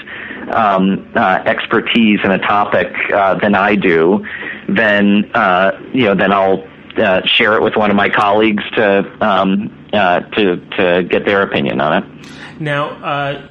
um, 0.52 1.08
uh, 1.16 1.44
expertise 1.46 2.20
in 2.24 2.32
a 2.32 2.40
topic 2.40 2.88
uh, 3.14 3.36
than 3.40 3.54
I 3.54 3.76
do, 3.76 4.26
then 4.68 5.30
uh, 5.34 5.72
you 5.94 6.06
know, 6.06 6.16
then 6.16 6.32
I'll 6.32 6.68
uh, 7.00 7.22
share 7.26 7.56
it 7.56 7.64
with 7.64 7.76
one 7.76 7.90
of 7.90 7.96
my 7.96 8.10
colleagues 8.10 8.64
to 8.76 9.26
um, 9.26 9.90
uh, 9.94 10.20
to 10.20 10.58
to 10.78 11.04
get 11.10 11.26
their 11.26 11.42
opinion 11.42 11.82
on 11.82 12.04
it. 12.04 12.62
Now. 12.62 12.90
Uh 13.04 13.50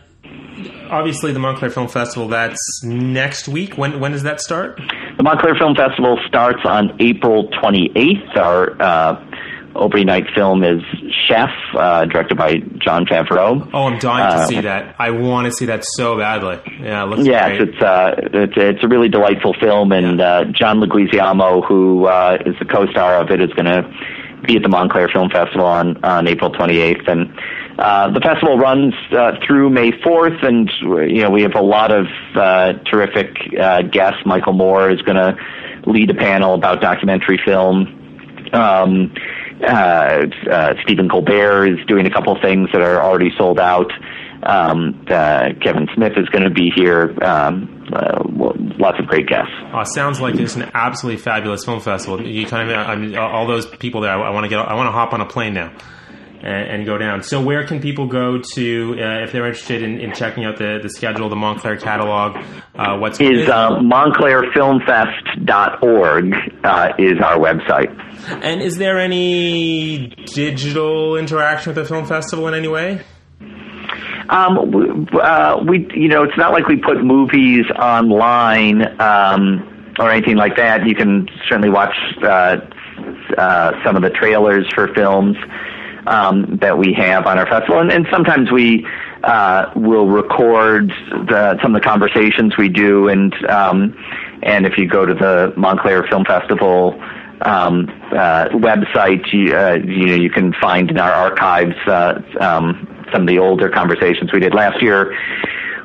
obviously 0.91 1.33
the 1.33 1.39
Montclair 1.39 1.71
Film 1.71 1.89
Festival. 1.89 2.29
That's 2.29 2.59
next 2.83 3.49
week. 3.49 3.77
When 3.77 4.01
when 4.01 4.13
does 4.13 4.23
that 4.23 4.41
start? 4.41 4.81
The 5.17 5.23
Montclair 5.23 5.55
Film 5.55 5.75
Festival 5.75 6.19
starts 6.27 6.61
on 6.65 6.97
April 7.01 7.49
28th. 7.49 8.37
Our 8.37 8.83
uh, 8.83 9.26
opening 9.77 10.07
night 10.07 10.25
film 10.35 10.65
is 10.65 10.83
Chef, 11.29 11.51
uh, 11.75 12.05
directed 12.07 12.37
by 12.37 12.55
Jon 12.79 13.07
Favreau. 13.07 13.69
Oh, 13.73 13.85
I'm 13.85 13.99
dying 13.99 14.37
to 14.37 14.43
uh, 14.43 14.47
see 14.47 14.61
that. 14.63 14.97
I 14.99 15.11
want 15.11 15.47
to 15.47 15.53
see 15.53 15.67
that 15.67 15.85
so 15.97 16.19
badly. 16.19 16.61
Yeah, 16.81 17.05
it 17.05 17.07
looks 17.07 17.27
yes, 17.27 17.57
great. 17.57 17.69
it's 17.69 17.83
uh, 17.83 18.15
it's 18.17 18.55
it's 18.57 18.85
a 18.85 18.89
really 18.89 19.09
delightful 19.09 19.55
film, 19.61 19.93
and 19.93 20.21
uh, 20.21 20.45
John 20.53 20.81
Leguizamo, 20.81 21.67
who 21.67 22.07
uh, 22.07 22.39
is 22.45 22.55
the 22.59 22.65
co-star 22.65 23.21
of 23.21 23.31
it, 23.31 23.41
is 23.41 23.51
going 23.55 23.67
to 23.67 23.83
be 24.47 24.57
at 24.57 24.63
the 24.63 24.69
Montclair 24.69 25.09
Film 25.09 25.31
Festival 25.31 25.67
on 25.67 26.03
on 26.05 26.27
April 26.29 26.53
28th, 26.53 27.09
and 27.09 27.33
uh, 27.79 28.11
the 28.11 28.21
festival 28.21 28.59
runs 28.59 28.95
uh, 29.13 29.33
through 29.47 29.69
May 29.71 29.91
4th, 29.91 30.45
and 30.45 30.71
you 31.11 31.23
know 31.23 31.31
we 31.31 31.43
have 31.43 31.55
a 31.55 31.63
lot 31.63 31.93
of 31.93 32.07
uh, 32.35 32.73
terrific 32.91 33.37
uh, 33.61 33.83
guests. 33.83 34.21
Michael 34.25 34.55
Moore 34.55 34.91
is 34.91 35.03
going 35.03 35.17
to 35.17 35.37
lead 35.87 36.11
a 36.11 36.15
panel 36.15 36.55
about 36.55 36.81
documentary 36.81 37.39
film. 37.45 38.49
Um, 38.53 39.13
uh, 39.63 40.27
uh, 40.51 40.75
Stephen 40.83 41.09
Colbert 41.09 41.69
is 41.69 41.87
doing 41.87 42.07
a 42.07 42.11
couple 42.11 42.37
things 42.41 42.69
that 42.73 42.83
are 42.83 43.03
already 43.03 43.31
sold 43.37 43.59
out. 43.59 43.91
Um, 44.43 45.05
uh, 45.09 45.49
Kevin 45.63 45.89
Smith 45.95 46.13
is 46.17 46.29
going 46.29 46.45
to 46.45 46.51
be 46.51 46.71
here. 46.75 47.17
Um, 47.23 47.89
uh, 47.93 48.23
lots 48.79 48.99
of 48.99 49.07
great 49.07 49.27
guests. 49.27 49.53
Oh, 49.73 49.83
sounds 49.85 50.21
like 50.21 50.35
it's 50.37 50.57
an 50.57 50.71
absolutely 50.75 51.21
fabulous 51.21 51.65
film 51.65 51.81
festival. 51.81 52.21
You 52.21 52.47
kind 52.47 52.71
of, 52.71 52.77
I 52.77 52.97
mean, 52.97 53.17
all 53.17 53.47
those 53.47 53.67
people 53.67 54.03
there. 54.03 54.11
I, 54.11 54.21
I 54.21 54.31
want 54.31 54.45
to 54.45 54.49
get. 54.49 54.59
I 54.59 54.75
want 54.75 54.89
to 54.89 54.93
hop 54.93 55.13
on 55.13 55.21
a 55.21 55.27
plane 55.27 55.55
now 55.55 55.73
and, 56.47 56.71
and, 56.71 56.87
go 56.87 56.97
down. 56.97 57.25
So, 57.25 57.43
where 57.43 57.67
can 57.67 57.81
people 57.81 58.07
go 58.07 58.39
to 58.55 58.97
uh, 58.99 59.25
if 59.25 59.33
they're 59.33 59.47
interested 59.47 59.83
in, 59.83 59.99
in, 59.99 60.15
checking 60.15 60.45
out 60.45 60.59
the, 60.59 60.79
the 60.81 60.89
schedule, 60.89 61.29
the 61.29 61.35
Montclair 61.35 61.77
catalog? 61.77 62.37
Uh, 62.75 62.99
what's 62.99 63.21
is 63.21 63.49
uh, 63.49 63.71
MontclairFilmFest.org 63.81 66.35
uh, 66.65 66.93
is 66.99 67.21
our 67.21 67.39
website. 67.39 67.91
And 68.43 68.61
is 68.63 68.77
there 68.77 68.99
any 68.99 70.09
digital 70.27 71.17
interaction 71.17 71.75
with 71.75 71.83
the 71.83 71.85
film 71.85 72.07
festival 72.07 72.47
in 72.49 72.55
any 72.55 72.69
way? 72.69 73.01
Um, 74.29 75.07
uh, 75.21 75.63
we, 75.67 75.89
you 75.95 76.09
know, 76.09 76.25
it's 76.25 76.37
not 76.37 76.53
like 76.53 76.69
we 76.69 76.77
put 76.77 77.03
movies 77.03 77.65
online 77.77 79.01
um, 79.01 79.95
or 79.99 80.11
anything 80.11 80.37
like 80.37 80.57
that. 80.57 80.87
You 80.87 80.95
can 80.95 81.27
certainly 81.49 81.71
watch 81.71 81.97
uh, 82.23 82.59
uh, 83.37 83.73
some 83.85 83.97
of 83.97 84.03
the 84.03 84.11
trailers 84.11 84.67
for 84.75 84.95
films 84.95 85.37
um, 86.07 86.59
that 86.61 86.79
we 86.79 86.93
have 86.95 87.27
on 87.27 87.39
our 87.39 87.47
festival, 87.47 87.81
and, 87.81 87.91
and 87.91 88.07
sometimes 88.11 88.51
we 88.51 88.87
uh, 89.25 89.71
will 89.75 90.09
record 90.09 90.89
the, 90.89 91.59
some 91.63 91.75
of 91.75 91.83
the 91.83 91.87
conversations 91.87 92.57
we 92.57 92.69
do, 92.69 93.09
and 93.09 93.35
um, 93.47 93.97
and 94.43 94.67
if 94.67 94.79
you 94.79 94.87
go 94.89 95.05
to 95.05 95.15
the 95.15 95.53
Montclair 95.57 96.05
Film 96.05 96.25
Festival 96.25 97.01
um, 97.43 97.89
uh, 98.13 98.49
website, 98.51 99.33
you, 99.33 99.55
uh, 99.55 99.75
you 99.75 100.07
know 100.07 100.15
you 100.15 100.31
can 100.31 100.53
find 100.55 100.91
in 100.91 100.99
our 100.99 101.13
archives 101.13 101.77
uh, 101.87 102.21
um, 102.41 103.05
some 103.13 103.23
of 103.23 103.29
the 103.29 103.39
older 103.39 103.69
conversations 103.69 104.33
we 104.33 104.41
did 104.41 104.55
last 104.55 104.83
year. 104.83 105.17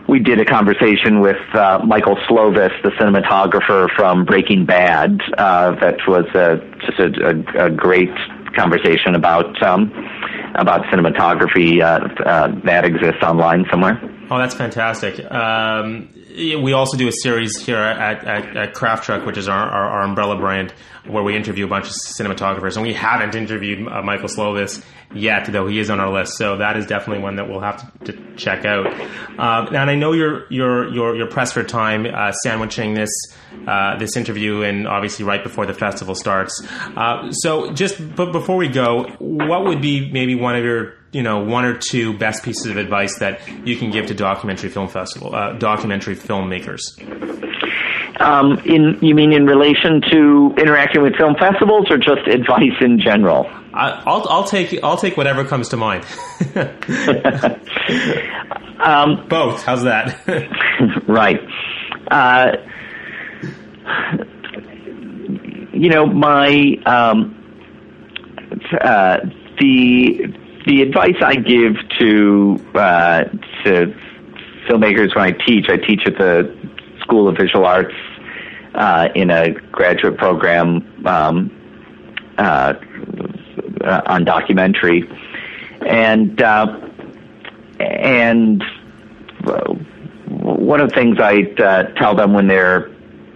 We 0.08 0.20
did 0.20 0.42
a 0.42 0.46
conversation 0.46 1.22
with 1.22 1.40
uh, 1.54 1.80
Michael 1.86 2.18
Slovis, 2.28 2.72
the 2.84 2.90
cinematographer 2.90 3.90
from 3.96 4.26
Breaking 4.26 4.66
Bad. 4.66 5.22
Uh, 5.38 5.72
that 5.80 6.00
was 6.08 6.26
uh, 6.36 6.58
just 6.86 7.00
a, 7.00 7.58
a, 7.58 7.68
a 7.68 7.70
great 7.70 8.12
conversation 8.56 9.16
about 9.16 9.62
um, 9.64 9.92
about 10.56 10.84
cinematography 10.86 11.82
uh, 11.82 12.08
uh, 12.24 12.48
that 12.66 12.86
exists 12.86 13.24
online 13.24 13.66
somewhere. 13.72 14.00
Oh, 14.30 14.38
that's 14.38 14.56
fantastic. 14.56 15.20
Um, 15.32 16.10
we 16.36 16.74
also 16.74 16.98
do 16.98 17.08
a 17.08 17.12
series 17.12 17.64
here 17.64 17.78
at, 17.78 18.26
at, 18.26 18.58
at 18.58 18.74
Craft 18.74 19.04
Truck, 19.04 19.26
which 19.26 19.38
is 19.38 19.48
our, 19.48 19.70
our, 19.70 19.90
our, 19.90 20.02
umbrella 20.02 20.38
brand, 20.38 20.74
where 21.06 21.24
we 21.24 21.36
interview 21.36 21.66
a 21.66 21.68
bunch 21.68 21.88
of 21.88 21.94
cinematographers. 21.94 22.76
And 22.76 22.86
we 22.86 22.94
haven't 22.94 23.36
interviewed 23.36 23.88
uh, 23.88 24.02
Michael 24.02 24.30
Slovis 24.30 24.84
yet, 25.14 25.52
though 25.52 25.68
he 25.68 25.80
is 25.80 25.90
on 25.90 26.00
our 26.00 26.12
list. 26.12 26.38
So 26.38 26.58
that 26.58 26.78
is 26.78 26.86
definitely 26.86 27.24
one 27.24 27.36
that 27.36 27.50
we'll 27.50 27.60
have 27.60 28.04
to, 28.06 28.12
to 28.12 28.36
check 28.36 28.66
out. 28.66 28.88
Um, 29.40 29.76
and 29.76 29.90
I 29.90 29.96
know 29.96 30.14
you're 30.14 30.46
you're 30.50 30.94
you're, 30.94 31.16
you're 31.16 31.30
pressed 31.30 31.54
for 31.54 31.64
time, 31.64 32.06
uh, 32.06 32.32
sandwiching 32.32 32.94
this 32.94 33.12
uh, 33.68 33.98
this 33.98 34.16
interview, 34.16 34.62
and 34.62 34.88
obviously 34.88 35.26
right 35.26 35.44
before 35.44 35.66
the 35.66 35.74
festival 35.74 36.16
starts. 36.16 36.66
Uh, 36.96 37.32
so 37.32 37.72
just 37.74 38.16
but 38.16 38.32
before 38.32 38.58
we 38.58 38.68
go, 38.68 39.04
what 39.20 39.66
would 39.66 39.82
be 39.82 40.10
maybe 40.12 40.36
one 40.36 40.56
of 40.56 40.64
your 40.64 41.01
you 41.12 41.24
know 41.24 41.44
one 41.44 41.66
or 41.66 41.78
two 41.78 42.18
best 42.18 42.44
pieces 42.44 42.68
of 42.68 42.78
advice 42.78 43.18
that 43.20 43.42
you 43.66 43.76
can 43.76 43.92
give 43.92 44.08
to 44.08 44.14
documentary 44.14 44.70
film 44.70 44.88
festival 44.88 45.36
uh, 45.36 45.54
documentary 45.54 46.16
filmmakers? 46.16 46.82
Um, 48.22 48.60
in 48.66 49.00
you 49.02 49.16
mean 49.16 49.34
in 49.34 49.46
relation 49.46 50.02
to 50.12 50.54
interacting 50.58 51.02
with 51.02 51.16
film 51.16 51.36
festivals 51.40 51.88
or 51.90 51.98
just 51.98 52.28
advice 52.28 52.78
in 52.82 53.00
general? 53.00 53.50
I, 53.74 54.04
will 54.06 54.30
I'll 54.30 54.44
take 54.44 54.78
I'll 54.84 54.98
take 54.98 55.18
whatever 55.18 55.46
comes 55.46 55.70
to 55.70 55.78
mind. 55.78 56.06
Um, 58.82 59.28
both. 59.28 59.64
How's 59.64 59.84
that? 59.84 60.18
Right. 61.08 61.40
Uh, 62.10 62.54
you 65.74 65.90
know 65.90 66.08
my 66.08 66.78
um, 66.88 67.38
uh, 68.82 69.18
the 69.60 70.34
the 70.66 70.82
advice 70.82 71.16
I 71.22 71.36
give 71.36 71.76
to 72.00 72.60
uh, 72.76 73.24
to 73.64 73.96
filmmakers 74.68 75.16
when 75.16 75.26
I 75.26 75.32
teach, 75.32 75.70
I 75.70 75.78
teach 75.78 76.06
at 76.06 76.18
the 76.18 76.56
School 77.02 77.28
of 77.28 77.38
Visual 77.38 77.66
Arts 77.66 77.96
uh, 78.76 79.10
in 79.16 79.30
a 79.30 79.52
graduate 79.52 80.18
program 80.18 81.06
um, 81.06 82.34
uh, 82.38 82.74
on 84.06 84.24
documentary, 84.24 85.10
and 85.86 86.42
uh, 86.42 86.80
and 87.80 88.64
one 90.28 90.80
of 90.80 90.90
the 90.90 90.96
things 90.96 91.18
I 91.20 91.42
uh, 91.62 91.84
tell 91.94 92.16
them 92.16 92.34
when 92.34 92.48
they're 92.48 92.90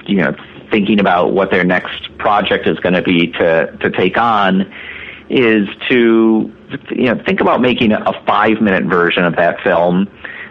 you 0.05 0.17
know 0.17 0.35
thinking 0.71 0.99
about 0.99 1.33
what 1.33 1.51
their 1.51 1.63
next 1.63 2.17
project 2.17 2.67
is 2.67 2.79
going 2.79 2.93
to 2.93 3.01
be 3.01 3.27
to 3.33 3.77
to 3.81 3.89
take 3.89 4.17
on 4.17 4.71
is 5.29 5.67
to 5.89 6.53
you 6.91 7.05
know 7.05 7.21
think 7.25 7.41
about 7.41 7.61
making 7.61 7.91
a 7.91 8.13
five 8.25 8.61
minute 8.61 8.85
version 8.85 9.23
of 9.23 9.35
that 9.35 9.61
film 9.63 10.07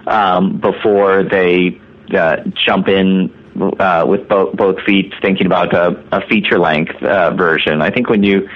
um, 0.07 0.59
before 0.61 1.23
they 1.23 1.81
uh, 2.17 2.37
jump 2.67 2.89
in 2.89 3.33
uh, 3.79 4.05
with 4.07 4.29
both 4.29 4.57
both 4.57 4.81
feet, 4.83 5.13
thinking 5.23 5.47
about 5.47 5.73
a, 5.75 6.03
a 6.13 6.27
feature 6.27 6.59
length 6.59 6.95
uh, 7.03 7.33
version. 7.35 7.83
I 7.83 7.91
think 7.91 8.09
when 8.09 8.23
you 8.23 8.49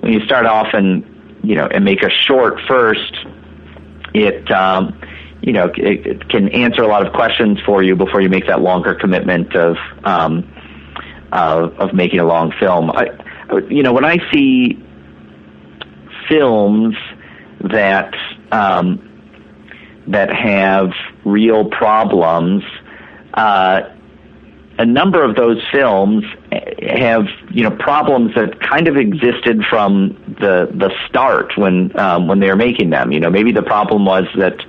when 0.00 0.12
you 0.12 0.20
start 0.24 0.46
off 0.46 0.68
and 0.72 1.04
you 1.42 1.54
know 1.54 1.66
and 1.66 1.84
make 1.84 2.02
a 2.02 2.10
short 2.10 2.60
first, 2.68 3.14
it 4.12 4.50
um, 4.50 5.00
you 5.40 5.52
know 5.52 5.70
it, 5.76 6.06
it 6.06 6.28
can 6.28 6.48
answer 6.50 6.82
a 6.82 6.88
lot 6.88 7.06
of 7.06 7.12
questions 7.12 7.58
for 7.64 7.82
you 7.82 7.96
before 7.96 8.20
you 8.20 8.28
make 8.28 8.46
that 8.46 8.60
longer 8.60 8.94
commitment 8.94 9.54
of 9.56 9.76
um, 10.04 10.50
of, 11.32 11.72
of 11.78 11.94
making 11.94 12.20
a 12.20 12.26
long 12.26 12.52
film. 12.60 12.90
I, 12.90 13.06
you 13.68 13.82
know 13.82 13.92
when 13.92 14.04
I 14.04 14.18
see 14.32 14.78
films 16.28 16.96
that 17.60 18.14
um, 18.52 19.00
that 20.06 20.30
have 20.32 20.92
real 21.24 21.64
problems. 21.64 22.62
Uh, 23.32 23.82
a 24.76 24.84
number 24.84 25.22
of 25.22 25.36
those 25.36 25.62
films 25.70 26.24
have 26.82 27.26
you 27.50 27.62
know 27.62 27.70
problems 27.70 28.34
that 28.34 28.60
kind 28.60 28.88
of 28.88 28.96
existed 28.96 29.62
from 29.68 30.10
the 30.40 30.68
the 30.74 30.90
start 31.08 31.56
when 31.56 31.96
um, 31.98 32.26
when 32.26 32.40
they 32.40 32.48
were 32.48 32.56
making 32.56 32.90
them. 32.90 33.12
You 33.12 33.20
know, 33.20 33.30
maybe 33.30 33.52
the 33.52 33.62
problem 33.62 34.04
was 34.04 34.24
that 34.36 34.60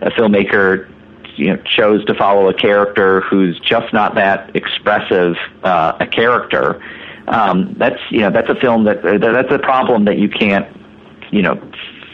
a 0.00 0.10
filmmaker 0.10 0.88
you 1.36 1.46
know 1.46 1.62
chose 1.64 2.04
to 2.06 2.14
follow 2.14 2.48
a 2.48 2.54
character 2.54 3.20
who's 3.22 3.58
just 3.60 3.92
not 3.92 4.16
that 4.16 4.54
expressive 4.54 5.36
uh, 5.62 5.96
a 6.00 6.06
character. 6.06 6.82
Um, 7.28 7.74
that's 7.78 8.00
you 8.10 8.20
know 8.20 8.30
that's 8.30 8.48
a 8.48 8.54
film 8.54 8.84
that 8.84 9.02
that's 9.02 9.52
a 9.52 9.58
problem 9.58 10.04
that 10.06 10.18
you 10.18 10.28
can't 10.28 10.66
you 11.30 11.42
know 11.42 11.60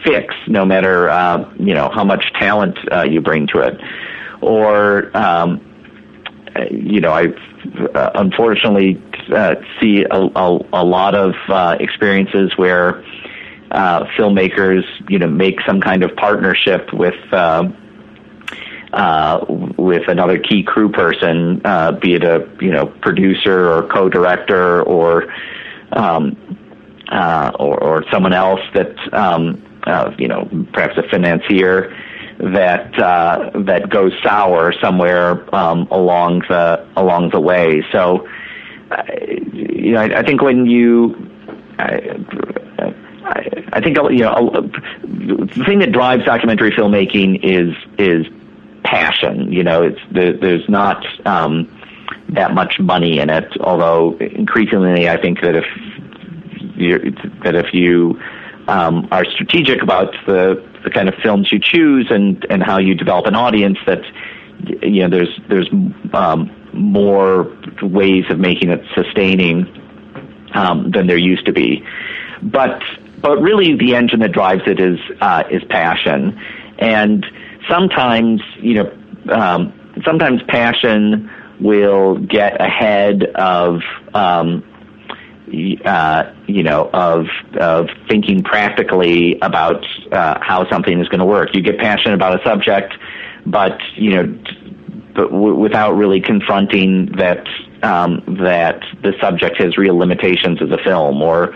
fix 0.04 0.34
no 0.46 0.64
matter 0.64 1.08
uh, 1.08 1.52
you 1.58 1.74
know 1.74 1.88
how 1.92 2.04
much 2.04 2.32
talent 2.34 2.78
uh, 2.92 3.02
you 3.02 3.20
bring 3.20 3.46
to 3.48 3.60
it. 3.60 3.80
Or 4.40 5.16
um, 5.16 5.60
you 6.70 7.00
know 7.00 7.10
I 7.10 7.26
uh, 7.94 8.10
unfortunately 8.14 9.02
uh, 9.34 9.54
see 9.80 10.04
a, 10.10 10.20
a, 10.20 10.58
a 10.72 10.84
lot 10.84 11.14
of 11.14 11.34
uh, 11.48 11.76
experiences 11.80 12.52
where 12.56 13.04
uh, 13.70 14.04
filmmakers 14.18 14.82
you 15.08 15.18
know 15.18 15.28
make 15.28 15.60
some 15.66 15.80
kind 15.80 16.02
of 16.02 16.14
partnership 16.16 16.92
with 16.92 17.14
uh, 17.32 17.64
uh, 18.94 19.44
with 19.76 20.06
another 20.08 20.38
key 20.38 20.62
crew 20.62 20.88
person, 20.88 21.60
uh, 21.64 21.92
be 21.92 22.14
it 22.14 22.22
a 22.22 22.48
you 22.60 22.70
know 22.70 22.86
producer 22.86 23.68
or 23.68 23.88
co-director 23.88 24.82
or 24.82 25.32
um, 25.92 26.36
uh, 27.10 27.50
or, 27.58 27.82
or 27.82 28.04
someone 28.12 28.32
else 28.32 28.60
that 28.74 28.94
um, 29.12 29.60
uh, 29.84 30.12
you 30.16 30.28
know 30.28 30.48
perhaps 30.72 30.96
a 30.96 31.02
financier 31.10 31.94
that 32.38 32.96
uh, 33.00 33.50
that 33.66 33.90
goes 33.90 34.12
sour 34.22 34.72
somewhere 34.80 35.54
um, 35.54 35.88
along 35.90 36.40
the 36.48 36.86
along 36.96 37.30
the 37.30 37.40
way. 37.40 37.82
So 37.90 38.28
uh, 38.92 39.02
you 39.52 39.92
know 39.92 40.02
I, 40.02 40.20
I 40.20 40.22
think 40.22 40.40
when 40.40 40.66
you 40.66 41.30
I, 41.80 42.16
I, 43.24 43.64
I 43.72 43.80
think 43.80 43.96
you 43.96 44.22
know 44.22 44.70
the 45.02 45.64
thing 45.66 45.80
that 45.80 45.90
drives 45.90 46.24
documentary 46.24 46.70
filmmaking 46.70 47.40
is 47.42 47.74
is 47.98 48.26
passion. 48.94 49.52
You 49.52 49.64
know, 49.64 49.82
it's 49.82 50.00
there's 50.12 50.68
not 50.68 51.04
um, 51.26 51.68
that 52.30 52.54
much 52.54 52.78
money 52.78 53.18
in 53.18 53.30
it. 53.30 53.48
Although 53.60 54.16
increasingly, 54.18 55.08
I 55.08 55.20
think 55.20 55.40
that 55.42 55.56
if 55.56 55.66
that 57.44 57.54
if 57.54 57.74
you 57.74 58.20
um, 58.68 59.08
are 59.10 59.24
strategic 59.24 59.82
about 59.82 60.14
the, 60.26 60.64
the 60.84 60.90
kind 60.90 61.08
of 61.08 61.14
films 61.22 61.50
you 61.52 61.60
choose 61.60 62.06
and, 62.10 62.44
and 62.50 62.62
how 62.62 62.78
you 62.78 62.94
develop 62.94 63.26
an 63.26 63.34
audience, 63.34 63.78
that 63.86 64.02
you 64.82 65.02
know 65.02 65.10
there's 65.10 65.40
there's 65.48 65.68
um, 66.12 66.50
more 66.72 67.56
ways 67.82 68.24
of 68.30 68.38
making 68.38 68.70
it 68.70 68.80
sustaining 68.94 69.66
um, 70.54 70.90
than 70.92 71.06
there 71.06 71.18
used 71.18 71.46
to 71.46 71.52
be. 71.52 71.84
But 72.42 72.82
but 73.20 73.40
really, 73.40 73.76
the 73.76 73.96
engine 73.96 74.20
that 74.20 74.32
drives 74.32 74.62
it 74.66 74.80
is 74.80 74.98
uh, 75.20 75.44
is 75.50 75.62
passion, 75.64 76.40
and 76.78 77.24
sometimes 77.68 78.40
you 78.60 78.74
know 78.74 78.98
um, 79.32 79.72
sometimes 80.04 80.40
passion 80.48 81.30
will 81.60 82.18
get 82.18 82.60
ahead 82.60 83.24
of 83.34 83.80
um, 84.14 84.62
uh, 85.84 86.32
you 86.46 86.62
know, 86.62 86.90
of 86.92 87.26
of 87.60 87.88
thinking 88.08 88.42
practically 88.42 89.38
about 89.42 89.84
uh, 90.12 90.38
how 90.40 90.68
something 90.70 91.00
is 91.00 91.08
going 91.08 91.20
to 91.20 91.26
work. 91.26 91.50
You 91.54 91.62
get 91.62 91.78
passionate 91.78 92.14
about 92.14 92.40
a 92.40 92.44
subject, 92.44 92.94
but 93.46 93.78
you 93.96 94.10
know, 94.10 94.38
but 95.14 95.30
w- 95.30 95.54
without 95.54 95.92
really 95.92 96.20
confronting 96.20 97.06
that 97.18 97.46
um, 97.82 98.22
that 98.42 98.80
the 99.02 99.12
subject 99.20 99.60
has 99.60 99.76
real 99.76 99.96
limitations 99.96 100.60
as 100.62 100.70
a 100.70 100.78
film, 100.82 101.20
or 101.20 101.54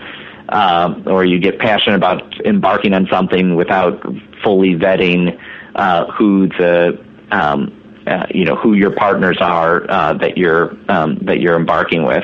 uh, 0.49 0.93
or 1.07 1.25
you 1.25 1.39
get 1.39 1.59
passionate 1.59 1.95
about 1.95 2.21
embarking 2.45 2.93
on 2.93 3.07
something 3.11 3.55
without 3.55 4.01
fully 4.43 4.75
vetting 4.75 5.37
uh, 5.75 6.11
who 6.11 6.47
the 6.49 7.03
um, 7.31 7.75
uh, 8.07 8.25
you 8.31 8.45
know 8.45 8.55
who 8.55 8.73
your 8.73 8.91
partners 8.91 9.37
are 9.39 9.89
uh, 9.89 10.13
that 10.13 10.37
you're 10.37 10.75
um, 10.89 11.17
that 11.21 11.39
you're 11.39 11.55
embarking 11.55 12.03
with. 12.05 12.23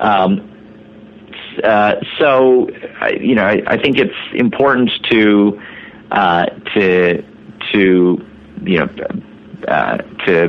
Um, 0.00 0.48
uh, 1.64 1.96
so, 2.18 2.68
you 3.20 3.34
know, 3.34 3.44
I, 3.44 3.62
I, 3.66 3.82
think 3.82 3.98
it's 3.98 4.14
important 4.32 4.90
to 5.10 5.60
uh, 6.10 6.46
to 6.74 7.24
to 7.72 8.26
you 8.62 8.78
know 8.78 8.88
uh, 9.66 9.96
to 10.26 10.48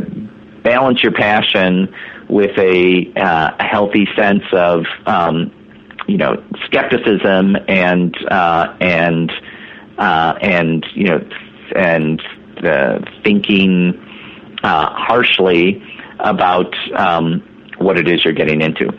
balance 0.63 1.01
your 1.01 1.13
passion 1.13 1.93
with 2.29 2.55
a, 2.59 3.11
uh, 3.15 3.55
a 3.59 3.63
healthy 3.63 4.07
sense 4.15 4.43
of 4.51 4.85
um, 5.07 5.51
you 6.07 6.17
know 6.17 6.43
skepticism 6.65 7.55
and 7.67 8.15
and 8.79 9.31
and 9.97 10.85
you 10.93 11.05
know 11.05 11.27
and 11.75 12.21
uh, 12.63 12.99
thinking 13.23 13.93
uh, 14.63 14.87
harshly 14.91 15.81
about 16.19 16.73
um, 16.97 17.41
what 17.77 17.97
it 17.97 18.07
is 18.07 18.21
you're 18.23 18.33
getting 18.33 18.61
into. 18.61 18.89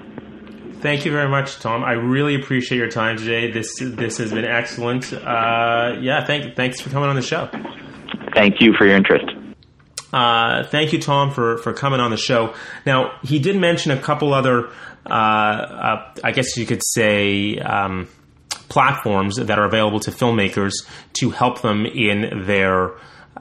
Thank 0.81 1.05
you 1.05 1.13
very 1.13 1.29
much, 1.29 1.57
Thom. 1.59 1.85
I 1.85 1.93
really 1.93 2.35
appreciate 2.35 2.79
your 2.79 2.89
time 2.89 3.19
today. 3.19 3.51
This 3.51 3.79
this 3.79 4.17
has 4.17 4.33
been 4.33 4.47
excellent. 4.47 5.13
Uh, 5.13 5.99
yeah, 6.01 6.25
thank 6.25 6.57
thanks 6.57 6.81
for 6.81 6.89
coming 6.89 7.11
on 7.11 7.17
the 7.17 7.23
show. 7.23 7.51
Thank 8.35 8.61
you 8.61 8.73
for 8.79 8.87
your 8.87 8.97
interest. 8.97 9.27
Uh, 10.13 10.65
thank 10.65 10.93
you, 10.93 11.01
Thom, 11.01 11.31
for, 11.31 11.59
for 11.59 11.73
coming 11.73 12.01
on 12.01 12.11
the 12.11 12.17
show. 12.17 12.55
Now, 12.85 13.19
he 13.23 13.39
did 13.39 13.57
mention 13.57 13.93
a 13.93 14.01
couple 14.01 14.35
other, 14.35 14.69
uh, 15.07 15.13
uh, 15.13 16.15
I 16.25 16.33
guess 16.33 16.57
you 16.57 16.67
could 16.67 16.83
say, 16.83 17.59
um, 17.59 18.09
platforms 18.71 19.37
that 19.37 19.59
are 19.59 19.67
available 19.67 20.01
to 20.01 20.11
filmmakers 20.11 20.73
to 21.21 21.31
help 21.31 21.61
them 21.61 21.85
in 21.85 22.47
their 22.47 22.93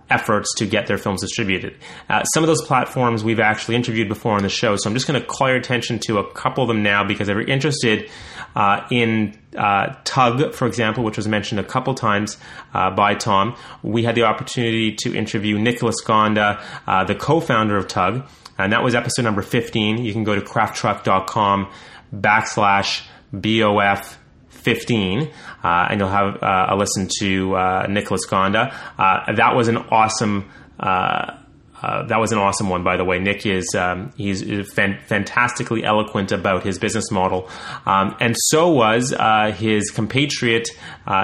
efforts 0.10 0.54
to 0.58 0.66
get 0.66 0.88
their 0.88 0.98
films 0.98 1.22
distributed. 1.22 1.76
Uh, 2.10 2.24
some 2.24 2.44
of 2.44 2.48
those 2.48 2.62
platforms 2.64 3.24
we've 3.24 3.40
actually 3.40 3.76
interviewed 3.76 4.08
before 4.08 4.34
on 4.34 4.44
the 4.44 4.50
show, 4.50 4.76
so 4.76 4.90
I'm 4.90 4.96
just 4.96 5.08
going 5.08 5.20
to 5.22 5.26
call 5.26 5.48
your 5.48 5.58
attention 5.58 6.00
to 6.08 6.18
a 6.18 6.34
couple 6.34 6.64
of 6.64 6.68
them 6.68 6.84
now 6.84 7.04
because 7.04 7.30
if 7.30 7.36
you're 7.36 7.48
interested 7.48 8.10
uh, 8.56 8.88
in 8.92 9.38
uh, 9.56 9.96
Tugg, 10.04 10.54
for 10.54 10.68
example, 10.68 11.04
which 11.04 11.18
was 11.18 11.28
mentioned 11.28 11.60
a 11.60 11.64
couple 11.64 11.94
times 11.94 12.38
uh, 12.74 12.90
by 12.92 13.16
Thom, 13.16 13.56
we 13.84 14.04
had 14.04 14.16
the 14.16 14.24
opportunity 14.24 14.96
to 14.96 15.16
interview 15.16 15.58
Nicholas 15.58 15.96
Gonda, 16.04 16.62
uh, 16.88 17.04
the 17.04 17.16
co-founder 17.16 17.78
of 17.78 17.88
Tugg, 17.88 18.28
and 18.58 18.74
that 18.74 18.84
was 18.84 18.96
episode 18.96 19.24
number 19.24 19.42
15. 19.42 20.04
You 20.04 20.12
can 20.12 20.24
go 20.24 20.36
to 20.36 20.42
crafttruck.com 20.42 21.72
backslash 22.14 23.06
BOF 23.32 24.18
15, 24.60 25.30
uh, 25.64 25.88
and 25.90 26.00
you'll 26.00 26.10
have 26.10 26.42
uh, 26.42 26.68
a 26.70 26.76
listen 26.76 27.08
to 27.20 27.56
uh, 27.56 27.88
Nicholas 27.90 28.26
Gonda. 28.28 28.74
Uh, 28.98 29.34
that 29.34 29.56
was 29.56 29.68
an 29.68 29.78
awesome. 29.78 30.50
Uh, 30.80 31.36
uh, 31.82 32.06
that 32.08 32.20
was 32.20 32.34
an 32.34 32.38
awesome 32.38 32.68
one, 32.68 32.84
by 32.84 32.98
the 32.98 33.06
way. 33.06 33.20
Nick 33.20 33.46
is 33.46 33.66
um, 33.74 34.12
he's 34.18 34.44
fan- 34.74 35.00
fantastically 35.08 35.86
eloquent 35.86 36.34
about 36.34 36.62
his 36.64 36.78
business 36.78 37.10
model, 37.10 37.50
um, 37.86 38.18
and 38.20 38.36
so 38.38 38.70
was 38.70 39.16
his 39.58 39.90
compatriot 39.90 40.68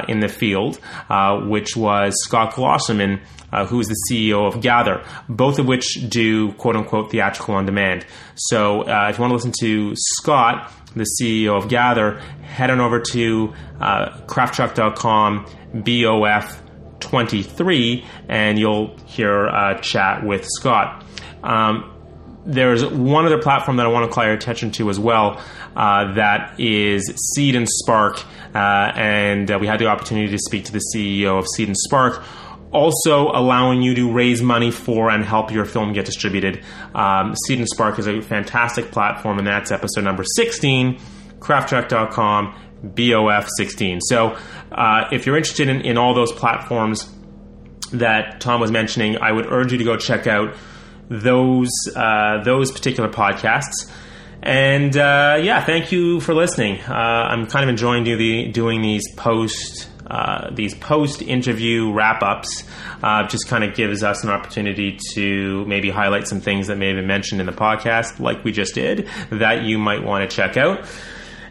in 0.08 0.22
the 0.22 0.30
field, 0.30 0.80
which 1.50 1.76
was 1.76 2.14
Scott 2.24 2.54
Glosserman, 2.54 3.20
who 3.68 3.82
is 3.82 3.88
the 3.88 3.98
CEO 4.10 4.48
of 4.48 4.62
Gathr, 4.62 5.06
both 5.28 5.60
of 5.60 5.68
which 5.68 5.98
do 6.08 6.54
quote 6.54 6.78
unquote 6.78 7.12
theatrical 7.12 7.56
on 7.56 7.66
demand. 7.66 8.06
So 8.36 8.84
if 8.84 9.18
you 9.18 9.22
want 9.22 9.32
to 9.32 9.36
listen 9.36 9.54
to 9.60 9.94
Scott, 9.98 10.72
the 10.96 11.06
CEO 11.20 11.58
of 11.58 11.70
Gathr, 11.70 12.20
head 12.42 12.70
on 12.70 12.80
over 12.80 13.00
to 13.00 13.54
uh, 13.80 14.18
crafttruck.com, 14.28 15.46
BOF 15.74 16.62
23, 17.00 18.06
and 18.30 18.58
you'll 18.58 18.98
hear 19.06 19.46
a 19.46 19.80
chat 19.82 20.26
with 20.26 20.46
Scott. 20.46 21.04
Um, 21.44 21.92
there's 22.46 22.86
one 22.86 23.26
other 23.26 23.42
platform 23.42 23.78
that 23.78 23.86
I 23.86 23.90
want 23.90 24.10
to 24.10 24.14
call 24.14 24.24
your 24.24 24.34
attention 24.34 24.72
to 24.74 24.90
as 24.90 25.00
well. 25.00 25.42
Uh, 25.76 26.14
that 26.14 26.60
is 26.60 27.12
Seed 27.34 27.56
and 27.56 27.68
Spark, 27.68 28.24
uh, 28.54 28.58
and 28.96 29.50
uh, 29.50 29.58
we 29.60 29.68
had 29.68 29.80
the 29.80 29.88
opportunity 29.88 30.30
to 30.30 30.38
speak 30.38 30.66
to 30.66 30.72
the 30.72 30.82
CEO 30.94 31.40
of 31.40 31.46
Seed 31.56 31.68
and 31.68 31.78
Spark 31.78 32.24
also 32.72 33.32
allowing 33.32 33.82
you 33.82 33.96
to 33.96 34.12
raise 34.12 34.42
money 34.42 34.72
for 34.72 35.10
and 35.10 35.24
help 35.24 35.52
your 35.52 35.66
film 35.66 35.94
get 35.94 36.06
distributed. 36.06 36.64
Um, 36.94 37.36
Seed 37.46 37.60
and 37.60 37.68
Spark 37.68 38.00
is 38.00 38.08
a 38.08 38.22
fantastic 38.22 38.92
platform, 38.92 39.38
and 39.38 39.48
that's 39.48 39.72
episode 39.72 40.04
number 40.04 40.24
16, 40.36 41.00
crafttruck.com, 41.40 42.56
BOF 42.84 43.48
16. 43.58 44.02
So 44.02 44.38
uh, 44.72 45.08
if 45.12 45.26
you're 45.26 45.38
interested 45.38 45.70
in, 45.70 45.82
in 45.82 45.98
all 45.98 46.14
those 46.14 46.32
platforms 46.32 47.12
that 47.92 48.42
Thom 48.42 48.60
was 48.62 48.72
mentioning, 48.72 49.18
I 49.18 49.32
would 49.32 49.46
urge 49.52 49.72
you 49.72 49.78
to 49.78 49.84
go 49.84 49.98
check 49.98 50.28
out 50.28 50.56
those 51.10 51.70
uh, 51.96 52.44
those 52.44 52.72
particular 52.72 53.10
podcasts. 53.10 53.92
And 54.46 54.96
uh, 54.96 55.40
yeah, 55.42 55.66
thank 55.66 55.92
you 55.92 56.20
for 56.20 56.36
listening. 56.36 56.80
Uh, 56.82 56.94
I'm 56.94 57.48
kind 57.48 57.64
of 57.64 57.70
enjoying 57.70 58.04
do 58.04 58.16
the, 58.16 58.52
doing 58.52 58.82
these 58.82 59.12
post 59.16 59.90
uh, 60.08 60.52
these 60.54 60.76
post 60.76 61.24
interview 61.24 61.92
wrap 61.92 62.22
ups 62.22 62.64
uh, 63.02 63.28
just 63.28 63.48
kind 63.48 63.64
of 63.64 63.74
gives 63.74 64.04
us 64.04 64.24
an 64.24 64.30
opportunity 64.30 65.00
to 65.14 65.66
maybe 65.66 65.90
highlight 65.90 66.28
some 66.28 66.40
things 66.40 66.68
that 66.68 66.78
may 66.78 66.90
have 66.90 66.96
been 66.96 67.08
mentioned 67.08 67.42
in 67.42 67.48
the 67.48 67.54
podcast, 67.54 68.20
like 68.20 68.44
we 68.44 68.52
just 68.52 68.76
did, 68.76 69.10
that 69.32 69.64
you 69.64 69.80
might 69.80 70.04
want 70.04 70.30
to 70.30 70.36
check 70.36 70.58
out. 70.58 70.86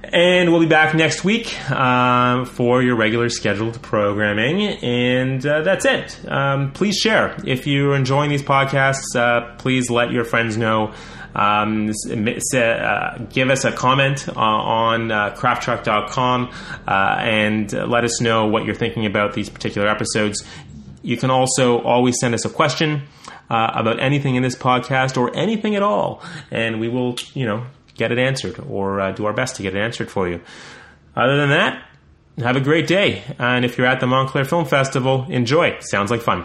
And 0.04 0.52
we'll 0.52 0.60
be 0.60 0.66
back 0.66 0.94
next 0.94 1.24
week 1.24 1.58
uh, 1.68 2.44
for 2.44 2.80
your 2.80 2.94
regular 2.94 3.28
scheduled 3.28 3.82
programming. 3.82 4.62
And 4.62 5.44
uh, 5.44 5.62
that's 5.62 5.84
it. 5.84 6.20
Um, 6.30 6.72
please 6.72 6.96
share. 6.96 7.34
If 7.44 7.66
you're 7.66 7.96
enjoying 7.96 8.30
these 8.30 8.42
podcasts, 8.42 9.16
uh, 9.16 9.56
please 9.56 9.90
let 9.90 10.12
your 10.12 10.24
friends 10.24 10.56
know. 10.56 10.94
Um, 11.34 11.90
uh, 11.90 13.18
give 13.30 13.50
us 13.50 13.64
a 13.64 13.72
comment 13.72 14.28
uh, 14.28 14.32
on 14.40 15.10
uh, 15.10 15.34
crafttruck.com 15.34 16.52
uh, 16.86 16.90
and 16.90 17.72
let 17.72 18.04
us 18.04 18.20
know 18.20 18.46
what 18.46 18.64
you're 18.64 18.74
thinking 18.74 19.06
about 19.06 19.34
these 19.34 19.50
particular 19.50 19.88
episodes. 19.88 20.44
You 21.02 21.16
can 21.16 21.30
also 21.30 21.80
always 21.80 22.18
send 22.18 22.34
us 22.34 22.44
a 22.44 22.50
question 22.50 23.02
uh, 23.50 23.72
about 23.74 24.00
anything 24.00 24.36
in 24.36 24.42
this 24.42 24.54
podcast 24.54 25.16
or 25.16 25.36
anything 25.36 25.74
at 25.76 25.82
all, 25.82 26.22
and 26.50 26.80
we 26.80 26.88
will, 26.88 27.16
you 27.34 27.44
know, 27.44 27.66
get 27.94 28.10
it 28.10 28.18
answered 28.18 28.58
or 28.68 29.12
do 29.12 29.26
our 29.26 29.32
best 29.32 29.56
to 29.56 29.62
get 29.62 29.74
it 29.74 29.80
answered 29.80 30.10
for 30.10 30.28
you. 30.28 30.40
Other 31.14 31.36
than 31.36 31.50
that, 31.50 31.86
have 32.38 32.56
a 32.56 32.60
great 32.60 32.86
day. 32.86 33.22
And 33.38 33.64
if 33.64 33.78
you're 33.78 33.86
at 33.86 34.00
the 34.00 34.06
Montclair 34.06 34.44
Film 34.44 34.64
Festival, 34.64 35.26
enjoy. 35.28 35.78
Sounds 35.80 36.10
like 36.10 36.22
fun. 36.22 36.44